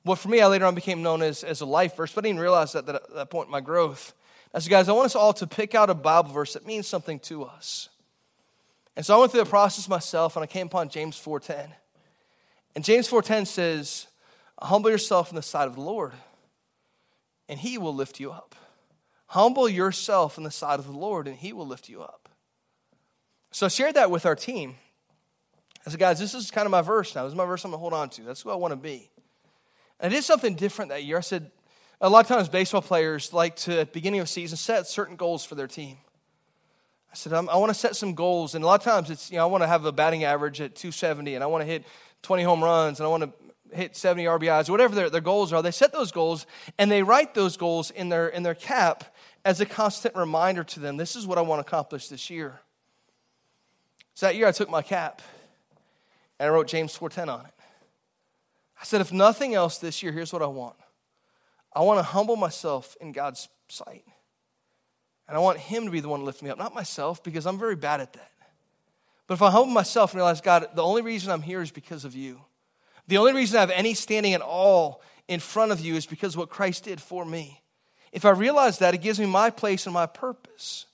What 0.05 0.19
for 0.19 0.29
me, 0.29 0.41
I 0.41 0.47
later 0.47 0.67
on 0.67 0.75
became 0.75 1.03
known 1.03 1.23
as, 1.23 1.43
as 1.43 1.61
a 1.63 1.67
life 1.67 1.97
verse, 1.97 2.13
but 2.13 2.25
I 2.25 2.29
didn't 2.29 2.41
realize 2.41 2.73
that, 2.73 2.87
that 2.87 2.95
at 2.95 3.15
that 3.15 3.31
point 3.31 3.49
in 3.49 3.53
my 3.53 3.61
growth. 3.61 4.13
I 4.55 4.61
said, 4.61 4.71
guys, 4.71 4.89
I 4.89 4.93
want 4.93 5.07
us 5.07 5.17
all 5.17 5.33
to 5.33 5.47
pick 5.47 5.75
out 5.75 5.91
a 5.91 5.95
Bible 5.95 6.31
verse 6.31 6.53
that 6.53 6.67
means 6.67 6.87
something 6.87 7.19
to 7.21 7.45
us. 7.45 7.89
And 8.97 9.05
so 9.05 9.17
I 9.17 9.19
went 9.19 9.33
through 9.33 9.43
the 9.43 9.51
process 9.51 9.89
myself, 9.89 10.37
and 10.37 10.45
I 10.45 10.47
came 10.47 10.67
upon 10.69 10.91
James 10.91 11.21
4.10. 11.21 11.71
And 12.77 12.85
James 12.85 13.09
4.10 13.09 13.47
says, 13.47 14.07
humble 14.61 14.91
yourself 14.91 15.31
in 15.31 15.37
the 15.37 15.43
sight 15.43 15.67
of 15.67 15.75
the 15.75 15.81
Lord, 15.81 16.13
and 17.49 17.59
he 17.59 17.79
will 17.79 17.95
lift 17.95 18.21
you 18.21 18.31
up. 18.31 18.55
Humble 19.27 19.69
yourself 19.69 20.39
in 20.39 20.45
the 20.45 20.51
sight 20.51 20.79
of 20.79 20.87
the 20.87 20.93
Lord, 20.93 21.27
and 21.27 21.37
he 21.37 21.53
will 21.53 21.67
lift 21.67 21.89
you 21.89 22.03
up. 22.03 22.29
So 23.51 23.67
I 23.67 23.69
shared 23.69 23.95
that 23.95 24.11
with 24.11 24.27
our 24.27 24.37
team. 24.37 24.77
I 25.87 25.91
said, 25.91 26.01
guys, 26.01 26.19
this 26.19 26.35
is 26.35 26.51
kind 26.51 26.67
of 26.67 26.71
my 26.71 26.83
verse 26.83 27.15
now. 27.15 27.25
This 27.25 27.33
is 27.33 27.37
my 27.37 27.45
verse 27.45 27.65
I'm 27.65 27.71
going 27.71 27.79
to 27.79 27.81
hold 27.81 27.93
on 27.95 28.11
to. 28.11 28.23
That's 28.23 28.43
who 28.43 28.51
I 28.51 28.55
want 28.55 28.73
to 28.73 28.77
be. 28.77 29.11
I 30.05 30.09
did 30.09 30.23
something 30.23 30.55
different 30.55 30.91
that 30.91 31.05
year. 31.05 31.17
I 31.17 31.23
said, 31.23 31.51
a 31.99 32.11
lot 32.11 32.21
of 32.21 32.29
times 32.29 32.51
baseball 32.51 32.83
players 32.83 33.33
like 33.33 33.57
to, 33.57 33.81
at 33.81 33.87
the 33.87 33.93
beginning 33.95 34.21
of 34.21 34.29
season, 34.29 34.59
set 34.59 34.87
certain 34.87 35.17
goals 35.17 35.47
for 35.47 35.55
their 35.55 35.67
team. 35.67 35.97
I 37.11 37.15
said, 37.15 37.33
i 37.33 37.41
want 37.41 37.71
to 37.71 37.75
set 37.75 37.97
some 37.97 38.13
goals. 38.15 38.55
And 38.55 38.63
a 38.63 38.67
lot 38.67 38.79
of 38.79 38.85
times 38.85 39.09
it's, 39.09 39.31
you 39.31 39.39
know, 39.39 39.45
I 39.45 39.47
want 39.47 39.63
to 39.63 39.67
have 39.67 39.87
a 39.87 39.93
batting 39.93 40.25
average 40.25 40.61
at 40.61 40.75
270 40.75 41.37
and 41.37 41.43
I 41.43 41.47
want 41.47 41.63
to 41.63 41.67
hit 41.67 41.87
20 42.21 42.43
home 42.43 42.63
runs 42.63 43.01
and 43.01 43.07
I 43.07 43.09
want 43.09 43.23
to 43.23 43.75
hit 43.75 43.97
70 43.97 44.25
RBIs, 44.25 44.69
whatever 44.69 44.95
their, 44.95 45.09
their 45.09 45.23
goals 45.23 45.55
are. 45.55 45.63
They 45.63 45.71
set 45.71 45.91
those 45.95 46.13
goals 46.13 46.45
and 46.77 46.91
they 46.91 47.03
write 47.03 47.33
those 47.33 47.57
goals 47.57 47.91
in 47.91 48.11
their, 48.11 48.29
in 48.29 48.43
their 48.43 48.55
cap 48.55 49.05
as 49.43 49.63
a 49.63 49.67
constant 49.67 50.15
reminder 50.17 50.65
to 50.65 50.81
them 50.81 50.99
this 50.99 51.17
is 51.17 51.27
what 51.27 51.39
I 51.39 51.41
want 51.41 51.65
to 51.65 51.67
accomplish 51.67 52.09
this 52.09 52.29
year. 52.29 52.61
So 54.13 54.27
that 54.27 54.37
year 54.37 54.49
I 54.49 54.53
took 54.53 54.69
my 54.69 54.83
cap 54.83 55.23
and 56.39 56.47
I 56.47 56.53
wrote 56.53 56.67
James 56.67 56.95
4:10 56.95 57.33
on 57.33 57.47
it. 57.47 57.54
I 58.85 58.87
said, 58.87 59.01
if 59.01 59.15
nothing 59.15 59.55
else 59.55 59.79
this 59.79 60.03
year, 60.03 60.13
here's 60.13 60.31
what 60.31 60.43
I 60.43 60.47
want. 60.47 60.77
I 61.73 61.81
want 61.81 62.01
to 62.01 62.03
humble 62.03 62.37
myself 62.37 62.99
in 63.01 63.13
God's 63.13 63.49
sight. 63.67 64.05
And 65.27 65.35
I 65.35 65.41
want 65.41 65.59
Him 65.59 65.87
to 65.87 65.91
be 65.91 66.01
the 66.01 66.09
one 66.11 66.21
to 66.21 66.27
lift 66.27 66.43
me 66.43 66.51
up, 66.51 66.59
not 66.59 66.75
myself, 66.75 67.25
because 67.25 67.47
I'm 67.47 67.59
very 67.59 67.77
bad 67.77 68.03
at 68.03 68.13
that. 68.13 68.31
But 69.27 69.35
if 69.35 69.43
I 69.43 69.51
humble 69.51 69.73
myself 69.73 70.13
and 70.13 70.19
realize, 70.19 70.43
God, 70.43 70.69
the 70.75 70.83
only 70.83 71.01
reason 71.01 71.33
I'm 71.33 71.41
here 71.41 71.63
is 71.63 71.71
because 71.71 72.05
of 72.05 72.15
you. 72.15 72.43
The 73.09 73.17
only 73.17 73.33
reason 73.33 73.57
I 73.57 73.61
have 73.61 73.71
any 73.71 73.95
standing 73.95 74.35
at 74.35 74.43
all 74.43 75.01
in 75.29 75.41
front 75.41 75.73
of 75.73 75.81
you 75.81 75.95
is 75.95 76.05
because 76.05 76.37
what 76.37 76.51
Christ 76.51 76.85
did 76.85 77.01
for 77.01 77.25
me. 77.25 77.63
If 78.13 78.27
I 78.27 78.31
realize 78.33 78.81
that, 78.81 78.93
it 78.93 78.99
gives 78.99 79.19
me 79.19 79.25
my 79.25 79.49
place 79.49 79.87
and 79.87 79.95
my 79.95 80.05
purpose. 80.05 80.85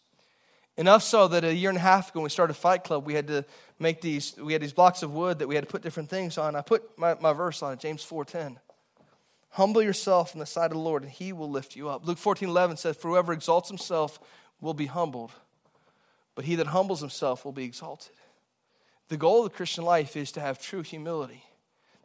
Enough 0.77 1.03
so 1.03 1.27
that 1.27 1.43
a 1.43 1.53
year 1.53 1.71
and 1.71 1.77
a 1.77 1.83
half 1.83 2.11
ago 2.11 2.21
when 2.21 2.25
we 2.25 2.31
started 2.31 2.55
Fight 2.55 2.85
Club, 2.85 3.05
we 3.05 3.15
had 3.15 3.27
to 3.27 3.45
make 3.81 4.01
these, 4.01 4.37
we 4.37 4.53
had 4.53 4.63
these 4.63 4.73
blocks 4.73 5.03
of 5.03 5.13
wood 5.13 5.39
that 5.41 5.49
we 5.49 5.55
had 5.55 5.65
to 5.65 5.71
put 5.71 5.83
different 5.83 6.11
things 6.11 6.39
on. 6.39 6.55
I 6.55 6.61
put 6.61 6.97
my, 6.99 7.17
my 7.21 7.33
verse 7.33 7.63
on 7.63 7.73
it, 7.73 7.81
James 7.81 8.05
4.10. 8.05 8.57
Humble 9.51 9.83
yourself 9.83 10.35
in 10.35 10.39
the 10.39 10.47
sight 10.47 10.67
of 10.67 10.73
the 10.73 10.79
Lord, 10.79 11.03
and 11.03 11.11
he 11.11 11.33
will 11.33 11.51
lift 11.51 11.75
you 11.75 11.89
up. 11.89 12.07
Luke 12.07 12.19
14.11 12.19 12.79
says, 12.79 12.97
For 12.97 13.09
whoever 13.09 13.33
exalts 13.33 13.69
himself 13.69 14.21
will 14.61 14.75
be 14.75 14.87
humbled, 14.87 15.33
but 16.37 16.45
he 16.45 16.55
that 16.57 16.69
humbles 16.69 17.01
himself 17.01 17.45
will 17.45 17.53
be 17.53 17.65
exalted. 17.65 18.13
The 19.09 19.17
goal 19.17 19.45
of 19.45 19.51
the 19.51 19.57
Christian 19.57 19.85
life 19.85 20.17
is 20.17 20.31
to 20.33 20.41
have 20.41 20.63
true 20.63 20.83
humility. 20.83 21.43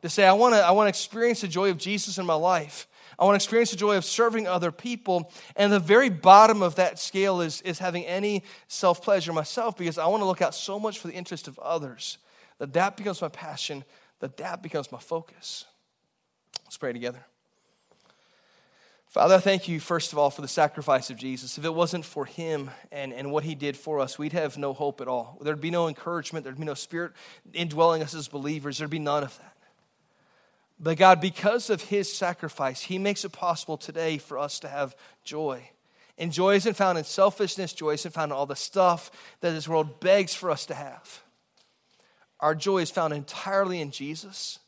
To 0.06 0.10
say, 0.12 0.24
I 0.24 0.34
want 0.34 0.54
to 0.54 0.60
I 0.60 0.70
want 0.70 0.86
to 0.86 0.90
experience 0.90 1.42
the 1.42 1.48
joy 1.48 1.72
of 1.72 1.80
Jesus 1.80 2.20
in 2.20 2.28
my 2.28 2.36
life. 2.36 2.88
I 3.18 3.26
want 3.26 3.34
to 3.34 3.44
experience 3.44 3.72
the 3.72 3.76
joy 3.76 3.98
of 3.98 4.06
serving 4.06 4.48
other 4.48 4.72
people. 4.72 5.32
And 5.56 5.74
the 5.74 5.80
very 5.80 6.10
bottom 6.10 6.62
of 6.62 6.76
that 6.76 7.00
scale 7.00 7.42
is, 7.42 7.60
is 7.62 7.80
having 7.80 8.06
any 8.06 8.44
self 8.68 9.02
pleasure 9.02 9.34
myself 9.34 9.76
because 9.76 9.98
I 9.98 10.06
want 10.06 10.22
to 10.22 10.28
look 10.28 10.44
out 10.44 10.54
so 10.54 10.80
much 10.80 11.00
for 11.00 11.08
the 11.08 11.16
interest 11.16 11.48
of 11.48 11.58
others 11.58 12.20
that 12.60 12.74
that 12.74 12.98
becomes 12.98 13.20
my 13.20 13.30
passion, 13.30 13.84
that 14.20 14.38
that 14.38 14.62
becomes 14.62 14.92
my 14.92 15.00
focus. 15.00 15.66
Let's 16.66 16.78
pray 16.78 16.94
together. 16.94 17.26
Father, 19.08 19.34
I 19.34 19.40
thank 19.40 19.68
you, 19.68 19.80
first 19.80 20.14
of 20.14 20.20
all, 20.20 20.30
for 20.30 20.44
the 20.44 20.48
sacrifice 20.48 21.10
of 21.10 21.18
Jesus. 21.18 21.58
If 21.58 21.66
it 21.66 21.74
wasn't 21.74 22.06
for 22.06 22.26
him 22.26 22.70
and, 22.92 23.12
and 23.12 23.32
what 23.32 23.44
he 23.44 23.56
did 23.56 23.76
for 23.76 24.02
us, 24.02 24.20
we'd 24.20 24.34
have 24.34 24.56
no 24.56 24.72
hope 24.72 25.02
at 25.02 25.08
all. 25.08 25.40
There'd 25.42 25.60
be 25.60 25.72
no 25.72 25.88
encouragement, 25.88 26.44
there'd 26.44 26.60
be 26.60 26.66
no 26.66 26.76
spirit 26.76 27.14
indwelling 27.54 28.04
us 28.04 28.14
as 28.14 28.28
believers, 28.28 28.78
there'd 28.78 28.92
be 28.92 29.00
none 29.00 29.24
of 29.24 29.36
that. 29.40 29.55
But 30.80 30.98
God, 30.98 31.22
because 31.22 31.70
of 31.70 31.84
his 31.84 32.12
sacrifice, 32.12 32.82
he 32.82 32.98
makes 32.98 33.24
it 33.24 33.32
possible 33.32 33.78
today 33.78 34.18
for 34.18 34.38
us 34.38 34.60
to 34.60 34.68
have 34.68 34.96
joy. 35.24 35.70
And 36.18 36.32
joy 36.32 36.56
isn't 36.56 36.76
found 36.76 36.98
in 36.98 37.04
selfishness, 37.04 37.74
joy 37.74 37.92
isn't 37.92 38.14
found 38.14 38.32
in 38.32 38.38
all 38.38 38.46
the 38.46 38.56
stuff 38.56 39.12
that 39.42 39.52
this 39.52 39.68
world 39.68 40.00
begs 40.00 40.34
for 40.34 40.52
us 40.52 40.66
to 40.68 40.74
have. 40.74 41.22
Our 42.40 42.56
joy 42.56 42.80
is 42.80 42.92
found 42.92 43.14
entirely 43.14 43.80
in 43.80 43.92
Jesus 43.92 44.60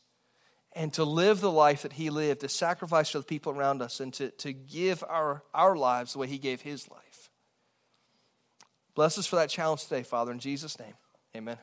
and 0.72 0.92
to 0.94 1.04
live 1.04 1.40
the 1.40 1.50
life 1.50 1.82
that 1.82 1.94
he 1.94 2.10
lived, 2.10 2.40
to 2.40 2.48
sacrifice 2.48 3.10
for 3.10 3.18
the 3.18 3.24
people 3.24 3.52
around 3.52 3.82
us, 3.82 4.00
and 4.00 4.12
to, 4.14 4.30
to 4.32 4.52
give 4.52 5.02
our, 5.08 5.42
our 5.52 5.76
lives 5.76 6.12
the 6.12 6.18
way 6.18 6.26
he 6.26 6.38
gave 6.38 6.60
his 6.60 6.88
life. 6.90 7.30
Bless 8.94 9.18
us 9.18 9.26
for 9.26 9.36
that 9.36 9.50
challenge 9.50 9.84
today, 9.84 10.02
Father, 10.02 10.32
in 10.32 10.38
Jesus' 10.38 10.78
name. 10.78 10.94
Amen. 11.36 11.58